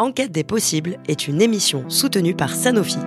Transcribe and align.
Enquête 0.00 0.30
des 0.30 0.44
possibles 0.44 0.98
est 1.08 1.26
une 1.26 1.42
émission 1.42 1.82
soutenue 1.88 2.32
par 2.32 2.50
Sanofi. 2.50 2.98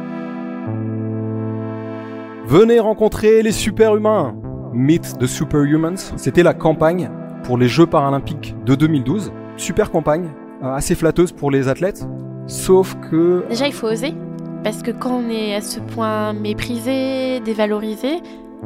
Venez 2.45 2.81
rencontrer 2.81 3.41
les 3.41 3.53
super-humains. 3.53 4.35
Meet 4.73 5.17
the 5.17 5.25
Superhumans, 5.25 5.95
c'était 6.17 6.43
la 6.43 6.53
campagne 6.53 7.09
pour 7.45 7.57
les 7.57 7.69
Jeux 7.69 7.85
paralympiques 7.85 8.55
de 8.65 8.75
2012. 8.75 9.31
Super 9.55 9.89
campagne, 9.89 10.31
euh, 10.63 10.73
assez 10.73 10.93
flatteuse 10.93 11.31
pour 11.31 11.49
les 11.49 11.69
athlètes. 11.69 12.05
Sauf 12.45 12.97
que... 13.09 13.45
Déjà, 13.47 13.67
il 13.67 13.73
faut 13.73 13.87
oser. 13.87 14.13
Parce 14.61 14.83
que 14.83 14.91
quand 14.91 15.21
on 15.23 15.29
est 15.29 15.55
à 15.55 15.61
ce 15.61 15.79
point 15.79 16.33
méprisé, 16.33 17.39
dévalorisé, 17.39 18.17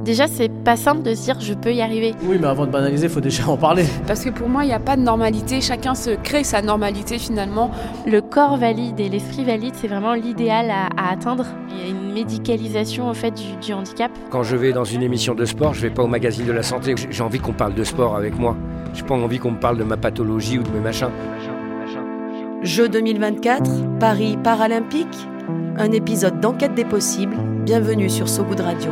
Déjà, 0.04 0.28
c'est 0.28 0.50
pas 0.50 0.76
simple 0.76 1.04
de 1.04 1.16
se 1.16 1.24
dire 1.24 1.40
je 1.40 1.54
peux 1.54 1.74
y 1.74 1.82
arriver. 1.82 2.14
Oui, 2.24 2.38
mais 2.40 2.48
avant 2.48 2.66
de 2.66 2.72
banaliser, 2.72 3.06
il 3.06 3.12
faut 3.12 3.22
déjà 3.22 3.48
en 3.48 3.56
parler. 3.56 3.86
Parce 4.08 4.26
que 4.26 4.30
pour 4.30 4.50
moi, 4.50 4.66
il 4.66 4.68
n'y 4.68 4.74
a 4.74 4.80
pas 4.80 4.98
de 4.98 5.02
normalité. 5.02 5.62
Chacun 5.62 5.96
se 5.96 6.12
crée 6.12 6.44
sa 6.44 6.62
normalité 6.62 7.18
finalement. 7.18 7.72
Le 8.06 8.22
corps 8.22 8.58
valide 8.58 9.00
et 9.00 9.08
l'esprit 9.08 9.46
valide, 9.46 9.74
c'est 9.76 9.88
vraiment 9.88 10.14
l'idéal 10.14 10.70
à, 10.70 11.12
atteindre. 11.12 11.46
Il 11.70 11.80
y 11.80 11.88
a 11.88 11.90
une 11.90 12.14
médicalisation 12.14 13.08
en 13.08 13.14
fait 13.14 13.34
du, 13.62 13.74
handicap. 13.74 14.12
Quand 14.32 14.44
je 14.44 14.58
vais 14.58 14.74
dans 14.74 14.84
une 14.84 15.02
émission 15.02 15.34
de 15.34 15.46
sport, 15.46 15.74
je 15.74 15.82
vais 15.82 15.90
pas 15.90 16.04
au 16.04 16.08
magazine 16.08 16.46
de 16.46 16.52
la 16.52 16.64
santé. 16.64 16.96
J'ai 17.10 17.24
envie 17.24 17.40
qu'on 17.40 17.54
parle 17.54 17.74
de 17.74 17.84
sport 17.84 18.18
avec 18.18 18.38
moi. 18.38 18.58
J'ai 18.94 19.04
pas 19.04 19.16
envie 19.16 19.40
qu'on 19.40 19.52
me 19.52 19.60
parle 19.60 19.78
de 19.78 19.84
ma 19.84 19.98
pathologie 19.98 20.60
ou 20.60 20.64
de 20.64 20.70
mes 20.72 20.82
machins. 20.82 21.10
Jeux 22.64 22.90
2024, 22.90 24.00
Paris 24.00 24.38
Paralympique, 24.44 25.28
un 25.78 25.92
épisode 25.92 26.40
d'Enquête 26.40 26.74
des 26.74 26.86
possibles. 26.86 27.38
Bienvenue 27.64 28.10
sur 28.10 28.28
So 28.28 28.44
Good 28.44 28.62
Radio. 28.62 28.92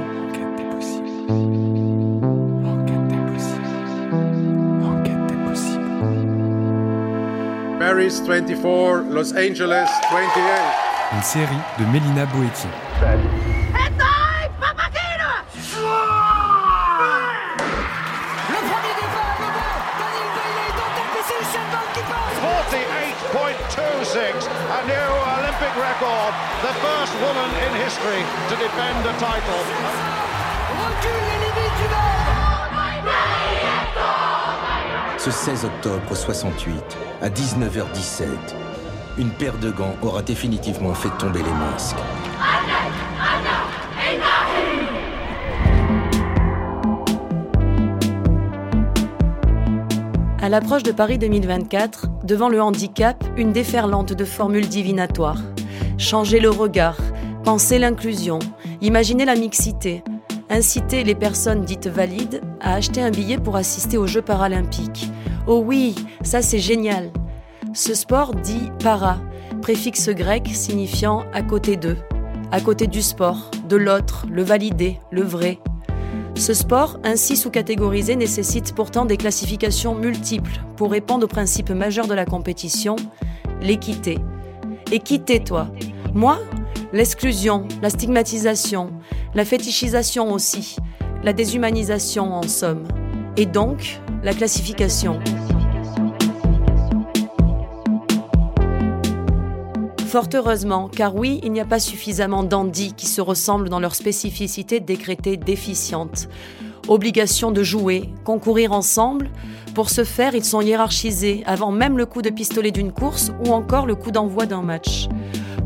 Enquête 1.34 3.08
des 3.08 3.18
possibles. 3.34 3.66
Enquête 4.86 5.26
des 5.28 5.40
possibles. 5.50 5.82
Paris 7.80 8.22
24, 8.28 9.12
Los 9.12 9.34
Angeles 9.34 9.90
28. 10.12 10.20
Une 11.16 11.24
série 11.24 11.64
de 11.80 11.86
Mélina 11.86 12.26
Boetti. 12.28 12.68
Le 18.50 18.60
premier 18.70 18.94
départ, 18.94 19.38
le 19.42 19.50
bon, 19.50 19.74
Daniel 19.98 20.30
Bailey 20.38 20.70
est 20.70 20.78
en 20.78 20.90
tête 20.94 21.14
et 21.18 21.24
c'est 21.26 21.40
Usain 21.42 21.66
Bolt 21.74 21.90
qui 21.96 22.04
passe 22.06 22.38
48.26, 23.74 24.46
a 24.70 24.86
new 24.86 25.10
Olympic 25.42 25.74
record, 25.82 26.32
the 26.62 26.74
first 26.78 27.14
woman 27.26 27.50
in 27.66 27.74
history 27.82 28.22
to 28.50 28.56
defend 28.62 29.02
a 29.10 29.14
title. 29.18 30.23
Ce 35.24 35.32
16 35.32 35.64
octobre 35.64 36.16
68, 36.16 36.76
à 37.22 37.30
19h17, 37.30 38.26
une 39.18 39.30
paire 39.30 39.58
de 39.58 39.72
gants 39.72 39.96
aura 40.02 40.22
définitivement 40.22 40.94
fait 40.94 41.18
tomber 41.18 41.40
les 41.40 41.54
masques. 41.54 41.96
À 50.42 50.50
l'approche 50.50 50.84
de 50.84 50.92
Paris 50.92 51.18
2024, 51.18 52.08
devant 52.26 52.50
le 52.50 52.62
handicap, 52.62 53.24
une 53.38 53.54
déferlante 53.54 54.12
de 54.12 54.26
formules 54.26 54.68
divinatoires. 54.68 55.42
Changer 55.98 56.42
le 56.42 56.50
regard, 56.50 56.98
penser 57.46 57.80
l'inclusion, 57.80 58.40
imaginer 58.82 59.24
la 59.24 59.36
mixité, 59.36 60.04
inciter 60.54 61.04
les 61.04 61.16
personnes 61.16 61.66
dites 61.66 61.88
valides 61.88 62.42
à 62.62 62.76
acheter 62.76 63.02
un 63.02 63.10
billet 63.10 63.38
pour 63.38 63.56
assister 63.56 63.98
aux 63.98 64.08
Jeux 64.08 64.22
paralympiques. 64.22 65.10
Oh 65.48 65.64
oui, 65.66 65.96
ça 66.22 66.42
c'est 66.42 66.60
génial. 66.60 67.12
Ce 67.74 67.96
sport 67.96 68.36
dit 68.36 68.72
para, 68.82 69.18
préfixe 69.62 70.10
grec 70.10 70.48
signifiant 70.54 71.26
à 71.34 71.42
côté 71.42 71.76
d'eux, 71.76 71.98
à 72.52 72.62
côté 72.62 72.86
du 72.86 73.02
sport, 73.02 73.50
de 73.68 73.76
l'autre, 73.76 74.28
le 74.30 74.44
validé, 74.44 75.00
le 75.12 75.24
vrai. 75.24 75.60
Ce 76.36 76.54
sport, 76.54 77.00
ainsi 77.04 77.36
sous-catégorisé, 77.36 78.16
nécessite 78.16 78.74
pourtant 78.76 79.06
des 79.06 79.18
classifications 79.18 79.96
multiples 79.96 80.62
pour 80.78 80.92
répondre 80.92 81.26
au 81.26 81.28
principe 81.28 81.72
majeur 81.72 82.08
de 82.08 82.14
la 82.14 82.26
compétition, 82.26 82.96
l'équité. 83.62 84.20
Équité, 84.92 85.40
toi. 85.44 85.68
Moi, 86.14 86.40
l'exclusion, 86.94 87.68
la 87.82 87.90
stigmatisation, 87.90 88.92
la 89.34 89.46
fétichisation 89.46 90.32
aussi, 90.32 90.78
la 91.24 91.34
déshumanisation 91.34 92.32
en 92.32 92.44
somme. 92.44 92.84
Et 93.36 93.48
donc, 93.48 94.00
la 94.24 94.34
classification. 94.34 95.20
Fort 100.06 100.30
heureusement, 100.36 100.88
car 100.88 101.16
oui, 101.16 101.40
il 101.44 101.52
n'y 101.52 101.60
a 101.60 101.66
pas 101.66 101.80
suffisamment 101.80 102.44
d'andis 102.44 102.94
qui 102.94 103.08
se 103.08 103.22
ressemblent 103.22 103.70
dans 103.70 103.80
leur 103.80 103.96
spécificité 103.96 104.80
décrétée 104.80 105.36
déficiente. 105.36 106.30
Obligation 106.88 107.50
de 107.52 107.64
jouer, 107.64 108.12
concourir 108.24 108.72
ensemble. 108.72 109.32
Pour 109.74 109.90
ce 109.90 110.04
faire, 110.04 110.36
ils 110.36 110.46
sont 110.46 110.62
hiérarchisés 110.62 111.42
avant 111.48 111.72
même 111.72 111.98
le 111.98 112.06
coup 112.06 112.22
de 112.22 112.30
pistolet 112.30 112.70
d'une 112.70 112.92
course 112.92 113.32
ou 113.44 113.52
encore 113.52 113.88
le 113.88 113.96
coup 113.96 114.12
d'envoi 114.12 114.46
d'un 114.46 114.62
match. 114.62 115.08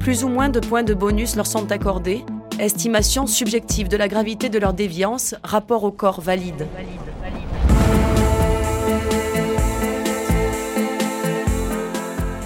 Plus 0.08 0.24
ou 0.24 0.30
moins 0.30 0.48
de 0.48 0.62
points 0.62 0.84
de 0.84 0.94
bonus 0.94 1.36
leur 1.36 1.46
sont 1.46 1.70
accordés. 1.70 2.24
Estimation 2.62 3.28
subjective 3.28 3.90
de 3.90 3.98
la 3.98 4.08
gravité 4.08 4.48
de 4.48 4.58
leur 4.58 4.72
déviance, 4.72 5.36
rapport 5.44 5.84
au 5.84 5.92
corps 5.92 6.22
valide. 6.22 6.66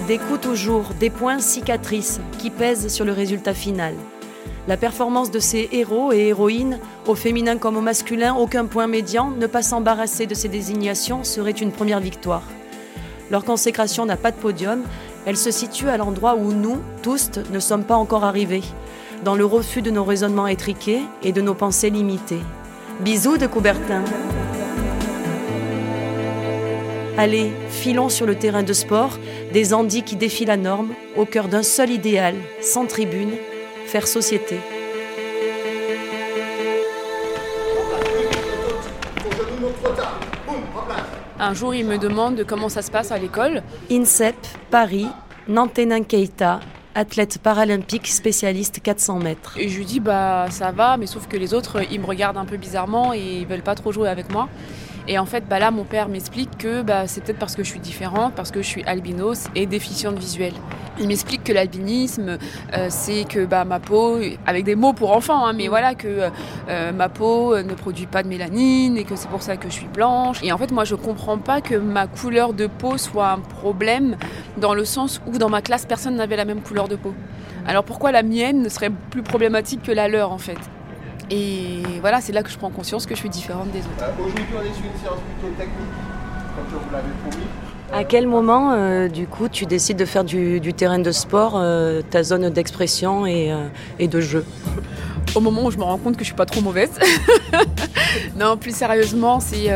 Des 0.08 0.18
coups 0.18 0.40
toujours, 0.40 0.86
des 0.98 1.08
points 1.08 1.38
cicatrices 1.38 2.20
qui 2.40 2.50
pèsent 2.50 2.88
sur 2.88 3.04
le 3.04 3.12
résultat 3.12 3.54
final. 3.54 3.94
La 4.66 4.76
performance 4.76 5.30
de 5.30 5.38
ces 5.38 5.68
héros 5.70 6.12
et 6.12 6.26
héroïnes, 6.30 6.80
au 7.06 7.14
féminin 7.14 7.58
comme 7.58 7.76
au 7.76 7.80
masculin, 7.80 8.34
aucun 8.34 8.66
point 8.66 8.88
médian, 8.88 9.30
ne 9.30 9.46
pas 9.46 9.62
s'embarrasser 9.62 10.26
de 10.26 10.34
ces 10.34 10.48
désignations 10.48 11.22
serait 11.22 11.52
une 11.52 11.70
première 11.70 12.00
victoire. 12.00 12.42
Leur 13.30 13.44
consécration 13.44 14.04
n'a 14.04 14.16
pas 14.16 14.32
de 14.32 14.36
podium, 14.36 14.82
elle 15.26 15.36
se 15.36 15.50
situe 15.50 15.88
à 15.88 15.96
l'endroit 15.96 16.34
où 16.34 16.52
nous, 16.52 16.80
tous, 17.02 17.30
ne 17.50 17.60
sommes 17.60 17.84
pas 17.84 17.96
encore 17.96 18.24
arrivés, 18.24 18.62
dans 19.24 19.34
le 19.34 19.44
refus 19.44 19.82
de 19.82 19.90
nos 19.90 20.04
raisonnements 20.04 20.48
étriqués 20.48 21.00
et 21.22 21.32
de 21.32 21.40
nos 21.40 21.54
pensées 21.54 21.90
limitées. 21.90 22.42
Bisous 23.00 23.38
de 23.38 23.46
Coubertin. 23.46 24.04
Allez, 27.18 27.52
filons 27.68 28.08
sur 28.08 28.26
le 28.26 28.34
terrain 28.34 28.62
de 28.62 28.72
sport, 28.72 29.18
des 29.52 29.74
andis 29.74 30.02
qui 30.02 30.16
défient 30.16 30.46
la 30.46 30.56
norme, 30.56 30.92
au 31.16 31.24
cœur 31.24 31.48
d'un 31.48 31.62
seul 31.62 31.90
idéal, 31.90 32.34
sans 32.60 32.86
tribune, 32.86 33.32
faire 33.86 34.08
société. 34.08 34.56
Un 41.44 41.54
jour, 41.54 41.74
il 41.74 41.84
me 41.84 41.98
demande 41.98 42.44
comment 42.46 42.68
ça 42.68 42.82
se 42.82 42.90
passe 42.92 43.10
à 43.10 43.18
l'école. 43.18 43.64
INSEP, 43.90 44.36
Paris, 44.70 45.08
Nantenan 45.48 46.04
Keita, 46.04 46.60
athlète 46.94 47.38
paralympique 47.42 48.06
spécialiste 48.06 48.78
400 48.80 49.18
mètres. 49.18 49.54
Et 49.58 49.68
je 49.68 49.78
lui 49.78 49.84
dis 49.84 49.98
bah 49.98 50.46
ça 50.50 50.70
va, 50.70 50.96
mais 50.96 51.06
sauf 51.06 51.26
que 51.26 51.36
les 51.36 51.52
autres, 51.52 51.80
ils 51.90 51.98
me 51.98 52.06
regardent 52.06 52.36
un 52.36 52.44
peu 52.44 52.56
bizarrement 52.58 53.12
et 53.12 53.40
ils 53.40 53.46
veulent 53.48 53.64
pas 53.64 53.74
trop 53.74 53.90
jouer 53.90 54.08
avec 54.08 54.32
moi. 54.32 54.48
Et 55.08 55.18
en 55.18 55.26
fait, 55.26 55.44
bah 55.48 55.58
là, 55.58 55.70
mon 55.70 55.84
père 55.84 56.08
m'explique 56.08 56.56
que 56.58 56.82
bah, 56.82 57.06
c'est 57.06 57.22
peut-être 57.22 57.38
parce 57.38 57.56
que 57.56 57.64
je 57.64 57.68
suis 57.68 57.80
différente, 57.80 58.34
parce 58.34 58.50
que 58.50 58.62
je 58.62 58.66
suis 58.66 58.84
albinos 58.84 59.48
et 59.54 59.66
déficiente 59.66 60.18
visuelle. 60.18 60.54
Il 61.00 61.08
m'explique 61.08 61.42
que 61.42 61.52
l'albinisme, 61.52 62.38
euh, 62.76 62.86
c'est 62.88 63.24
que 63.24 63.44
bah, 63.44 63.64
ma 63.64 63.80
peau, 63.80 64.18
avec 64.46 64.64
des 64.64 64.76
mots 64.76 64.92
pour 64.92 65.16
enfants, 65.16 65.46
hein, 65.46 65.54
mais 65.54 65.68
voilà, 65.68 65.94
que 65.94 66.28
euh, 66.68 66.92
ma 66.92 67.08
peau 67.08 67.56
ne 67.56 67.74
produit 67.74 68.06
pas 68.06 68.22
de 68.22 68.28
mélanine 68.28 68.96
et 68.96 69.04
que 69.04 69.16
c'est 69.16 69.28
pour 69.28 69.42
ça 69.42 69.56
que 69.56 69.68
je 69.68 69.74
suis 69.74 69.88
blanche. 69.88 70.38
Et 70.42 70.52
en 70.52 70.58
fait, 70.58 70.70
moi, 70.70 70.84
je 70.84 70.94
comprends 70.94 71.38
pas 71.38 71.60
que 71.60 71.74
ma 71.74 72.06
couleur 72.06 72.52
de 72.52 72.66
peau 72.66 72.98
soit 72.98 73.30
un 73.30 73.38
problème 73.38 74.16
dans 74.58 74.74
le 74.74 74.84
sens 74.84 75.20
où 75.26 75.38
dans 75.38 75.48
ma 75.48 75.62
classe, 75.62 75.86
personne 75.86 76.14
n'avait 76.16 76.36
la 76.36 76.44
même 76.44 76.60
couleur 76.60 76.88
de 76.88 76.96
peau. 76.96 77.14
Alors 77.66 77.84
pourquoi 77.84 78.12
la 78.12 78.22
mienne 78.22 78.62
ne 78.62 78.68
serait 78.68 78.90
plus 79.10 79.22
problématique 79.22 79.82
que 79.82 79.92
la 79.92 80.08
leur, 80.08 80.32
en 80.32 80.38
fait? 80.38 80.58
Et 81.32 81.80
voilà, 82.02 82.20
c'est 82.20 82.32
là 82.32 82.42
que 82.42 82.50
je 82.50 82.58
prends 82.58 82.68
conscience 82.68 83.06
que 83.06 83.14
je 83.14 83.20
suis 83.20 83.30
différente 83.30 83.70
des 83.70 83.78
autres. 83.78 84.04
Aujourd'hui, 84.20 84.44
on 84.54 84.60
est 84.60 84.74
sur 84.74 84.84
une 84.84 85.00
séance 85.02 85.18
plutôt 85.40 85.54
technique, 85.56 85.88
comme 86.54 86.78
vous 86.78 86.92
l'avez 86.92 87.08
promis. 87.22 87.46
À 87.90 88.04
quel 88.04 88.26
moment, 88.26 88.72
euh, 88.72 89.08
du 89.08 89.26
coup, 89.26 89.48
tu 89.48 89.64
décides 89.64 89.96
de 89.96 90.04
faire 90.04 90.24
du, 90.24 90.60
du 90.60 90.74
terrain 90.74 90.98
de 90.98 91.10
sport 91.10 91.54
euh, 91.56 92.02
ta 92.10 92.22
zone 92.22 92.50
d'expression 92.50 93.24
et, 93.24 93.50
euh, 93.50 93.66
et, 93.98 94.08
de 94.08 94.20
jeu 94.20 94.44
Au 95.34 95.40
moment 95.40 95.64
où 95.64 95.70
je 95.70 95.78
me 95.78 95.84
rends 95.84 95.96
compte 95.96 96.16
que 96.16 96.22
je 96.22 96.26
suis 96.26 96.34
pas 96.34 96.44
trop 96.44 96.60
mauvaise. 96.60 96.90
non, 98.36 98.58
plus 98.58 98.74
sérieusement, 98.76 99.40
c'est 99.40 99.70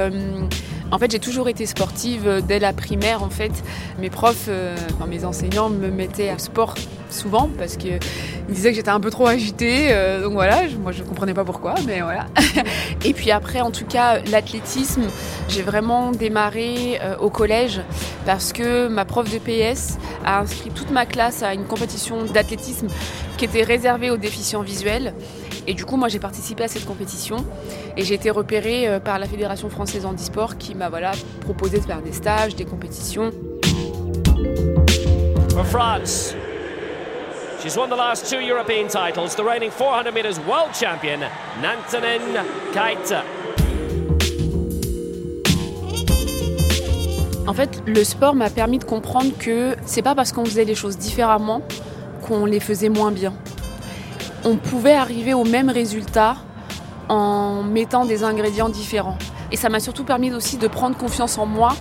En 0.92 0.98
fait, 0.98 1.10
j'ai 1.10 1.18
toujours 1.18 1.48
été 1.48 1.66
sportive 1.66 2.26
euh, 2.28 2.40
dès 2.40 2.58
la 2.60 2.72
primaire. 2.72 3.22
En 3.22 3.30
fait, 3.30 3.50
mes 3.98 4.08
profs, 4.10 4.46
euh, 4.48 4.76
mes 5.08 5.24
enseignants 5.24 5.68
me 5.68 5.88
mettaient 5.90 6.32
au 6.32 6.38
sport 6.38 6.74
souvent 7.10 7.48
parce 7.58 7.76
qu'ils 7.76 7.98
disaient 8.48 8.70
que 8.70 8.76
j'étais 8.76 8.90
un 8.90 9.00
peu 9.00 9.10
trop 9.10 9.26
agitée. 9.26 9.88
euh, 9.90 10.22
donc 10.22 10.32
voilà, 10.34 10.68
je- 10.68 10.76
moi 10.76 10.92
je 10.92 11.02
comprenais 11.02 11.34
pas 11.34 11.44
pourquoi, 11.44 11.74
mais 11.86 12.00
voilà. 12.02 12.26
Et 13.04 13.12
puis 13.14 13.30
après, 13.32 13.60
en 13.60 13.70
tout 13.72 13.84
cas, 13.84 14.20
l'athlétisme, 14.30 15.02
j'ai 15.48 15.62
vraiment 15.62 16.12
démarré 16.12 17.00
au 17.20 17.30
collège 17.30 17.80
parce 18.24 18.52
que 18.52 18.86
ma 18.88 19.04
prof 19.04 19.28
de 19.30 19.38
PS 19.38 19.98
a 20.24 20.40
inscrit 20.40 20.70
toute 20.70 20.90
ma 20.90 21.04
classe 21.06 21.42
à 21.42 21.52
une 21.54 21.64
compétition 21.64 22.24
d'athlétisme 22.24 22.88
qui 23.36 23.44
était 23.44 23.62
réservée 23.64 24.10
aux 24.10 24.16
déficients 24.16 24.62
visuels. 24.62 25.14
Et 25.68 25.74
du 25.74 25.84
coup, 25.84 25.96
moi, 25.96 26.08
j'ai 26.08 26.20
participé 26.20 26.64
à 26.64 26.68
cette 26.68 26.84
compétition 26.84 27.44
et 27.96 28.04
j'ai 28.04 28.14
été 28.14 28.30
repérée 28.30 28.88
euh, 28.88 29.00
par 29.00 29.18
la 29.18 29.26
Fédération 29.26 29.68
française 29.68 30.06
handisport 30.06 30.58
qui 30.58 30.74
m'a 30.74 30.88
voilà, 30.88 31.12
proposé 31.40 31.78
de 31.78 31.84
faire 31.84 32.02
des 32.02 32.12
stages, 32.12 32.54
des 32.54 32.64
compétitions. 32.64 33.32
For 35.50 35.66
France. 35.66 36.34
She's 37.62 37.76
won 37.76 37.88
the 37.88 37.96
last 37.96 38.30
two 38.30 38.38
European 38.38 38.86
titles, 38.86 39.34
the 39.34 39.42
reigning 39.42 39.70
400 39.70 40.12
metres 40.12 40.38
world 40.46 40.72
champion, 40.72 41.18
Nantanen 41.60 42.44
Keita. 42.72 43.24
En 47.48 47.54
fait, 47.54 47.82
le 47.86 48.04
sport 48.04 48.34
m'a 48.34 48.50
permis 48.50 48.78
de 48.78 48.84
comprendre 48.84 49.32
que 49.38 49.74
c'est 49.84 50.02
pas 50.02 50.14
parce 50.14 50.32
qu'on 50.32 50.44
faisait 50.44 50.64
les 50.64 50.74
choses 50.74 50.98
différemment 50.98 51.62
qu'on 52.26 52.44
les 52.44 52.60
faisait 52.60 52.88
moins 52.88 53.10
bien. 53.10 53.32
On 54.48 54.58
pouvait 54.58 54.92
arriver 54.92 55.34
au 55.34 55.42
même 55.42 55.68
résultat 55.70 56.36
en 57.08 57.64
mettant 57.64 58.04
des 58.04 58.22
ingrédients 58.22 58.68
différents. 58.68 59.18
Et 59.50 59.56
ça 59.56 59.68
m'a 59.68 59.80
surtout 59.80 60.04
permis 60.04 60.32
aussi 60.32 60.56
de 60.56 60.68
prendre 60.68 60.96
confiance 60.96 61.36
en 61.36 61.46
moi 61.46 61.74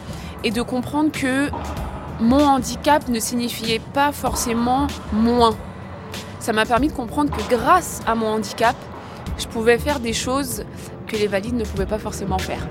et 0.43 0.49
de 0.49 0.63
comprendre 0.63 1.11
que 1.11 1.51
mon 2.19 2.43
handicap 2.43 3.07
ne 3.07 3.19
signifiait 3.19 3.81
pas 3.93 4.11
forcément 4.11 4.87
moins. 5.13 5.55
Ça 6.39 6.53
m'a 6.53 6.65
permis 6.65 6.87
de 6.87 6.93
comprendre 6.93 7.29
que 7.29 7.55
grâce 7.55 8.01
à 8.07 8.15
mon 8.15 8.29
handicap, 8.29 8.75
je 9.37 9.45
pouvais 9.45 9.77
faire 9.77 9.99
des 9.99 10.13
choses 10.13 10.65
que 11.05 11.17
les 11.17 11.27
valides 11.27 11.55
ne 11.55 11.65
pouvaient 11.65 11.85
pas 11.85 11.99
forcément 11.99 12.39
faire. 12.39 12.67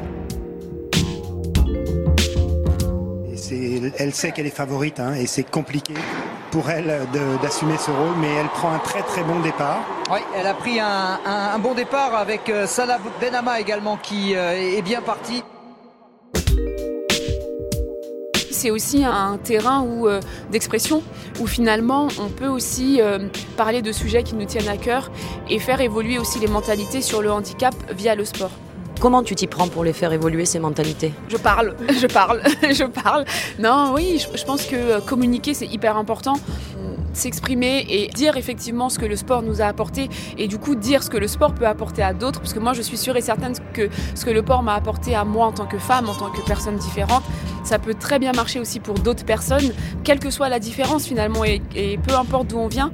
Elle 3.99 4.13
sait 4.13 4.33
qu'elle 4.33 4.47
est 4.47 4.57
favorite 4.57 4.99
hein, 4.99 5.15
et 5.15 5.27
c'est 5.27 5.49
compliqué 5.49 5.95
pour 6.55 6.71
elle 6.71 6.87
d'assumer 7.43 7.77
ce 7.77 7.91
rôle, 7.91 8.15
mais 8.21 8.33
elle 8.41 8.47
prend 8.47 8.71
un 8.73 8.79
très 8.79 9.03
très 9.03 9.25
bon 9.25 9.41
départ. 9.41 9.81
Oui, 10.09 10.21
elle 10.37 10.47
a 10.47 10.55
pris 10.55 10.79
un, 10.79 11.19
un- 11.27 11.55
un 11.57 11.59
bon 11.59 11.75
départ 11.75 12.15
avec 12.15 12.49
euh, 12.49 12.65
Salah 12.69 12.99
Benama 13.21 13.59
également 13.59 13.97
qui 13.97 14.37
euh, 14.37 14.53
est 14.79 14.83
bien 14.83 15.03
parti. 15.03 15.43
c'est 18.53 18.71
aussi 18.71 19.05
un 19.05 19.37
terrain 19.37 19.83
où, 19.83 20.09
euh, 20.09 20.21
d'expression 20.51 21.03
où 21.41 21.47
finalement 21.47 22.07
on 22.19 22.29
peut 22.29 22.47
aussi 22.47 22.99
euh, 23.03 23.19
parler 23.59 23.83
de 23.83 23.93
sujets 23.93 24.23
qui 24.23 24.35
nous 24.37 24.47
tiennent 24.47 24.69
à 24.69 24.79
cœur 24.79 25.11
et 25.51 25.59
faire 25.59 25.81
évoluer 25.83 26.19
aussi 26.19 26.39
les 26.39 26.47
mentalités 26.47 27.03
sur 27.03 27.21
le 27.21 27.31
handicap 27.31 27.75
via 27.91 28.15
le 28.15 28.25
sport. 28.25 28.53
Comment 29.01 29.23
tu 29.23 29.35
t'y 29.35 29.47
prends 29.47 29.69
pour 29.69 29.85
les 29.85 29.93
faire 29.93 30.13
évoluer, 30.13 30.45
ces 30.45 30.59
mentalités? 30.59 31.13
Je 31.29 31.37
parle, 31.37 31.75
je 32.01 32.07
parle, 32.07 32.43
je 32.63 32.85
parle. 32.85 33.25
Non, 33.59 33.93
oui, 33.95 34.25
je, 34.35 34.45
pense 34.45 34.65
que 34.65 34.77
euh, 34.77 35.01
communiquer 35.01 35.55
c'est 35.55 35.67
hyper 35.67 35.97
important. 35.97 36.35
S'exprimer 37.13 37.87
et 37.89 38.09
dire 38.09 38.37
effectivement 38.37 38.89
ce 38.89 38.99
que 38.99 39.07
le 39.07 39.15
sport 39.15 39.43
nous 39.43 39.63
a 39.63 39.67
apporté 39.67 40.09
et 40.37 40.49
du 40.49 40.59
coup 40.59 40.75
dire 40.75 41.03
ce 41.05 41.11
que 41.11 41.17
le 41.17 41.29
sport 41.29 41.55
peut 41.55 41.67
apporter 41.67 42.03
à 42.03 42.13
d'autres 42.13 42.41
parce 42.41 42.53
que 42.53 42.59
moi 42.59 42.73
je 42.73 42.83
suis 42.83 42.97
sûre 42.97 43.17
et 43.17 43.21
certaine 43.21 43.53
que 43.73 43.89
ce 44.17 44.25
que 44.25 44.31
le 44.31 44.41
sport 44.41 44.65
m'a 44.65 44.75
apporté 44.75 45.15
à 45.15 45.25
moi 45.25 45.47
en 45.47 45.53
tant 45.53 45.67
que 45.67 45.79
femme, 45.79 46.09
en 46.09 46.15
tant 46.15 46.31
que 46.31 46.45
personne 46.45 46.77
différente, 46.77 47.23
ça 47.63 47.79
peut 47.79 47.95
très 47.95 48.19
bien 48.19 48.33
marcher 48.33 48.59
aussi 48.59 48.81
pour 48.81 48.95
d'autres 48.95 49.25
personnes, 49.25 49.73
quelle 50.03 50.19
que 50.19 50.31
soit 50.31 50.49
la 50.49 50.59
différence 50.59 51.07
finalement 51.07 51.45
et 51.45 51.61
peu 51.99 52.15
importe 52.15 52.49
d'où 52.49 52.59
on 52.59 52.69
vient. 52.69 52.91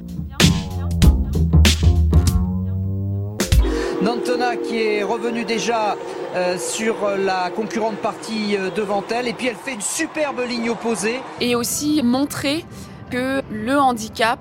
Nantona 4.02 4.56
qui 4.56 4.80
est 4.80 5.02
revenue 5.02 5.44
déjà 5.44 5.94
euh, 6.34 6.56
sur 6.56 6.96
la 7.18 7.50
concurrente 7.50 7.96
partie 7.96 8.56
euh, 8.56 8.70
devant 8.70 9.04
elle 9.10 9.28
et 9.28 9.34
puis 9.34 9.48
elle 9.48 9.56
fait 9.56 9.74
une 9.74 9.82
superbe 9.82 10.40
ligne 10.48 10.70
opposée. 10.70 11.20
Et 11.40 11.54
aussi 11.54 12.00
montrer 12.02 12.64
que 13.10 13.42
le 13.50 13.78
handicap, 13.78 14.38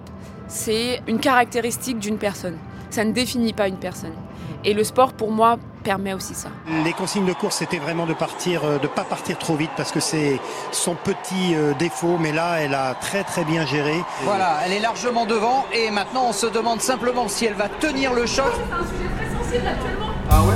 c'est 0.47 1.01
une 1.07 1.19
caractéristique 1.19 1.99
d'une 1.99 2.17
personne. 2.17 2.57
Ça 2.89 3.03
ne 3.03 3.11
définit 3.11 3.51
pas 3.51 3.67
une 3.67 3.77
personne. 3.77 4.13
Et 4.63 4.73
le 4.73 4.83
sport, 4.85 5.11
pour 5.11 5.31
moi, 5.31 5.57
permet 5.83 6.13
aussi 6.13 6.35
ça. 6.35 6.49
Les 6.85 6.93
consignes 6.93 7.25
de 7.25 7.33
course, 7.33 7.57
c'était 7.57 7.79
vraiment 7.79 8.05
de 8.05 8.13
partir, 8.13 8.63
euh, 8.63 8.77
de 8.77 8.87
pas 8.87 9.03
partir 9.03 9.37
trop 9.37 9.55
vite 9.55 9.71
parce 9.75 9.91
que 9.91 9.99
c'est 9.99 10.39
son 10.71 10.95
petit 10.95 11.55
défaut. 11.77 12.17
Mais 12.17 12.31
là, 12.31 12.61
elle 12.61 12.75
a 12.75 12.93
très 12.93 13.25
très 13.25 13.43
bien 13.43 13.65
géré. 13.65 13.95
Voilà, 14.23 14.59
elle 14.65 14.71
est 14.71 14.79
largement 14.79 15.25
devant 15.25 15.65
et 15.73 15.91
maintenant 15.91 16.27
on 16.29 16.33
se 16.33 16.47
demande 16.47 16.79
simplement 16.79 17.27
si 17.27 17.45
elle 17.45 17.55
va 17.55 17.67
tenir 17.67 18.13
le 18.13 18.25
choc. 18.25 18.53
Actuellement. 19.49 20.11
Ah 20.29 20.43
ouais 20.43 20.53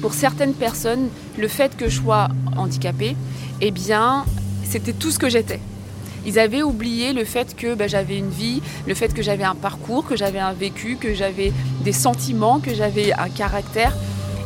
Pour 0.00 0.14
certaines 0.14 0.54
personnes, 0.54 1.10
le 1.38 1.48
fait 1.48 1.76
que 1.76 1.90
je 1.90 2.00
sois 2.00 2.28
handicapée, 2.56 3.14
eh 3.60 3.70
bien, 3.70 4.24
c'était 4.64 4.94
tout 4.94 5.10
ce 5.10 5.18
que 5.18 5.28
j'étais. 5.28 5.60
Ils 6.24 6.38
avaient 6.38 6.62
oublié 6.62 7.12
le 7.12 7.26
fait 7.26 7.54
que 7.54 7.74
bah, 7.74 7.86
j'avais 7.86 8.16
une 8.16 8.30
vie, 8.30 8.62
le 8.86 8.94
fait 8.94 9.12
que 9.12 9.20
j'avais 9.20 9.44
un 9.44 9.54
parcours, 9.54 10.06
que 10.06 10.16
j'avais 10.16 10.38
un 10.38 10.54
vécu, 10.54 10.96
que 10.96 11.12
j'avais 11.12 11.52
des 11.82 11.92
sentiments, 11.92 12.60
que 12.60 12.72
j'avais 12.72 13.12
un 13.12 13.28
caractère. 13.28 13.94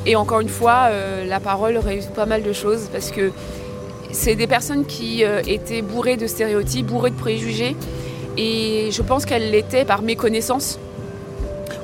Et 0.05 0.17
encore 0.17 0.41
une 0.41 0.49
fois, 0.49 0.89
euh, 0.91 1.25
la 1.25 1.39
parole 1.39 1.77
réussit 1.77 2.11
pas 2.11 2.27
mal 2.27 2.43
de 2.43 2.53
choses 2.53 2.89
parce 2.91 3.13
que 3.13 3.31
c'est 4.11 4.35
des 4.35 4.49
personnes 4.49 4.85
qui 4.85 5.25
euh, 5.25 5.43
étaient 5.47 5.83
bourrées 5.83 6.17
de 6.17 6.27
stéréotypes, 6.27 6.87
bourrées 6.87 7.11
de 7.11 7.17
préjugés. 7.17 7.77
Et 8.41 8.91
je 8.93 9.03
pense 9.03 9.27
qu'elles 9.27 9.51
l'étaient 9.51 9.85
par 9.85 10.01
méconnaissance 10.03 10.79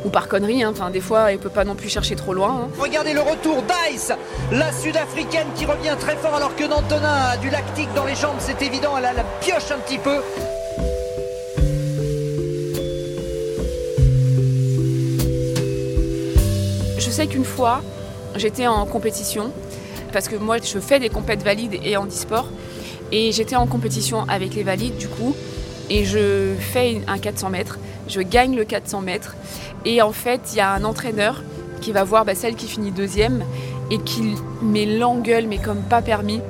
ou 0.05 0.09
par 0.09 0.29
connerie. 0.29 0.62
hein. 0.62 0.71
Enfin, 0.73 0.91
des 0.91 1.01
fois, 1.01 1.33
elle 1.33 1.39
peut 1.39 1.49
pas 1.51 1.65
non 1.65 1.75
plus 1.75 1.89
chercher 1.89 2.15
trop 2.15 2.33
loin. 2.33 2.51
hein. 2.65 2.69
Regardez 2.79 3.12
le 3.12 3.21
retour 3.23 3.56
d'Ice, 3.62 4.12
la 4.53 4.71
sud-africaine 4.73 5.49
qui 5.56 5.65
revient 5.67 5.97
très 5.99 6.15
fort 6.15 6.37
alors 6.37 6.55
que 6.55 6.62
Nantona 6.65 7.31
a 7.31 7.37
du 7.39 7.51
lactique 7.51 7.93
dans 7.97 8.05
les 8.05 8.15
jambes, 8.15 8.37
c'est 8.39 8.62
évident, 8.62 8.97
elle 8.97 9.05
a 9.06 9.12
la 9.12 9.25
pioche 9.41 9.73
un 9.73 9.79
petit 9.79 9.99
peu. 9.99 10.21
Je 16.99 17.11
sais 17.11 17.27
qu'une 17.27 17.45
fois, 17.45 17.81
j'étais 18.37 18.67
en 18.67 18.87
compétition, 18.87 19.51
parce 20.12 20.29
que 20.29 20.37
moi 20.37 20.56
je 20.62 20.79
fais 20.79 20.99
des 20.99 21.09
compètes 21.09 21.43
valides 21.43 21.79
et 21.85 21.97
handisport, 21.97 22.49
et 23.12 23.33
j'étais 23.33 23.56
en 23.56 23.67
compétition 23.67 24.25
avec 24.29 24.55
les 24.55 24.62
valides 24.62 24.97
du 24.97 25.09
coup, 25.09 25.35
et 25.90 26.04
je 26.04 26.54
fais 26.58 27.02
un 27.06 27.19
400 27.19 27.50
mètres, 27.50 27.78
je 28.08 28.20
gagne 28.20 28.56
le 28.56 28.64
400 28.64 29.00
mètres, 29.00 29.36
et 29.84 30.02
en 30.02 30.12
fait 30.12 30.40
il 30.52 30.58
y 30.58 30.60
a 30.60 30.72
un 30.72 30.84
entraîneur 30.84 31.42
qui 31.81 31.92
va 31.92 32.04
voir 32.04 32.25
bah, 32.25 32.34
celle 32.34 32.54
qui 32.54 32.66
finit 32.66 32.90
deuxième, 32.90 33.44
et 33.90 33.98
qui 33.98 34.34
met 34.62 34.86
l'engueule, 34.86 35.46
mais 35.46 35.58
comme 35.58 35.82
pas 35.82 36.02
permis, 36.02 36.40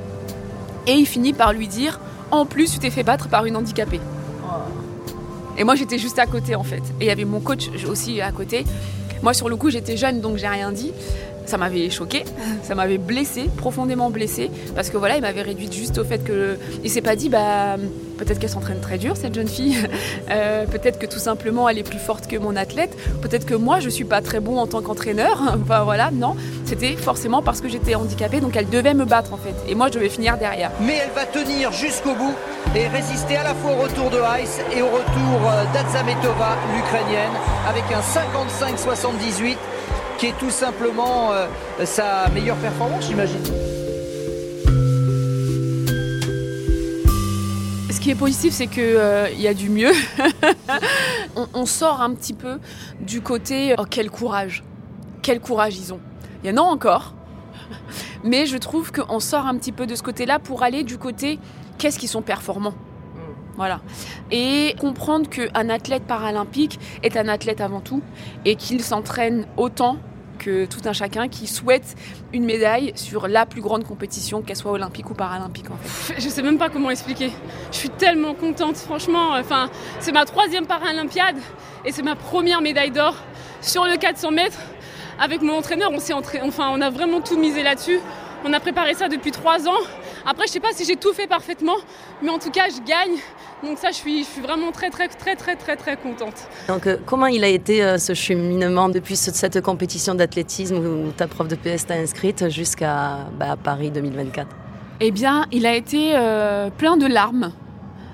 et 0.86 0.92
il 0.92 1.06
finit 1.06 1.32
par 1.32 1.52
lui 1.52 1.68
dire, 1.68 1.98
en 2.30 2.46
plus 2.46 2.72
tu 2.72 2.78
t'es 2.78 2.90
fait 2.90 3.02
battre 3.02 3.28
par 3.28 3.44
une 3.46 3.56
handicapée. 3.56 4.00
Et 5.56 5.64
moi 5.64 5.76
j'étais 5.76 5.98
juste 5.98 6.18
à 6.18 6.26
côté 6.26 6.54
en 6.54 6.64
fait. 6.64 6.82
Et 7.00 7.04
il 7.04 7.06
y 7.06 7.10
avait 7.10 7.24
mon 7.24 7.40
coach 7.40 7.70
aussi 7.88 8.20
à 8.20 8.32
côté. 8.32 8.64
Moi 9.22 9.34
sur 9.34 9.48
le 9.48 9.56
coup 9.56 9.70
j'étais 9.70 9.96
jeune 9.96 10.20
donc 10.20 10.36
j'ai 10.36 10.48
rien 10.48 10.72
dit. 10.72 10.92
Ça 11.46 11.58
m'avait 11.58 11.90
choqué, 11.90 12.24
ça 12.62 12.74
m'avait 12.74 12.98
blessé, 12.98 13.50
profondément 13.56 14.10
blessé, 14.10 14.50
parce 14.74 14.90
que 14.90 14.96
voilà, 14.96 15.16
il 15.16 15.22
m'avait 15.22 15.42
réduite 15.42 15.72
juste 15.72 15.98
au 15.98 16.04
fait 16.04 16.18
que. 16.18 16.56
Il 16.82 16.90
s'est 16.90 17.02
pas 17.02 17.16
dit, 17.16 17.28
bah, 17.28 17.76
peut-être 18.18 18.38
qu'elle 18.38 18.50
s'entraîne 18.50 18.80
très 18.80 18.98
dur, 18.98 19.16
cette 19.16 19.34
jeune 19.34 19.48
fille, 19.48 19.76
Euh, 20.30 20.64
peut-être 20.66 20.98
que 20.98 21.06
tout 21.06 21.18
simplement 21.18 21.68
elle 21.68 21.78
est 21.78 21.88
plus 21.88 21.98
forte 21.98 22.26
que 22.26 22.36
mon 22.36 22.56
athlète, 22.56 22.96
peut-être 23.20 23.44
que 23.44 23.54
moi 23.54 23.80
je 23.80 23.88
suis 23.88 24.04
pas 24.04 24.22
très 24.22 24.40
bon 24.40 24.58
en 24.58 24.66
tant 24.66 24.80
qu'entraîneur, 24.80 25.40
enfin 25.62 25.84
voilà, 25.84 26.10
non, 26.12 26.34
c'était 26.64 26.96
forcément 26.96 27.42
parce 27.42 27.60
que 27.60 27.68
j'étais 27.68 27.94
handicapée, 27.94 28.40
donc 28.40 28.56
elle 28.56 28.68
devait 28.68 28.94
me 28.94 29.04
battre 29.04 29.34
en 29.34 29.36
fait, 29.36 29.54
et 29.68 29.74
moi 29.74 29.88
je 29.88 29.94
devais 29.94 30.08
finir 30.08 30.38
derrière. 30.38 30.70
Mais 30.80 30.98
elle 31.04 31.10
va 31.14 31.26
tenir 31.26 31.72
jusqu'au 31.72 32.14
bout 32.14 32.34
et 32.74 32.88
résister 32.88 33.36
à 33.36 33.44
la 33.44 33.54
fois 33.54 33.72
au 33.72 33.82
retour 33.82 34.10
de 34.10 34.18
Ice 34.42 34.60
et 34.74 34.82
au 34.82 34.86
retour 34.86 35.50
euh, 35.50 35.64
d'Adzametova, 35.74 36.56
l'Ukrainienne, 36.74 37.34
avec 37.68 37.84
un 37.92 38.00
55-78 38.00 39.56
qui 40.18 40.26
est 40.26 40.38
tout 40.38 40.50
simplement 40.50 41.32
euh, 41.32 41.46
sa 41.84 42.28
meilleure 42.28 42.56
performance, 42.56 43.06
j'imagine. 43.06 43.42
Ce 47.90 48.00
qui 48.00 48.10
est 48.10 48.14
positif, 48.14 48.52
c'est 48.52 48.66
qu'il 48.66 49.40
y 49.40 49.48
a 49.48 49.54
du 49.54 49.70
mieux. 49.70 49.92
on, 51.36 51.48
on 51.54 51.66
sort 51.66 52.00
un 52.00 52.14
petit 52.14 52.34
peu 52.34 52.58
du 53.00 53.20
côté 53.20 53.74
oh, 53.78 53.84
quel 53.88 54.10
courage, 54.10 54.62
quel 55.22 55.40
courage 55.40 55.76
ils 55.76 55.92
ont. 55.92 56.00
Il 56.42 56.50
y 56.50 56.52
en 56.52 56.58
a 56.58 56.66
encore, 56.66 57.14
mais 58.24 58.46
je 58.46 58.56
trouve 58.58 58.92
qu'on 58.92 59.20
sort 59.20 59.46
un 59.46 59.56
petit 59.56 59.72
peu 59.72 59.86
de 59.86 59.94
ce 59.94 60.02
côté-là 60.02 60.38
pour 60.38 60.62
aller 60.62 60.82
du 60.82 60.98
côté 60.98 61.38
qu'est-ce 61.78 61.98
qu'ils 61.98 62.08
sont 62.08 62.22
performants. 62.22 62.74
Voilà. 63.56 63.80
Et 64.30 64.74
comprendre 64.80 65.28
qu'un 65.28 65.68
athlète 65.68 66.04
paralympique 66.04 66.78
est 67.02 67.16
un 67.16 67.28
athlète 67.28 67.60
avant 67.60 67.80
tout 67.80 68.02
et 68.44 68.56
qu'il 68.56 68.82
s'entraîne 68.82 69.46
autant 69.56 69.98
que 70.38 70.66
tout 70.66 70.80
un 70.84 70.92
chacun 70.92 71.28
qui 71.28 71.46
souhaite 71.46 71.94
une 72.32 72.44
médaille 72.44 72.92
sur 72.96 73.28
la 73.28 73.46
plus 73.46 73.60
grande 73.60 73.84
compétition, 73.84 74.42
qu'elle 74.42 74.56
soit 74.56 74.72
olympique 74.72 75.08
ou 75.10 75.14
paralympique 75.14 75.70
en 75.70 75.76
fait. 75.76 76.20
Je 76.20 76.28
sais 76.28 76.42
même 76.42 76.58
pas 76.58 76.68
comment 76.68 76.90
expliquer. 76.90 77.30
Je 77.70 77.76
suis 77.76 77.90
tellement 77.90 78.34
contente, 78.34 78.76
franchement. 78.76 79.30
Enfin, 79.38 79.70
c'est 80.00 80.12
ma 80.12 80.24
troisième 80.24 80.66
paralympiade 80.66 81.36
et 81.84 81.92
c'est 81.92 82.02
ma 82.02 82.16
première 82.16 82.60
médaille 82.60 82.90
d'or 82.90 83.14
sur 83.60 83.84
le 83.84 83.96
400 83.96 84.32
mètres. 84.32 84.58
Avec 85.18 85.42
mon 85.42 85.58
entraîneur, 85.58 85.90
on 85.92 86.00
s'est 86.00 86.12
enfin, 86.12 86.70
on 86.72 86.80
a 86.80 86.90
vraiment 86.90 87.20
tout 87.20 87.38
misé 87.38 87.62
là-dessus. 87.62 88.00
On 88.46 88.52
a 88.52 88.60
préparé 88.60 88.92
ça 88.94 89.08
depuis 89.08 89.30
trois 89.30 89.66
ans. 89.68 89.80
Après, 90.26 90.46
je 90.46 90.52
sais 90.52 90.60
pas 90.60 90.72
si 90.72 90.84
j'ai 90.84 90.96
tout 90.96 91.12
fait 91.14 91.26
parfaitement, 91.26 91.76
mais 92.22 92.28
en 92.30 92.38
tout 92.38 92.50
cas, 92.50 92.64
je 92.68 92.80
gagne. 92.86 93.18
Donc 93.62 93.78
ça, 93.78 93.88
je 93.90 93.96
suis, 93.96 94.24
je 94.24 94.28
suis 94.28 94.40
vraiment 94.42 94.70
très, 94.70 94.90
très, 94.90 95.08
très, 95.08 95.34
très, 95.34 95.56
très, 95.56 95.76
très 95.76 95.96
contente. 95.96 96.34
Donc, 96.68 96.86
euh, 96.86 96.98
comment 97.06 97.26
il 97.26 97.42
a 97.42 97.48
été 97.48 97.82
euh, 97.82 97.96
ce 97.96 98.12
cheminement 98.12 98.90
depuis 98.90 99.16
ce- 99.16 99.30
cette 99.32 99.60
compétition 99.62 100.14
d'athlétisme 100.14 100.76
où 100.76 101.10
ta 101.12 101.26
prof 101.26 101.48
de 101.48 101.54
PS 101.56 101.86
t'a 101.86 101.94
inscrite 101.94 102.50
jusqu'à 102.50 103.20
bah, 103.38 103.56
Paris 103.62 103.90
2024 103.90 104.46
Eh 105.00 105.10
bien, 105.10 105.46
il 105.50 105.64
a 105.64 105.74
été 105.74 106.12
euh, 106.14 106.68
plein 106.68 106.98
de 106.98 107.06
larmes. 107.06 107.52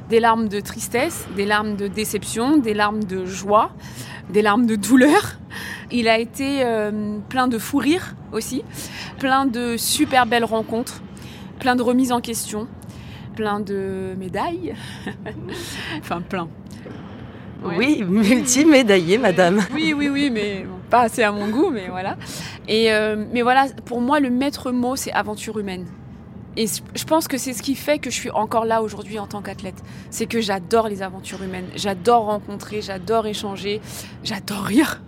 Des 0.09 0.21
larmes 0.21 0.49
de 0.49 0.61
tristesse, 0.61 1.27
des 1.37 1.47
larmes 1.47 1.75
de 1.77 1.87
déception, 1.89 2.57
des 2.57 2.75
larmes 2.75 3.03
de 3.05 3.25
joie, 3.27 3.71
des 4.31 4.43
larmes 4.43 4.67
de 4.67 4.77
douleur. 4.77 5.39
Il 5.91 6.09
a 6.09 6.19
été 6.19 6.65
euh, 6.65 7.19
plein 7.29 7.49
de 7.49 7.59
fou 7.59 7.79
rires 7.79 8.15
aussi, 8.33 8.63
plein 9.19 9.47
de 9.47 9.77
super 9.77 10.27
belles 10.27 10.45
rencontres, 10.45 11.03
plein 11.59 11.77
de 11.77 11.83
remises 11.83 12.13
en 12.13 12.21
question, 12.21 12.69
plein 13.35 13.61
de 13.61 14.15
médailles. 14.19 14.75
enfin, 15.99 16.21
plein. 16.21 16.49
Ouais. 17.63 17.75
Oui, 17.77 18.05
multimédaillée, 18.05 19.19
madame. 19.19 19.61
Oui, 19.75 19.93
oui, 19.95 20.09
oui, 20.09 20.31
mais 20.31 20.65
bon, 20.65 20.77
pas 20.89 21.03
assez 21.03 21.23
à 21.23 21.31
mon 21.31 21.49
goût, 21.49 21.71
mais 21.71 21.89
voilà. 21.89 22.17
Et 22.69 22.91
euh, 22.93 23.23
mais 23.33 23.43
voilà, 23.43 23.67
pour 23.85 24.01
moi, 24.01 24.21
le 24.21 24.31
maître 24.31 24.71
mot, 24.71 24.97
c'est 24.97 25.13
aventure 25.13 25.59
humaine. 25.59 25.87
Et 26.57 26.67
je 26.67 27.05
pense 27.05 27.29
que 27.29 27.39
c'est 27.39 27.53
ce 27.53 27.63
qui 27.63 27.75
fait 27.75 27.99
que 27.99 28.11
je 28.11 28.17
suis 28.17 28.31
encore 28.31 28.65
là 28.65 28.83
aujourd'hui 28.83 29.19
en 29.19 29.27
tant 29.27 29.41
qu'athlète. 29.41 29.83
C'est 30.11 30.27
que 30.27 30.41
j'adore 30.41 30.89
les 30.89 31.03
aventures 31.03 31.43
humaines. 31.43 31.71
J'adore 31.77 32.25
rencontrer, 32.25 32.83
j'adore 32.83 33.27
échanger, 33.27 33.81
j'adore 34.25 34.63
rire. 34.63 35.01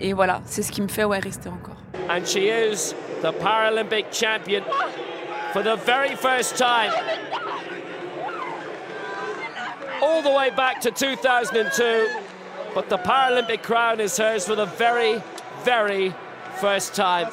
Et 0.00 0.12
voilà, 0.12 0.42
c'est 0.44 0.62
ce 0.62 0.70
qui 0.70 0.82
me 0.82 0.88
fait 0.88 1.04
ouais, 1.04 1.18
rester 1.18 1.48
encore. 1.48 1.76
And 2.10 2.26
she 2.26 2.48
is 2.48 2.94
the 3.22 3.32
Paralympic 3.40 4.12
champion 4.12 4.62
for 5.52 5.62
the 5.62 5.76
very 5.86 6.14
first 6.16 6.58
time. 6.58 6.92
All 10.02 10.22
the 10.22 10.36
way 10.36 10.50
back 10.50 10.80
to 10.82 10.90
2002. 10.90 12.08
But 12.74 12.88
the 12.88 12.98
Paralympic 12.98 13.62
crown 13.62 14.00
is 14.00 14.18
hers 14.18 14.44
for 14.44 14.56
the 14.56 14.66
very, 14.66 15.22
very 15.64 16.12
first 16.56 16.94
time. 16.94 17.28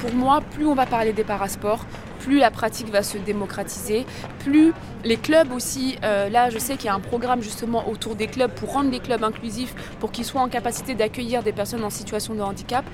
Pour 0.00 0.14
moi, 0.14 0.40
plus 0.40 0.66
on 0.66 0.74
va 0.74 0.86
parler 0.86 1.12
des 1.12 1.24
parasports, 1.24 1.84
plus 2.20 2.38
la 2.38 2.50
pratique 2.50 2.88
va 2.88 3.02
se 3.02 3.18
démocratiser, 3.18 4.06
plus 4.38 4.72
les 5.04 5.18
clubs 5.18 5.52
aussi, 5.52 5.98
euh, 6.04 6.30
là 6.30 6.48
je 6.48 6.58
sais 6.58 6.76
qu'il 6.76 6.86
y 6.86 6.88
a 6.88 6.94
un 6.94 7.00
programme 7.00 7.42
justement 7.42 7.88
autour 7.88 8.14
des 8.14 8.26
clubs 8.26 8.50
pour 8.50 8.72
rendre 8.72 8.90
les 8.90 9.00
clubs 9.00 9.22
inclusifs, 9.22 9.74
pour 9.98 10.10
qu'ils 10.10 10.24
soient 10.24 10.40
en 10.40 10.48
capacité 10.48 10.94
d'accueillir 10.94 11.42
des 11.42 11.52
personnes 11.52 11.84
en 11.84 11.90
situation 11.90 12.34
de 12.34 12.40
handicap. 12.40 12.84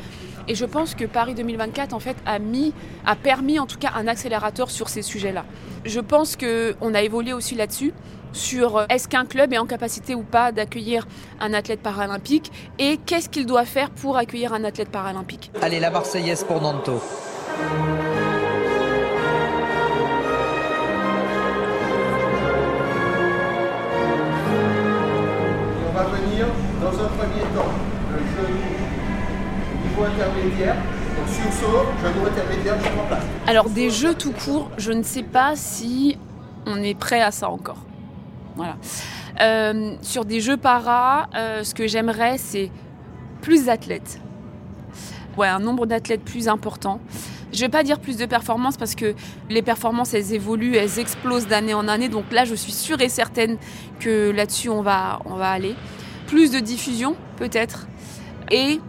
Et 0.49 0.55
je 0.55 0.65
pense 0.65 0.95
que 0.95 1.05
Paris 1.05 1.35
2024 1.35 1.93
en 1.93 2.01
fait 2.01 2.17
a 2.25 2.39
mis, 2.39 2.73
a 3.05 3.17
permis 3.17 3.59
en 3.59 3.67
tout 3.67 3.79
cas 3.79 3.93
un 3.97 4.07
accélérateur 4.07 4.71
sur 4.71 4.89
ces 4.89 5.03
sujets-là. 5.03 5.45
Je 5.85 6.01
pense 6.01 6.37
qu'on 6.37 6.95
a 6.95 7.03
évolué 7.03 7.33
aussi 7.33 7.55
là-dessus 7.55 7.93
sur 8.33 8.77
euh, 8.77 8.87
est-ce 8.89 9.09
qu'un 9.09 9.25
club 9.25 9.53
est 9.53 9.59
en 9.59 9.67
capacité 9.67 10.15
ou 10.15 10.23
pas 10.23 10.53
d'accueillir 10.53 11.07
un 11.41 11.55
athlète 11.55 11.81
paralympique 11.81 12.53
et 12.79 12.99
qu'est-ce 12.99 13.29
qu'il 13.29 13.47
doit 13.47 13.65
faire 13.65 13.91
pour 13.91 14.17
accueillir 14.17 14.53
un 14.53 14.65
athlète 14.65 14.91
paralympique? 14.91 15.51
Allez, 15.63 15.81
la 15.81 15.91
Marseillaise 15.91 16.45
pour 16.45 16.61
Nanto. 16.61 17.01
Alors 33.47 33.71
des 33.71 33.91
jeux 33.91 34.15
tout 34.15 34.33
court, 34.33 34.71
je 34.77 34.93
ne 34.93 35.03
sais 35.03 35.23
pas 35.23 35.57
si 35.57 36.19
on 36.67 36.83
est 36.83 36.95
prêt 36.95 37.23
à 37.23 37.31
ça 37.31 37.49
encore. 37.49 37.79
Voilà. 38.57 38.77
Euh, 39.41 39.95
sur 40.03 40.25
des 40.25 40.41
jeux 40.41 40.57
para, 40.57 41.29
euh, 41.35 41.63
ce 41.63 41.75
que 41.75 41.87
j'aimerais, 41.87 42.39
c'est 42.39 42.71
plus 43.41 43.67
d'athlètes. 43.67 44.21
Ouais, 45.37 45.49
un 45.49 45.61
nombre 45.61 45.87
d'athlètes 45.87 46.25
plus 46.25 46.49
important. 46.49 47.01
Je 47.53 47.61
vais 47.61 47.69
pas 47.69 47.83
dire 47.83 48.01
plus 48.01 48.17
de 48.17 48.27
performances 48.27 48.77
parce 48.77 48.95
que 48.95 49.15
les 49.49 49.63
performances, 49.63 50.15
elles 50.15 50.35
évoluent, 50.35 50.77
elles 50.77 50.99
explosent 50.99 51.47
d'année 51.47 51.75
en 51.75 51.89
année. 51.89 52.09
Donc 52.09 52.33
là, 52.33 52.45
je 52.45 52.55
suis 52.55 52.73
sûre 52.73 53.01
et 53.01 53.09
certaine 53.09 53.57
que 54.01 54.31
là-dessus, 54.31 54.69
on 54.69 54.83
va, 54.83 55.21
on 55.25 55.37
va 55.37 55.51
aller. 55.51 55.75
Plus 56.27 56.51
de 56.51 56.59
diffusion, 56.59 57.17
peut-être. 57.37 57.87
Et 58.51 58.81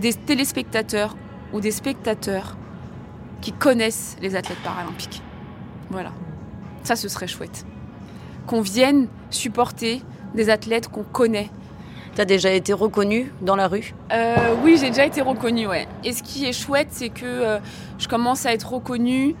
des 0.00 0.14
téléspectateurs 0.14 1.16
ou 1.52 1.60
des 1.60 1.70
spectateurs 1.70 2.56
qui 3.40 3.52
connaissent 3.52 4.16
les 4.20 4.36
athlètes 4.36 4.62
paralympiques. 4.64 5.22
Voilà. 5.90 6.12
Ça, 6.82 6.96
ce 6.96 7.08
serait 7.08 7.26
chouette. 7.26 7.66
Qu'on 8.46 8.60
vienne 8.60 9.08
supporter 9.30 10.02
des 10.34 10.50
athlètes 10.50 10.88
qu'on 10.88 11.04
connaît. 11.04 11.50
Tu 12.14 12.20
as 12.20 12.24
déjà 12.24 12.50
été 12.50 12.72
reconnue 12.72 13.32
dans 13.42 13.56
la 13.56 13.68
rue? 13.68 13.94
Euh, 14.12 14.34
oui, 14.62 14.76
j'ai 14.80 14.88
déjà 14.88 15.04
été 15.04 15.20
reconnue, 15.20 15.66
ouais. 15.66 15.86
Et 16.04 16.12
ce 16.12 16.22
qui 16.22 16.46
est 16.46 16.52
chouette, 16.52 16.88
c'est 16.90 17.10
que 17.10 17.24
euh, 17.24 17.58
je 17.98 18.08
commence 18.08 18.46
à 18.46 18.52
être 18.52 18.72
reconnue, 18.72 19.36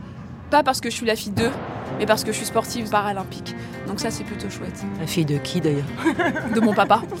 pas 0.50 0.62
parce 0.62 0.80
que 0.80 0.90
je 0.90 0.94
suis 0.94 1.06
la 1.06 1.16
fille 1.16 1.32
d'eux, 1.32 1.50
mais 1.98 2.06
parce 2.06 2.24
que 2.24 2.32
je 2.32 2.36
suis 2.36 2.46
sportive 2.46 2.88
paralympique. 2.88 3.54
Donc 3.86 4.00
ça, 4.00 4.10
c'est 4.10 4.24
plutôt 4.24 4.50
chouette. 4.50 4.84
La 5.00 5.06
fille 5.06 5.24
de 5.24 5.38
qui 5.38 5.60
d'ailleurs 5.60 5.84
De 6.54 6.60
mon 6.60 6.74
papa. 6.74 7.02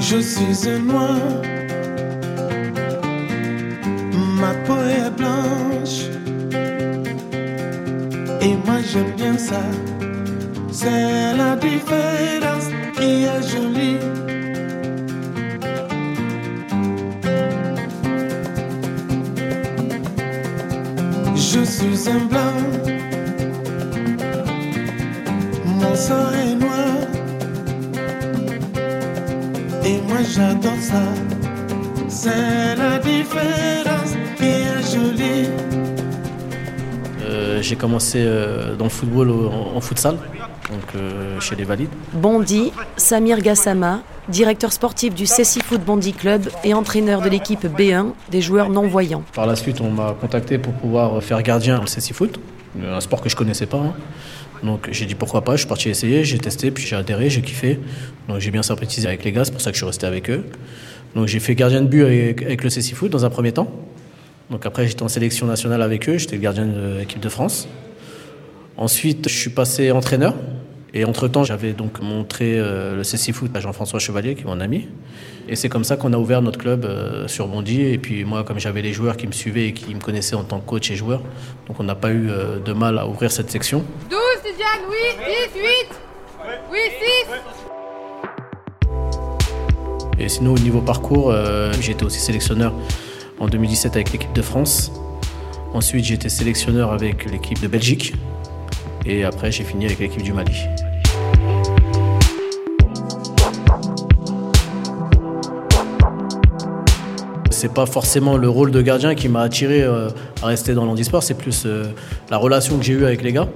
Je 0.00 0.18
suis 0.18 0.68
un 0.68 0.78
noir, 0.80 1.16
ma 4.38 4.52
peau 4.66 4.76
est 4.76 5.10
blanche, 5.16 6.10
et 8.42 8.54
moi 8.66 8.80
j'aime 8.86 9.12
bien 9.16 9.38
ça. 9.38 9.62
C'est 10.70 11.36
la 11.36 11.56
différence 11.56 12.66
qui 12.96 13.24
est 13.24 13.42
jolie. 13.48 13.98
Je 21.54 21.62
suis 21.62 22.10
un 22.10 22.24
blanc, 22.24 22.56
mon 25.64 25.94
sang 25.94 26.32
est 26.32 26.54
noir. 26.56 26.96
Et 29.84 30.00
moi 30.08 30.18
j'adore 30.34 30.80
ça. 30.80 31.04
C'est 32.08 32.74
la 32.74 32.98
différence 32.98 34.14
qui 34.36 34.46
est 34.46 34.82
jolie. 34.92 35.48
Euh, 37.22 37.62
j'ai 37.62 37.76
commencé 37.76 38.18
euh, 38.18 38.74
dans 38.74 38.86
le 38.86 38.90
football 38.90 39.30
en 39.30 39.80
futsal, 39.80 40.16
donc 40.70 40.88
euh, 40.96 41.38
chez 41.38 41.54
les 41.54 41.62
Valides. 41.62 41.94
Bondy, 42.14 42.72
Samir 42.96 43.38
Gassama, 43.40 44.00
directeur 44.28 44.72
sportif 44.72 45.14
du 45.14 45.26
Cessy 45.26 45.60
Foot 45.60 45.82
Bondy 45.84 46.12
Club 46.12 46.48
et 46.64 46.74
entraîneur 46.74 47.20
de 47.20 47.28
l'équipe 47.28 47.64
B1 47.64 48.12
des 48.30 48.40
joueurs 48.40 48.70
non-voyants. 48.70 49.22
Par 49.34 49.46
la 49.46 49.56
suite, 49.56 49.80
on 49.80 49.90
m'a 49.90 50.14
contacté 50.20 50.58
pour 50.58 50.72
pouvoir 50.74 51.22
faire 51.22 51.42
gardien 51.42 51.80
au 51.80 51.84
CSI 51.84 52.12
Foot, 52.12 52.38
un 52.82 53.00
sport 53.00 53.20
que 53.20 53.28
je 53.28 53.36
connaissais 53.36 53.66
pas. 53.66 53.78
hein. 53.78 53.94
Donc 54.62 54.88
j'ai 54.90 55.04
dit 55.04 55.14
pourquoi 55.14 55.42
pas, 55.42 55.52
je 55.52 55.58
suis 55.58 55.68
parti 55.68 55.90
essayer, 55.90 56.24
j'ai 56.24 56.38
testé, 56.38 56.70
puis 56.70 56.86
j'ai 56.86 56.96
adhéré, 56.96 57.28
j'ai 57.28 57.42
kiffé. 57.42 57.78
Donc 58.28 58.38
j'ai 58.38 58.50
bien 58.50 58.62
sympathisé 58.62 59.06
avec 59.06 59.24
les 59.24 59.32
gars, 59.32 59.44
c'est 59.44 59.52
pour 59.52 59.60
ça 59.60 59.70
que 59.70 59.74
je 59.74 59.80
suis 59.80 59.86
resté 59.86 60.06
avec 60.06 60.30
eux. 60.30 60.46
Donc 61.14 61.26
j'ai 61.28 61.38
fait 61.40 61.54
gardien 61.54 61.82
de 61.82 61.86
but 61.86 62.02
avec, 62.02 62.64
le 62.64 62.70
CSI 62.70 62.94
Foot 62.94 63.10
dans 63.10 63.24
un 63.24 63.30
premier 63.30 63.52
temps. 63.52 63.70
Donc 64.50 64.64
après 64.64 64.86
j'étais 64.88 65.02
en 65.02 65.08
sélection 65.08 65.46
nationale 65.46 65.82
avec 65.82 66.08
eux, 66.08 66.16
j'étais 66.16 66.36
le 66.36 66.42
gardien 66.42 66.64
de 66.64 66.98
l'équipe 67.00 67.20
de 67.20 67.28
France. 67.28 67.68
Ensuite 68.78 69.28
je 69.28 69.34
suis 69.36 69.50
passé 69.50 69.90
entraîneur. 69.90 70.34
Et 70.96 71.04
entre-temps, 71.04 71.42
j'avais 71.42 71.72
donc 71.72 72.00
montré 72.00 72.56
euh, 72.56 72.94
le 72.94 73.02
CSI 73.02 73.32
Foot 73.32 73.50
à 73.54 73.60
Jean-François 73.60 73.98
Chevalier, 73.98 74.36
qui 74.36 74.42
est 74.42 74.46
mon 74.46 74.60
ami. 74.60 74.88
Et 75.48 75.56
c'est 75.56 75.68
comme 75.68 75.84
ça 75.84 75.96
qu'on 75.96 76.12
a 76.12 76.16
ouvert 76.16 76.40
notre 76.40 76.58
club 76.58 76.84
euh, 76.84 77.26
sur 77.28 77.48
Bondy. 77.48 77.82
Et 77.82 77.98
puis 77.98 78.24
moi, 78.24 78.44
comme 78.44 78.60
j'avais 78.60 78.80
les 78.80 78.92
joueurs 78.92 79.16
qui 79.16 79.26
me 79.26 79.32
suivaient 79.32 79.66
et 79.66 79.72
qui 79.74 79.92
me 79.94 80.00
connaissaient 80.00 80.36
en 80.36 80.44
tant 80.44 80.60
que 80.60 80.66
coach 80.66 80.90
et 80.90 80.96
joueur, 80.96 81.20
donc 81.66 81.80
on 81.80 81.84
n'a 81.84 81.96
pas 81.96 82.10
eu 82.12 82.30
euh, 82.30 82.60
de 82.60 82.72
mal 82.72 82.98
à 82.98 83.08
ouvrir 83.08 83.30
cette 83.32 83.50
section. 83.50 83.84
12, 84.08 84.18
Tidiane, 84.42 84.68
oui, 84.88 84.96
10, 85.54 85.60
8, 85.60 85.70
oui, 86.70 86.78
6. 87.26 87.34
Et 90.18 90.28
sinon, 90.28 90.54
au 90.54 90.58
niveau 90.58 90.80
parcours, 90.80 91.30
euh, 91.30 91.72
été 91.72 92.04
aussi 92.04 92.20
sélectionneur 92.20 92.72
en 93.40 93.48
2017 93.48 93.96
avec 93.96 94.12
l'équipe 94.12 94.32
de 94.32 94.42
France. 94.42 94.92
Ensuite, 95.74 96.04
j'ai 96.04 96.14
été 96.14 96.28
sélectionneur 96.28 96.92
avec 96.92 97.28
l'équipe 97.30 97.60
de 97.60 97.66
Belgique. 97.66 98.14
Et 99.06 99.24
après, 99.24 99.52
j'ai 99.52 99.64
fini 99.64 99.86
avec 99.86 99.98
l'équipe 99.98 100.22
du 100.22 100.32
Mali. 100.32 100.66
c'est 107.64 107.72
pas 107.72 107.86
forcément 107.86 108.36
le 108.36 108.46
rôle 108.46 108.72
de 108.72 108.82
gardien 108.82 109.14
qui 109.14 109.30
m'a 109.30 109.40
attiré 109.40 109.82
euh, 109.82 110.10
à 110.42 110.48
rester 110.48 110.74
dans 110.74 110.84
l'handisport, 110.84 111.22
c'est 111.22 111.32
plus 111.32 111.62
euh, 111.64 111.86
la 112.28 112.36
relation 112.36 112.76
que 112.76 112.84
j'ai 112.84 112.92
eue 112.92 113.06
avec 113.06 113.22
les 113.22 113.32
gars. 113.32 113.48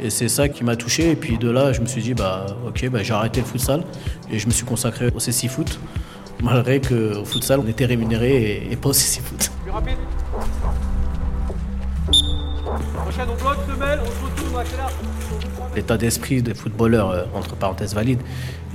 Et 0.00 0.10
c'est 0.10 0.28
ça 0.28 0.48
qui 0.48 0.64
m'a 0.64 0.74
touché. 0.74 1.12
Et 1.12 1.14
puis 1.14 1.38
de 1.38 1.48
là, 1.48 1.72
je 1.72 1.80
me 1.80 1.86
suis 1.86 2.02
dit, 2.02 2.12
bah 2.12 2.46
ok, 2.66 2.88
bah, 2.90 3.04
j'ai 3.04 3.12
arrêté 3.12 3.40
le 3.40 3.46
futsal 3.46 3.84
et 4.32 4.40
je 4.40 4.48
me 4.48 4.52
suis 4.52 4.64
consacré 4.64 5.12
au 5.14 5.20
CC 5.20 5.46
Foot, 5.46 5.78
malgré 6.42 6.80
qu'au 6.80 7.24
futsal, 7.24 7.60
on 7.60 7.68
était 7.68 7.84
rémunéré 7.84 8.34
et, 8.34 8.72
et 8.72 8.76
pas 8.76 8.88
au 8.88 8.92
CC 8.92 9.20
Foot. 9.20 9.52
Plus 9.62 9.70
rapide. 9.70 9.98
L'état 15.74 15.96
d'esprit 15.96 16.42
des 16.42 16.54
footballeurs, 16.54 17.10
euh, 17.10 17.24
entre 17.34 17.56
parenthèses 17.56 17.94
valides, 17.94 18.20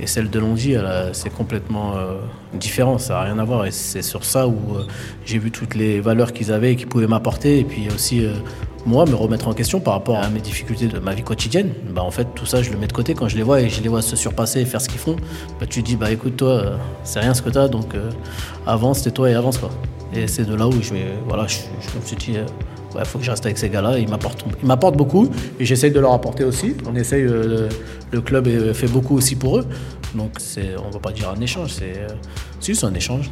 et 0.00 0.06
celle 0.06 0.30
de 0.30 0.38
Longy, 0.38 0.76
c'est 1.12 1.32
complètement 1.32 1.96
euh, 1.96 2.18
différent, 2.54 2.98
ça 2.98 3.14
n'a 3.14 3.20
rien 3.22 3.38
à 3.38 3.44
voir. 3.44 3.66
Et 3.66 3.70
c'est 3.70 4.02
sur 4.02 4.24
ça 4.24 4.46
où 4.46 4.76
euh, 4.76 4.86
j'ai 5.24 5.38
vu 5.38 5.50
toutes 5.50 5.74
les 5.74 6.00
valeurs 6.00 6.32
qu'ils 6.32 6.52
avaient 6.52 6.72
et 6.72 6.76
qu'ils 6.76 6.88
pouvaient 6.88 7.06
m'apporter. 7.06 7.58
Et 7.58 7.64
puis 7.64 7.88
aussi, 7.92 8.24
moi, 8.86 9.06
me 9.06 9.14
remettre 9.14 9.48
en 9.48 9.54
question 9.54 9.80
par 9.80 9.94
rapport 9.94 10.18
à 10.18 10.28
mes 10.30 10.40
difficultés 10.40 10.86
de 10.86 10.98
ma 10.98 11.14
vie 11.14 11.22
quotidienne. 11.22 11.72
Bah, 11.90 12.02
en 12.02 12.10
fait, 12.10 12.28
tout 12.34 12.46
ça, 12.46 12.62
je 12.62 12.70
le 12.70 12.78
mets 12.78 12.86
de 12.86 12.92
côté 12.92 13.14
quand 13.14 13.28
je 13.28 13.36
les 13.36 13.42
vois 13.42 13.60
et 13.60 13.68
je 13.68 13.80
les 13.82 13.88
vois 13.88 14.02
se 14.02 14.14
surpasser 14.14 14.60
et 14.60 14.64
faire 14.64 14.80
ce 14.80 14.88
qu'ils 14.88 15.00
font. 15.00 15.16
Bah, 15.58 15.66
tu 15.68 15.82
te 15.82 15.86
dis, 15.86 15.96
bah 15.96 16.10
écoute, 16.12 16.36
toi, 16.36 16.78
c'est 17.02 17.20
rien 17.20 17.34
ce 17.34 17.42
que 17.42 17.50
tu 17.50 17.58
as, 17.58 17.68
donc 17.68 17.94
avance, 18.66 19.02
tais-toi 19.02 19.30
et 19.30 19.34
avance. 19.34 19.58
Quoi. 19.58 19.70
Et 20.12 20.26
c'est 20.28 20.44
de 20.44 20.54
là 20.54 20.68
où 20.68 20.80
je, 20.80 20.94
voilà, 21.26 21.46
je 21.48 21.98
me 21.98 22.04
suis 22.04 22.16
dit, 22.16 22.36
il 22.98 23.02
ouais, 23.02 23.06
faut 23.06 23.18
que 23.18 23.24
je 23.24 23.30
reste 23.30 23.46
avec 23.46 23.58
ces 23.58 23.68
gars-là. 23.68 23.98
Ils 23.98 24.08
m'apportent, 24.08 24.44
ils 24.60 24.66
m'apportent 24.66 24.96
beaucoup 24.96 25.30
et 25.60 25.64
j'essaye 25.64 25.92
de 25.92 26.00
leur 26.00 26.12
apporter 26.12 26.44
aussi. 26.44 26.74
On 26.90 26.96
essaye, 26.96 27.22
euh, 27.22 27.68
le 28.10 28.20
club 28.20 28.48
euh, 28.48 28.74
fait 28.74 28.88
beaucoup 28.88 29.16
aussi 29.16 29.36
pour 29.36 29.58
eux. 29.58 29.66
Donc 30.14 30.32
c'est, 30.38 30.70
on 30.84 30.90
va 30.90 30.98
pas 30.98 31.12
dire 31.12 31.32
un 31.36 31.40
échange, 31.40 31.70
c'est, 31.72 31.96
euh, 31.96 32.08
si, 32.60 32.74
c'est 32.74 32.86
un 32.86 32.94
échange. 32.94 33.30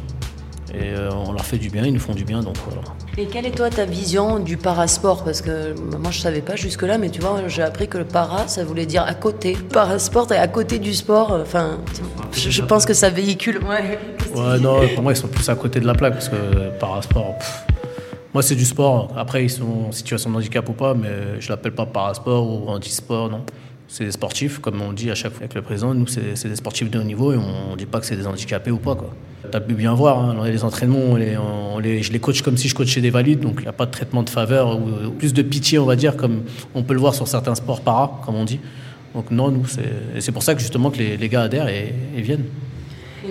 Et 0.73 0.93
euh, 0.93 1.09
on 1.25 1.31
leur 1.31 1.45
fait 1.45 1.57
du 1.57 1.69
bien, 1.69 1.85
ils 1.85 1.93
nous 1.93 1.99
font 1.99 2.13
du 2.13 2.25
bien, 2.25 2.41
donc 2.41 2.55
voilà. 2.69 2.81
Et 3.17 3.25
quelle 3.25 3.45
est 3.45 3.55
toi 3.55 3.69
ta 3.69 3.85
vision 3.85 4.39
du 4.39 4.57
parasport? 4.57 5.23
Parce 5.23 5.41
que 5.41 5.73
moi 5.97 6.11
je 6.11 6.19
savais 6.19 6.41
pas 6.41 6.57
jusque-là, 6.57 6.97
mais 6.97 7.09
tu 7.09 7.21
vois, 7.21 7.41
j'ai 7.47 7.63
appris 7.63 7.87
que 7.87 7.97
le 7.97 8.03
para, 8.03 8.47
ça 8.47 8.65
voulait 8.65 8.85
dire 8.85 9.03
à 9.03 9.13
côté. 9.13 9.57
Parasport 9.71 10.31
est 10.33 10.37
à 10.37 10.47
côté 10.47 10.77
du 10.77 10.93
sport. 10.93 11.31
Enfin, 11.41 11.77
je, 12.33 12.49
je 12.49 12.61
pense 12.61 12.85
que 12.85 12.93
ça 12.93 13.09
véhicule. 13.09 13.59
Ouais. 13.59 13.97
Ouais, 14.35 14.59
non, 14.59 14.81
pour 14.93 15.03
moi, 15.03 15.13
ils 15.13 15.15
sont 15.15 15.29
plus 15.29 15.47
à 15.49 15.55
côté 15.55 15.79
de 15.79 15.87
la 15.87 15.93
plaque 15.93 16.13
parce 16.13 16.29
que 16.29 16.35
euh, 16.35 16.69
parasport, 16.79 17.37
pff, 17.37 17.66
moi, 18.37 18.43
c'est 18.43 18.53
du 18.55 18.65
sport. 18.65 19.11
Après, 19.17 19.43
ils 19.45 19.49
sont 19.49 19.87
en 19.87 19.91
situation 19.91 20.29
de 20.29 20.35
handicap 20.35 20.69
ou 20.69 20.73
pas, 20.73 20.93
mais 20.93 21.09
je 21.39 21.49
l'appelle 21.49 21.71
pas 21.71 21.87
parasport 21.87 22.47
ou 22.47 22.69
handisport, 22.69 23.31
non. 23.31 23.41
C'est 23.87 24.05
des 24.05 24.11
sportifs, 24.11 24.59
comme 24.59 24.79
on 24.79 24.93
dit 24.93 25.09
à 25.09 25.15
chaque 25.15 25.31
fois 25.31 25.39
avec 25.39 25.55
le 25.55 25.63
président. 25.63 25.91
Nous, 25.95 26.05
c'est 26.05 26.47
des 26.47 26.55
sportifs 26.55 26.91
de 26.91 26.99
haut 26.99 27.03
niveau 27.03 27.33
et 27.33 27.37
on 27.37 27.71
ne 27.71 27.75
dit 27.75 27.87
pas 27.87 27.99
que 27.99 28.05
c'est 28.05 28.15
des 28.15 28.27
handicapés 28.27 28.69
ou 28.69 28.77
pas. 28.77 28.93
Quoi. 28.93 29.09
T'as 29.49 29.59
pu 29.59 29.73
bien 29.73 29.95
voir, 29.95 30.19
hein, 30.19 30.37
les 30.45 30.63
entraînements, 30.63 30.99
on 30.99 31.15
les, 31.15 31.35
on 31.35 31.79
les- 31.79 32.03
je 32.03 32.11
les 32.13 32.19
coach 32.19 32.43
comme 32.43 32.57
si 32.57 32.67
je 32.67 32.75
coachais 32.75 33.01
des 33.01 33.09
valides, 33.09 33.39
donc 33.39 33.55
il 33.57 33.61
n'y 33.63 33.67
a 33.69 33.73
pas 33.73 33.87
de 33.87 33.91
traitement 33.91 34.21
de 34.21 34.29
faveur 34.29 34.77
ou, 34.79 35.09
plus 35.17 35.33
de 35.33 35.41
pitié, 35.41 35.79
on 35.79 35.85
va 35.87 35.95
dire, 35.95 36.15
comme 36.15 36.43
on 36.75 36.83
peut 36.83 36.93
le 36.93 36.99
voir 36.99 37.15
sur 37.15 37.27
certains 37.27 37.55
sports 37.55 37.81
para, 37.81 38.21
comme 38.23 38.35
on 38.35 38.45
dit. 38.45 38.59
Donc 39.15 39.31
non, 39.31 39.49
nous, 39.49 39.65
c'est 40.19 40.31
pour 40.31 40.43
ça 40.43 40.53
que 40.53 40.59
justement 40.61 40.91
que 40.91 40.99
les, 40.99 41.17
les 41.17 41.27
gars 41.29 41.41
adhèrent 41.41 41.69
et 41.69 41.91
viennent. 42.17 42.45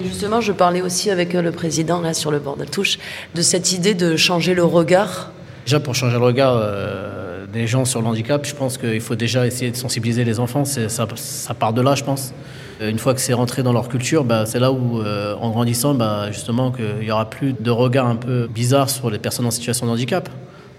Justement, 0.02 0.40
je 0.40 0.52
parlais 0.52 0.82
aussi 0.82 1.10
avec 1.10 1.34
euh, 1.34 1.42
le 1.42 1.52
président 1.52 2.00
là 2.00 2.14
sur 2.14 2.30
le 2.30 2.38
bord 2.38 2.56
de 2.56 2.62
la 2.62 2.68
touche 2.68 2.98
de 3.34 3.42
cette 3.42 3.72
idée 3.72 3.94
de 3.94 4.16
changer 4.16 4.54
le 4.54 4.64
regard. 4.64 5.30
Déjà, 5.64 5.80
pour 5.80 5.94
changer 5.94 6.18
le 6.18 6.24
regard 6.24 6.54
euh, 6.56 7.46
des 7.46 7.66
gens 7.66 7.84
sur 7.84 8.00
le 8.02 8.06
handicap, 8.06 8.44
je 8.46 8.54
pense 8.54 8.78
qu'il 8.78 9.00
faut 9.00 9.16
déjà 9.16 9.46
essayer 9.46 9.70
de 9.70 9.76
sensibiliser 9.76 10.24
les 10.24 10.38
enfants. 10.38 10.64
Ça, 10.64 10.88
ça 10.88 11.54
part 11.54 11.72
de 11.72 11.80
là, 11.80 11.94
je 11.94 12.04
pense. 12.04 12.32
Euh, 12.80 12.90
Une 12.90 12.98
fois 12.98 13.14
que 13.14 13.20
c'est 13.20 13.32
rentré 13.32 13.62
dans 13.62 13.72
leur 13.72 13.88
culture, 13.88 14.24
bah, 14.24 14.46
c'est 14.46 14.60
là 14.60 14.70
où, 14.70 15.00
en 15.02 15.50
grandissant, 15.50 15.94
bah, 15.94 16.30
justement, 16.30 16.70
qu'il 16.70 17.00
n'y 17.00 17.10
aura 17.10 17.28
plus 17.28 17.54
de 17.58 17.70
regard 17.70 18.06
un 18.06 18.16
peu 18.16 18.48
bizarre 18.48 18.90
sur 18.90 19.10
les 19.10 19.18
personnes 19.18 19.46
en 19.46 19.50
situation 19.50 19.86
de 19.86 19.92
handicap. 19.92 20.28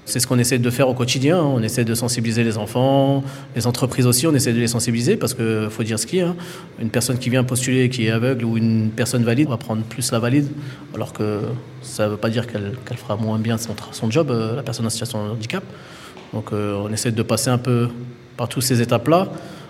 C'est 0.08 0.22
ce 0.22 0.26
qu'on 0.26 0.40
essaie 0.40 0.58
de 0.58 0.70
faire 0.70 0.88
au 0.88 0.94
quotidien. 0.94 1.38
hein. 1.38 1.44
On 1.44 1.62
essaie 1.62 1.84
de 1.84 1.94
sensibiliser 1.94 2.46
les 2.46 2.58
enfants, 2.58 3.26
les 3.58 3.68
entreprises 3.68 4.08
aussi, 4.08 4.26
on 4.26 4.34
essaie 4.34 4.54
de 4.54 4.60
les 4.60 4.68
sensibiliser 4.68 5.18
parce 5.18 5.34
qu'il 5.34 5.68
faut 5.70 5.84
dire 5.84 6.00
ce 6.00 6.06
qu'il 6.08 6.20
y 6.20 6.22
a. 6.22 6.34
Une 6.80 6.90
personne 6.90 7.18
qui 7.18 7.30
vient 7.30 7.44
postuler 7.44 7.84
et 7.84 7.90
qui 7.90 8.08
est 8.08 8.12
aveugle 8.12 8.46
ou 8.46 8.56
une 8.56 8.90
personne 8.90 9.26
valide 9.26 9.50
va 9.50 9.58
prendre 9.58 9.84
plus 9.84 10.10
la 10.14 10.20
valide, 10.20 10.48
alors 10.96 11.12
que 11.12 11.42
ça 11.82 12.06
ne 12.06 12.12
veut 12.12 12.18
pas 12.18 12.30
dire 12.30 12.48
qu'elle 12.48 12.98
fera 12.98 13.18
moins 13.18 13.38
bien 13.38 13.58
son 13.58 14.10
job, 14.10 14.32
euh, 14.32 14.56
la 14.56 14.64
personne 14.64 14.86
en 14.86 14.90
situation 14.90 15.26
de 15.28 15.32
handicap. 15.32 15.64
Donc 16.34 16.54
euh, 16.54 16.82
on 16.82 16.92
essaie 16.94 17.12
de 17.12 17.24
passer 17.24 17.50
un 17.50 17.58
peu 17.58 17.90
par 18.38 18.48
toutes 18.48 18.64
ces 18.64 18.82
étapes-là, 18.82 19.28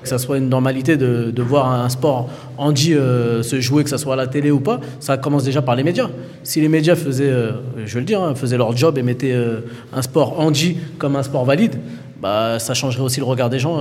que 0.07 0.17
ça 0.17 0.25
soit 0.25 0.37
une 0.37 0.49
normalité 0.49 0.95
de, 0.97 1.31
de 1.31 1.41
voir 1.41 1.69
un 1.71 1.89
sport 1.89 2.29
handi 2.57 2.93
euh, 2.93 3.43
se 3.43 3.59
jouer, 3.59 3.83
que 3.83 3.89
ça 3.89 3.97
soit 3.97 4.13
à 4.13 4.15
la 4.15 4.27
télé 4.27 4.49
ou 4.51 4.59
pas, 4.61 4.79
ça 4.99 5.17
commence 5.17 5.43
déjà 5.43 5.61
par 5.61 5.75
les 5.75 5.83
médias. 5.83 6.09
Si 6.43 6.61
les 6.61 6.69
médias 6.69 6.95
faisaient, 6.95 7.29
euh, 7.29 7.51
je 7.85 7.93
vais 7.95 7.99
le 7.99 8.05
dire, 8.05 8.21
hein, 8.21 8.33
faisaient 8.35 8.57
leur 8.57 8.75
job 8.75 8.97
et 8.97 9.03
mettaient 9.03 9.33
euh, 9.33 9.59
un 9.93 10.01
sport 10.01 10.39
handi 10.39 10.77
comme 10.97 11.15
un 11.17 11.23
sport 11.23 11.43
valide, 11.45 11.75
bah, 12.21 12.57
ça 12.59 12.73
changerait 12.73 13.03
aussi 13.03 13.19
le 13.19 13.25
regard 13.25 13.49
des 13.49 13.59
gens 13.59 13.77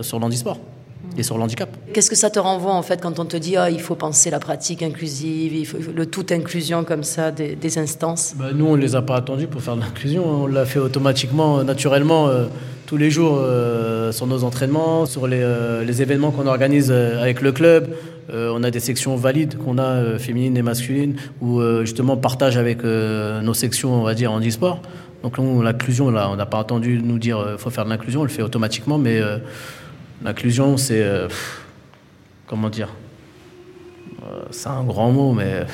sur 0.00 0.18
l'handisport 0.18 0.58
et 1.16 1.22
sur 1.22 1.36
le 1.36 1.42
handicap. 1.44 1.68
Qu'est-ce 1.92 2.08
que 2.10 2.16
ça 2.16 2.30
te 2.30 2.38
renvoie 2.38 2.72
en 2.72 2.82
fait 2.82 3.00
quand 3.00 3.18
on 3.18 3.26
te 3.26 3.36
dit 3.36 3.56
ah, 3.56 3.68
il 3.70 3.80
faut 3.80 3.94
penser 3.94 4.30
la 4.30 4.40
pratique 4.40 4.82
inclusive, 4.82 5.54
il 5.54 5.66
faut 5.66 5.76
le 5.94 6.06
tout 6.06 6.26
inclusion 6.30 6.84
comme 6.84 7.04
ça 7.04 7.30
des, 7.30 7.54
des 7.54 7.78
instances? 7.78 8.34
Bah, 8.36 8.46
nous, 8.54 8.66
on 8.66 8.76
ne 8.76 8.80
les 8.82 8.96
a 8.96 9.02
pas 9.02 9.16
attendus 9.16 9.46
pour 9.46 9.60
faire 9.60 9.76
de 9.76 9.82
l'inclusion. 9.82 10.24
hein. 10.24 10.38
On 10.44 10.46
l'a 10.46 10.64
fait 10.64 10.78
automatiquement, 10.78 11.62
naturellement, 11.62 12.28
euh, 12.28 12.46
tous 12.92 12.98
les 12.98 13.10
jours 13.10 13.38
euh, 13.38 14.12
sur 14.12 14.26
nos 14.26 14.44
entraînements, 14.44 15.06
sur 15.06 15.26
les, 15.26 15.40
euh, 15.40 15.82
événements 15.86 16.30
qu'on 16.30 16.46
organise 16.46 16.90
euh, 16.90 17.22
avec 17.22 17.40
le 17.40 17.50
club. 17.50 17.88
On 18.30 18.62
a 18.62 18.70
des 18.70 18.80
sections 18.80 19.16
valides 19.16 19.56
qu'on 19.56 19.78
a, 19.78 20.18
féminines 20.18 20.58
et 20.58 20.62
masculines, 20.62 21.16
où 21.40 21.60
justement 21.82 22.14
on 22.14 22.16
partage 22.16 22.56
avec 22.56 22.82
nos 22.82 23.52
sections, 23.52 23.94
on 23.94 24.04
va 24.04 24.14
dire, 24.14 24.32
en 24.32 24.40
e-sport. 24.40 24.80
Donc 25.22 25.36
l'inclusion, 25.38 26.10
là, 26.10 26.30
on 26.30 26.36
n'a 26.36 26.46
pas 26.46 26.60
attendu 26.60 27.02
nous 27.02 27.18
dire 27.18 27.44
il 27.52 27.58
faut 27.58 27.68
faire 27.68 27.84
de 27.84 27.90
l'inclusion, 27.90 28.20
on 28.20 28.24
le 28.24 28.30
fait 28.30 28.40
automatiquement, 28.40 28.96
mais 28.96 29.20
l'inclusion, 30.24 30.78
c'est. 30.78 31.04
comment 32.46 32.70
dire? 32.70 32.88
C'est 34.50 34.68
un 34.68 34.84
grand 34.84 35.10
mot, 35.10 35.34
mais 35.34 35.66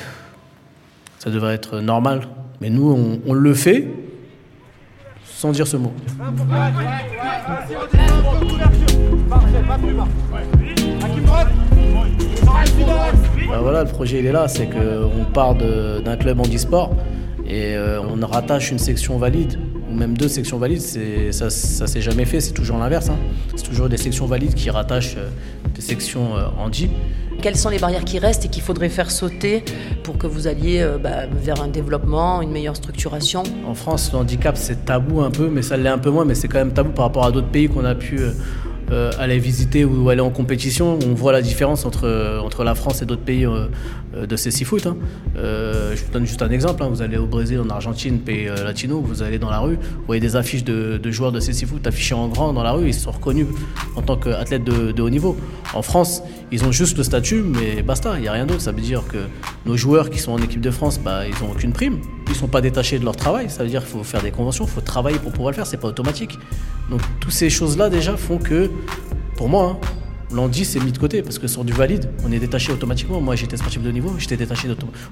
ça 1.19 1.29
devrait 1.29 1.53
être 1.53 1.79
normal. 1.79 2.27
Mais 2.59 2.69
nous, 2.69 3.19
on 3.25 3.33
le 3.33 3.53
fait 3.53 3.87
sans 5.39 5.51
dire 5.51 5.65
ce 5.65 5.77
mot. 5.77 5.93
Bah 13.47 13.59
voilà, 13.61 13.83
le 13.83 13.89
projet 13.89 14.19
il 14.19 14.25
est 14.25 14.33
là, 14.33 14.49
c'est 14.49 14.67
qu'on 14.67 15.23
part 15.33 15.55
d'un 15.55 16.17
club 16.17 16.41
handisport 16.41 16.93
et 17.47 17.75
euh, 17.75 18.01
on 18.01 18.19
rattache 18.27 18.71
une 18.71 18.79
section 18.79 19.17
valide 19.17 19.57
ou 19.89 19.95
même 19.95 20.17
deux 20.17 20.27
sections 20.27 20.57
valides. 20.57 20.81
Ça, 21.31 21.49
ça 21.49 21.87
s'est 21.87 22.01
jamais 22.01 22.25
fait, 22.25 22.41
c'est 22.41 22.51
toujours 22.51 22.77
l'inverse. 22.77 23.09
hein. 23.09 23.17
C'est 23.55 23.63
toujours 23.63 23.87
des 23.87 23.97
sections 23.97 24.25
valides 24.25 24.55
qui 24.55 24.69
rattachent 24.69 25.15
euh, 25.17 25.29
des 25.73 25.81
sections 25.81 26.35
euh, 26.35 26.47
handi. 26.59 26.89
Quelles 27.41 27.55
sont 27.55 27.69
les 27.69 27.79
barrières 27.79 28.03
qui 28.03 28.19
restent 28.19 28.45
et 28.45 28.49
qu'il 28.49 28.61
faudrait 28.61 28.89
faire 28.89 29.09
sauter 29.09 29.63
pour 30.03 30.17
que 30.17 30.27
vous 30.27 30.47
alliez 30.47 30.81
euh, 30.81 30.97
bah, 30.97 31.25
vers 31.31 31.61
un 31.61 31.69
développement, 31.69 32.41
une 32.41 32.51
meilleure 32.51 32.75
structuration? 32.75 33.43
En 33.65 33.73
France, 33.73 34.11
le 34.11 34.19
handicap, 34.19 34.57
c'est 34.57 34.83
tabou 34.83 35.21
un 35.21 35.31
peu, 35.31 35.47
mais 35.47 35.61
ça 35.61 35.77
l'est 35.77 35.87
un 35.89 35.97
peu 35.97 36.09
moins, 36.09 36.25
mais 36.25 36.35
c'est 36.35 36.49
quand 36.49 36.57
même 36.57 36.73
tabou 36.73 36.91
par 36.91 37.05
rapport 37.05 37.25
à 37.25 37.31
d'autres 37.31 37.47
pays 37.47 37.69
qu'on 37.69 37.85
a 37.85 37.95
pu 37.95 38.19
euh, 38.19 38.31
euh, 38.91 39.11
aller 39.19 39.39
visiter 39.39 39.85
ou 39.85 40.09
aller 40.09 40.21
en 40.21 40.29
compétition. 40.29 40.97
On 41.05 41.13
voit 41.13 41.31
la 41.31 41.41
différence 41.41 41.85
entre, 41.85 42.05
euh, 42.05 42.39
entre 42.39 42.63
la 42.63 42.75
France 42.75 43.01
et 43.01 43.05
d'autres 43.05 43.23
pays 43.23 43.45
euh, 43.45 43.67
de 44.25 44.35
ces 44.35 44.51
foot. 44.65 44.87
hein. 44.87 44.97
Je 45.35 46.03
vous 46.03 46.11
donne 46.11 46.25
juste 46.25 46.41
un 46.41 46.49
exemple. 46.49 46.83
hein. 46.83 46.89
Vous 46.89 47.01
allez 47.01 47.17
au 47.17 47.25
Brésil, 47.25 47.59
en 47.59 47.69
Argentine, 47.69 48.19
pays 48.19 48.47
latino, 48.63 48.99
vous 49.01 49.21
allez 49.23 49.39
dans 49.39 49.49
la 49.49 49.59
rue, 49.59 49.75
vous 49.75 50.05
voyez 50.07 50.21
des 50.21 50.35
affiches 50.35 50.63
de, 50.63 51.11
joueurs 51.11 51.31
de 51.31 51.39
ces 51.39 51.53
six 51.53 51.65
foot 51.65 51.85
affichées 51.85 52.15
en 52.15 52.27
grand 52.27 52.53
dans 52.53 52.63
la 52.63 52.71
rue, 52.71 52.87
ils 52.87 52.93
sont 52.93 53.11
reconnus 53.11 53.47
en 53.95 54.01
tant 54.01 54.17
qu'athlètes 54.17 54.63
de, 54.63 54.91
de 54.91 55.01
haut 55.01 55.09
niveau. 55.09 55.37
En 55.73 55.81
France, 55.81 56.23
ils 56.51 56.65
ont 56.65 56.71
juste 56.71 56.97
le 56.97 57.03
statut, 57.03 57.41
mais 57.43 57.81
basta, 57.83 58.13
il 58.17 58.21
n'y 58.21 58.27
a 58.27 58.31
rien 58.31 58.45
d'autre. 58.45 58.61
Ça 58.61 58.71
veut 58.71 58.81
dire 58.81 59.03
que 59.07 59.17
nos 59.65 59.77
joueurs 59.77 60.09
qui 60.09 60.19
sont 60.19 60.31
en 60.31 60.39
équipe 60.39 60.61
de 60.61 60.71
France, 60.71 60.99
bah, 60.99 61.21
ils 61.27 61.43
n'ont 61.45 61.51
aucune 61.51 61.71
prime. 61.73 61.99
Ils 62.29 62.35
sont 62.35 62.47
pas 62.47 62.61
détachés 62.61 62.99
de 62.99 63.05
leur 63.05 63.15
travail. 63.15 63.49
Ça 63.49 63.63
veut 63.63 63.69
dire 63.69 63.81
qu'il 63.81 63.91
faut 63.91 64.03
faire 64.03 64.21
des 64.21 64.31
conventions, 64.31 64.65
il 64.65 64.71
faut 64.71 64.81
travailler 64.81 65.17
pour 65.19 65.31
pouvoir 65.31 65.51
le 65.51 65.55
faire. 65.55 65.65
C'est 65.65 65.77
pas 65.77 65.87
automatique. 65.87 66.37
Donc, 66.89 67.01
toutes 67.19 67.31
ces 67.33 67.49
choses-là, 67.49 67.89
déjà, 67.89 68.17
font 68.17 68.37
que, 68.37 68.69
pour 69.35 69.49
moi, 69.49 69.77
hein, 69.81 69.87
l'handi, 70.31 70.65
c'est 70.65 70.79
mis 70.79 70.91
de 70.91 70.97
côté. 70.97 71.21
Parce 71.21 71.39
que 71.39 71.47
sur 71.47 71.63
du 71.63 71.73
valide, 71.73 72.09
on 72.25 72.31
est 72.31 72.39
détaché 72.39 72.71
automatiquement. 72.71 73.19
Moi, 73.19 73.35
j'étais 73.35 73.57
sportif 73.57 73.81
de 73.81 73.91
niveau, 73.91 74.13
j'étais 74.17 74.37
détaché 74.37 74.67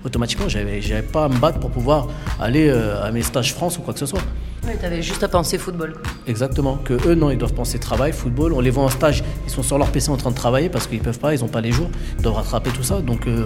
automatiquement. 0.06 0.48
J'avais 0.48 0.82
j'avais 0.82 1.02
pas 1.02 1.26
à 1.26 1.30
me 1.30 1.38
battre 1.40 1.60
pour 1.60 1.72
pouvoir 1.72 2.08
aller 2.40 2.70
euh, 2.70 3.04
à 3.04 3.12
mes 3.12 3.22
stages 3.24 3.54
France 3.54 3.78
ou 3.78 3.82
quoi 3.82 3.94
que 3.94 4.00
ce 4.00 4.06
soit. 4.06 4.22
Oui, 4.66 4.74
tu 4.80 4.86
avais 4.86 5.02
juste 5.02 5.24
à 5.24 5.28
penser 5.28 5.58
football. 5.58 5.94
quoi. 5.94 6.02
Exactement. 6.28 6.78
Que 6.78 6.94
eux, 7.08 7.16
non, 7.16 7.32
ils 7.32 7.38
doivent 7.38 7.54
penser 7.54 7.80
travail, 7.80 8.12
football. 8.12 8.54
On 8.54 8.60
les 8.60 8.70
voit 8.70 8.84
en 8.84 8.90
stage, 8.90 9.24
ils 9.46 9.52
sont 9.52 9.64
sur 9.64 9.78
leur 9.78 9.92
PC 9.92 10.10
en 10.10 10.18
train 10.18 10.32
de 10.32 10.36
travailler 10.36 10.70
parce 10.70 10.88
qu'ils 10.88 11.00
peuvent 11.00 11.20
pas, 11.20 11.34
ils 11.34 11.42
n'ont 11.42 11.48
pas 11.48 11.62
les 11.62 11.72
jours. 11.72 11.90
Ils 12.18 12.22
doivent 12.24 12.36
rattraper 12.36 12.70
tout 12.72 12.84
ça. 12.84 13.02
Donc, 13.02 13.28
euh, 13.28 13.46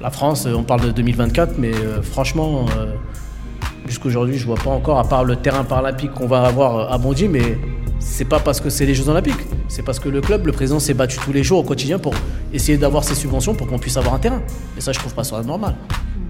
la 0.00 0.10
France, 0.10 0.46
euh, 0.46 0.54
on 0.54 0.62
parle 0.62 0.82
de 0.82 0.90
2024, 0.90 1.54
mais 1.58 1.74
euh, 1.74 2.02
franchement, 2.02 2.66
euh, 2.76 2.94
jusqu'aujourd'hui, 3.86 4.36
je 4.38 4.46
vois 4.46 4.56
pas 4.56 4.70
encore, 4.70 4.98
à 4.98 5.04
part 5.04 5.24
le 5.24 5.36
terrain 5.36 5.64
paralympique 5.64 6.12
qu'on 6.12 6.26
va 6.26 6.44
avoir 6.44 6.92
à 6.92 6.98
Bondy, 6.98 7.28
mais 7.28 7.58
c'est 7.98 8.26
pas 8.26 8.38
parce 8.38 8.60
que 8.60 8.70
c'est 8.70 8.86
les 8.86 8.94
Jeux 8.94 9.08
Olympiques. 9.08 9.34
C'est 9.68 9.82
parce 9.82 9.98
que 9.98 10.08
le 10.08 10.20
club, 10.20 10.46
le 10.46 10.52
président 10.52 10.78
s'est 10.78 10.94
battu 10.94 11.18
tous 11.18 11.32
les 11.32 11.42
jours 11.42 11.60
au 11.60 11.64
quotidien 11.64 11.98
pour 11.98 12.14
essayer 12.52 12.78
d'avoir 12.78 13.04
ces 13.04 13.14
subventions 13.14 13.54
pour 13.54 13.66
qu'on 13.66 13.78
puisse 13.78 13.96
avoir 13.96 14.14
un 14.14 14.18
terrain. 14.18 14.42
Et 14.76 14.80
ça, 14.80 14.92
je 14.92 14.98
trouve 14.98 15.14
pas 15.14 15.24
ça 15.24 15.42
normal. 15.42 15.74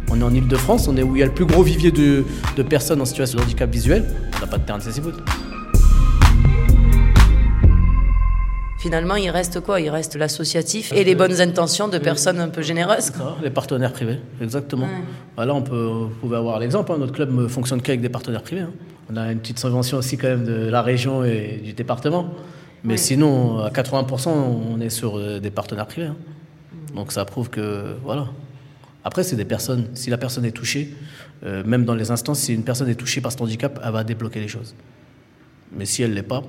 On 0.09 0.21
est 0.21 0.25
en 0.25 0.33
Ile-de-France, 0.33 0.87
on 0.89 0.97
est 0.97 1.03
où 1.03 1.17
il 1.17 1.19
y 1.19 1.23
a 1.23 1.27
le 1.27 1.35
plus 1.35 1.45
gros 1.45 1.63
vivier 1.63 1.91
de, 1.91 2.25
personnes 2.63 3.01
en 3.01 3.05
situation 3.05 3.39
de 3.39 3.43
handicap 3.43 3.69
visuel. 3.69 4.05
On 4.37 4.41
n'a 4.41 4.47
pas 4.47 4.59
de 4.59 4.63
terrain 4.63 4.79
de 4.79 4.85
Finalement, 8.87 9.17
il 9.17 9.31
reste 9.31 9.59
quoi? 9.59 9.81
Il 9.81 9.91
reste 9.91 10.15
l'associatif 10.15 10.93
et 10.93 11.03
les 11.03 11.17
bonnes 11.17 11.41
intentions 11.41 11.89
de 11.89 11.99
personnes 11.99 12.39
un 12.39 12.47
peu 12.49 12.63
généreuses. 12.63 13.11
quoi. 13.11 13.37
Les 13.43 13.51
partenaires 13.51 13.93
privés, 13.93 14.21
exactement. 14.41 14.87
Bah 15.37 15.45
là, 15.45 15.55
on 15.57 15.63
peut, 15.63 15.87
vous 15.87 16.09
pouvez 16.21 16.37
avoir 16.37 16.61
l'exemple. 16.61 16.93
hein, 16.93 16.99
Notre 16.99 17.13
club 17.13 17.35
ne 17.35 17.49
fonctionne 17.49 17.83
qu'avec 17.83 18.01
des 18.01 18.09
partenaires 18.09 18.45
privés. 18.45 18.61
hein. 18.61 18.71
On 19.13 19.17
a 19.17 19.33
une 19.33 19.41
petite 19.41 19.59
subvention 19.59 19.99
aussi 19.99 20.17
quand 20.17 20.29
même 20.29 20.45
de 20.45 20.69
la 20.69 20.83
région 20.83 21.25
et 21.25 21.61
du 21.65 21.73
département. 21.73 22.29
Mais 22.85 22.97
sinon, 22.97 23.59
à 23.59 23.71
80%, 23.71 24.29
on 24.29 24.81
est 24.81 24.89
sur 24.91 25.19
euh, 25.19 25.41
des 25.41 25.51
partenaires 25.51 25.87
privés. 25.89 26.07
hein. 26.07 26.17
Donc 26.95 27.11
ça 27.11 27.25
prouve 27.25 27.51
que, 27.51 27.97
voilà. 28.05 28.29
Après, 29.03 29.25
c'est 29.25 29.35
des 29.35 29.45
personnes. 29.45 29.87
Si 29.95 30.11
la 30.11 30.17
personne 30.19 30.45
est 30.45 30.53
touchée, 30.53 30.95
euh, 31.45 31.65
même 31.65 31.85
dans 31.85 31.97
les 31.97 32.13
instances, 32.13 32.39
si 32.39 32.55
une 32.55 32.63
personne 32.63 32.89
est 32.89 32.95
touchée 32.95 33.21
par 33.21 33.33
cet 33.33 33.41
handicap, 33.41 33.81
elle 33.85 33.91
va 33.93 34.05
débloquer 34.05 34.39
les 34.39 34.47
choses. 34.49 34.77
Mais 35.73 35.87
si 35.87 36.05
elle 36.05 36.11
ne 36.11 36.15
l'est 36.15 36.23
pas, 36.23 36.45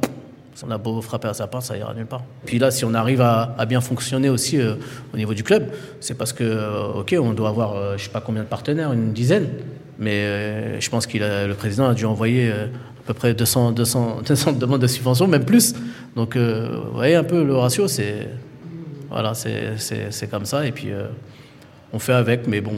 si 0.58 0.64
on 0.64 0.72
a 0.72 0.80
beau 0.80 1.00
frapper 1.04 1.28
à 1.28 1.36
sa 1.36 1.46
porte, 1.46 1.66
ça 1.66 1.78
ira 1.78 1.94
nulle 1.94 2.08
part. 2.08 2.24
Puis 2.48 2.58
là, 2.58 2.72
si 2.72 2.84
on 2.84 2.96
arrive 2.96 3.22
à, 3.22 3.64
bien 3.70 3.80
fonctionner 3.80 4.28
aussi 4.28 4.60
euh, 4.60 4.74
au 5.14 5.18
niveau 5.18 5.36
du 5.36 5.44
club, 5.44 5.70
c'est 6.00 6.16
parce 6.18 6.34
que, 6.34 6.44
euh, 6.44 6.94
ok, 7.02 7.16
on 7.22 7.34
doit 7.34 7.50
avoir, 7.50 7.76
euh, 7.76 7.96
je 7.96 8.06
sais 8.06 8.10
pas 8.10 8.22
combien 8.22 8.42
de 8.42 8.48
partenaires, 8.48 8.92
une 8.92 9.14
dizaine, 9.14 9.50
mais 10.00 10.16
euh, 10.16 10.82
je 10.82 10.90
pense 10.90 11.06
que 11.06 11.20
le 11.20 11.54
président 11.54 11.88
a 11.88 11.94
dû 11.94 12.06
envoyer 12.06 12.50
à 12.50 12.70
peu 13.06 13.14
près 13.14 13.36
200, 13.36 13.74
200, 13.74 14.22
200 14.26 14.54
demandes 14.54 14.82
de 14.82 14.88
subvention, 14.88 15.28
même 15.28 15.46
plus. 15.46 15.76
Donc, 16.16 16.36
vous 16.36 16.92
voyez 16.92 17.14
un 17.14 17.24
peu 17.24 17.44
le 17.44 17.56
ratio, 17.56 17.88
c'est 17.88 18.28
voilà, 19.12 19.36
c'est 19.36 20.30
comme 20.32 20.46
ça. 20.46 20.66
Et 20.66 20.72
puis, 20.72 20.88
on 21.94 22.00
fait 22.00 22.14
avec, 22.14 22.48
mais 22.48 22.62
bon, 22.62 22.74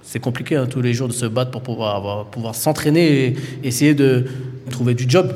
c'est 0.00 0.18
compliqué 0.18 0.56
hein, 0.56 0.64
tous 0.64 0.80
les 0.80 0.94
jours 0.94 1.08
de 1.08 1.12
se 1.12 1.26
battre 1.26 1.50
pour 1.50 1.62
pouvoir, 1.62 2.24
pouvoir 2.30 2.54
s'entraîner 2.54 3.26
et 3.26 3.36
essayer 3.64 3.92
de 3.92 4.24
trouver 4.70 4.94
du 4.94 5.04
job. 5.06 5.30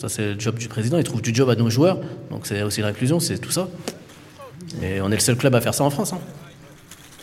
Ça, 0.00 0.08
c'est 0.08 0.34
le 0.34 0.40
job 0.40 0.56
du 0.58 0.68
président. 0.68 0.98
Il 0.98 1.04
trouve 1.04 1.22
du 1.22 1.34
job 1.34 1.48
à 1.50 1.54
nos 1.54 1.70
joueurs. 1.70 1.98
Donc, 2.30 2.46
c'est 2.46 2.62
aussi 2.62 2.80
l'inclusion, 2.82 3.20
c'est 3.20 3.38
tout 3.38 3.50
ça. 3.52 3.68
Et 4.82 5.00
on 5.00 5.08
est 5.10 5.14
le 5.14 5.20
seul 5.20 5.36
club 5.36 5.54
à 5.54 5.60
faire 5.60 5.74
ça 5.74 5.84
en 5.84 5.90
France. 5.90 6.12
hein. 6.12 6.18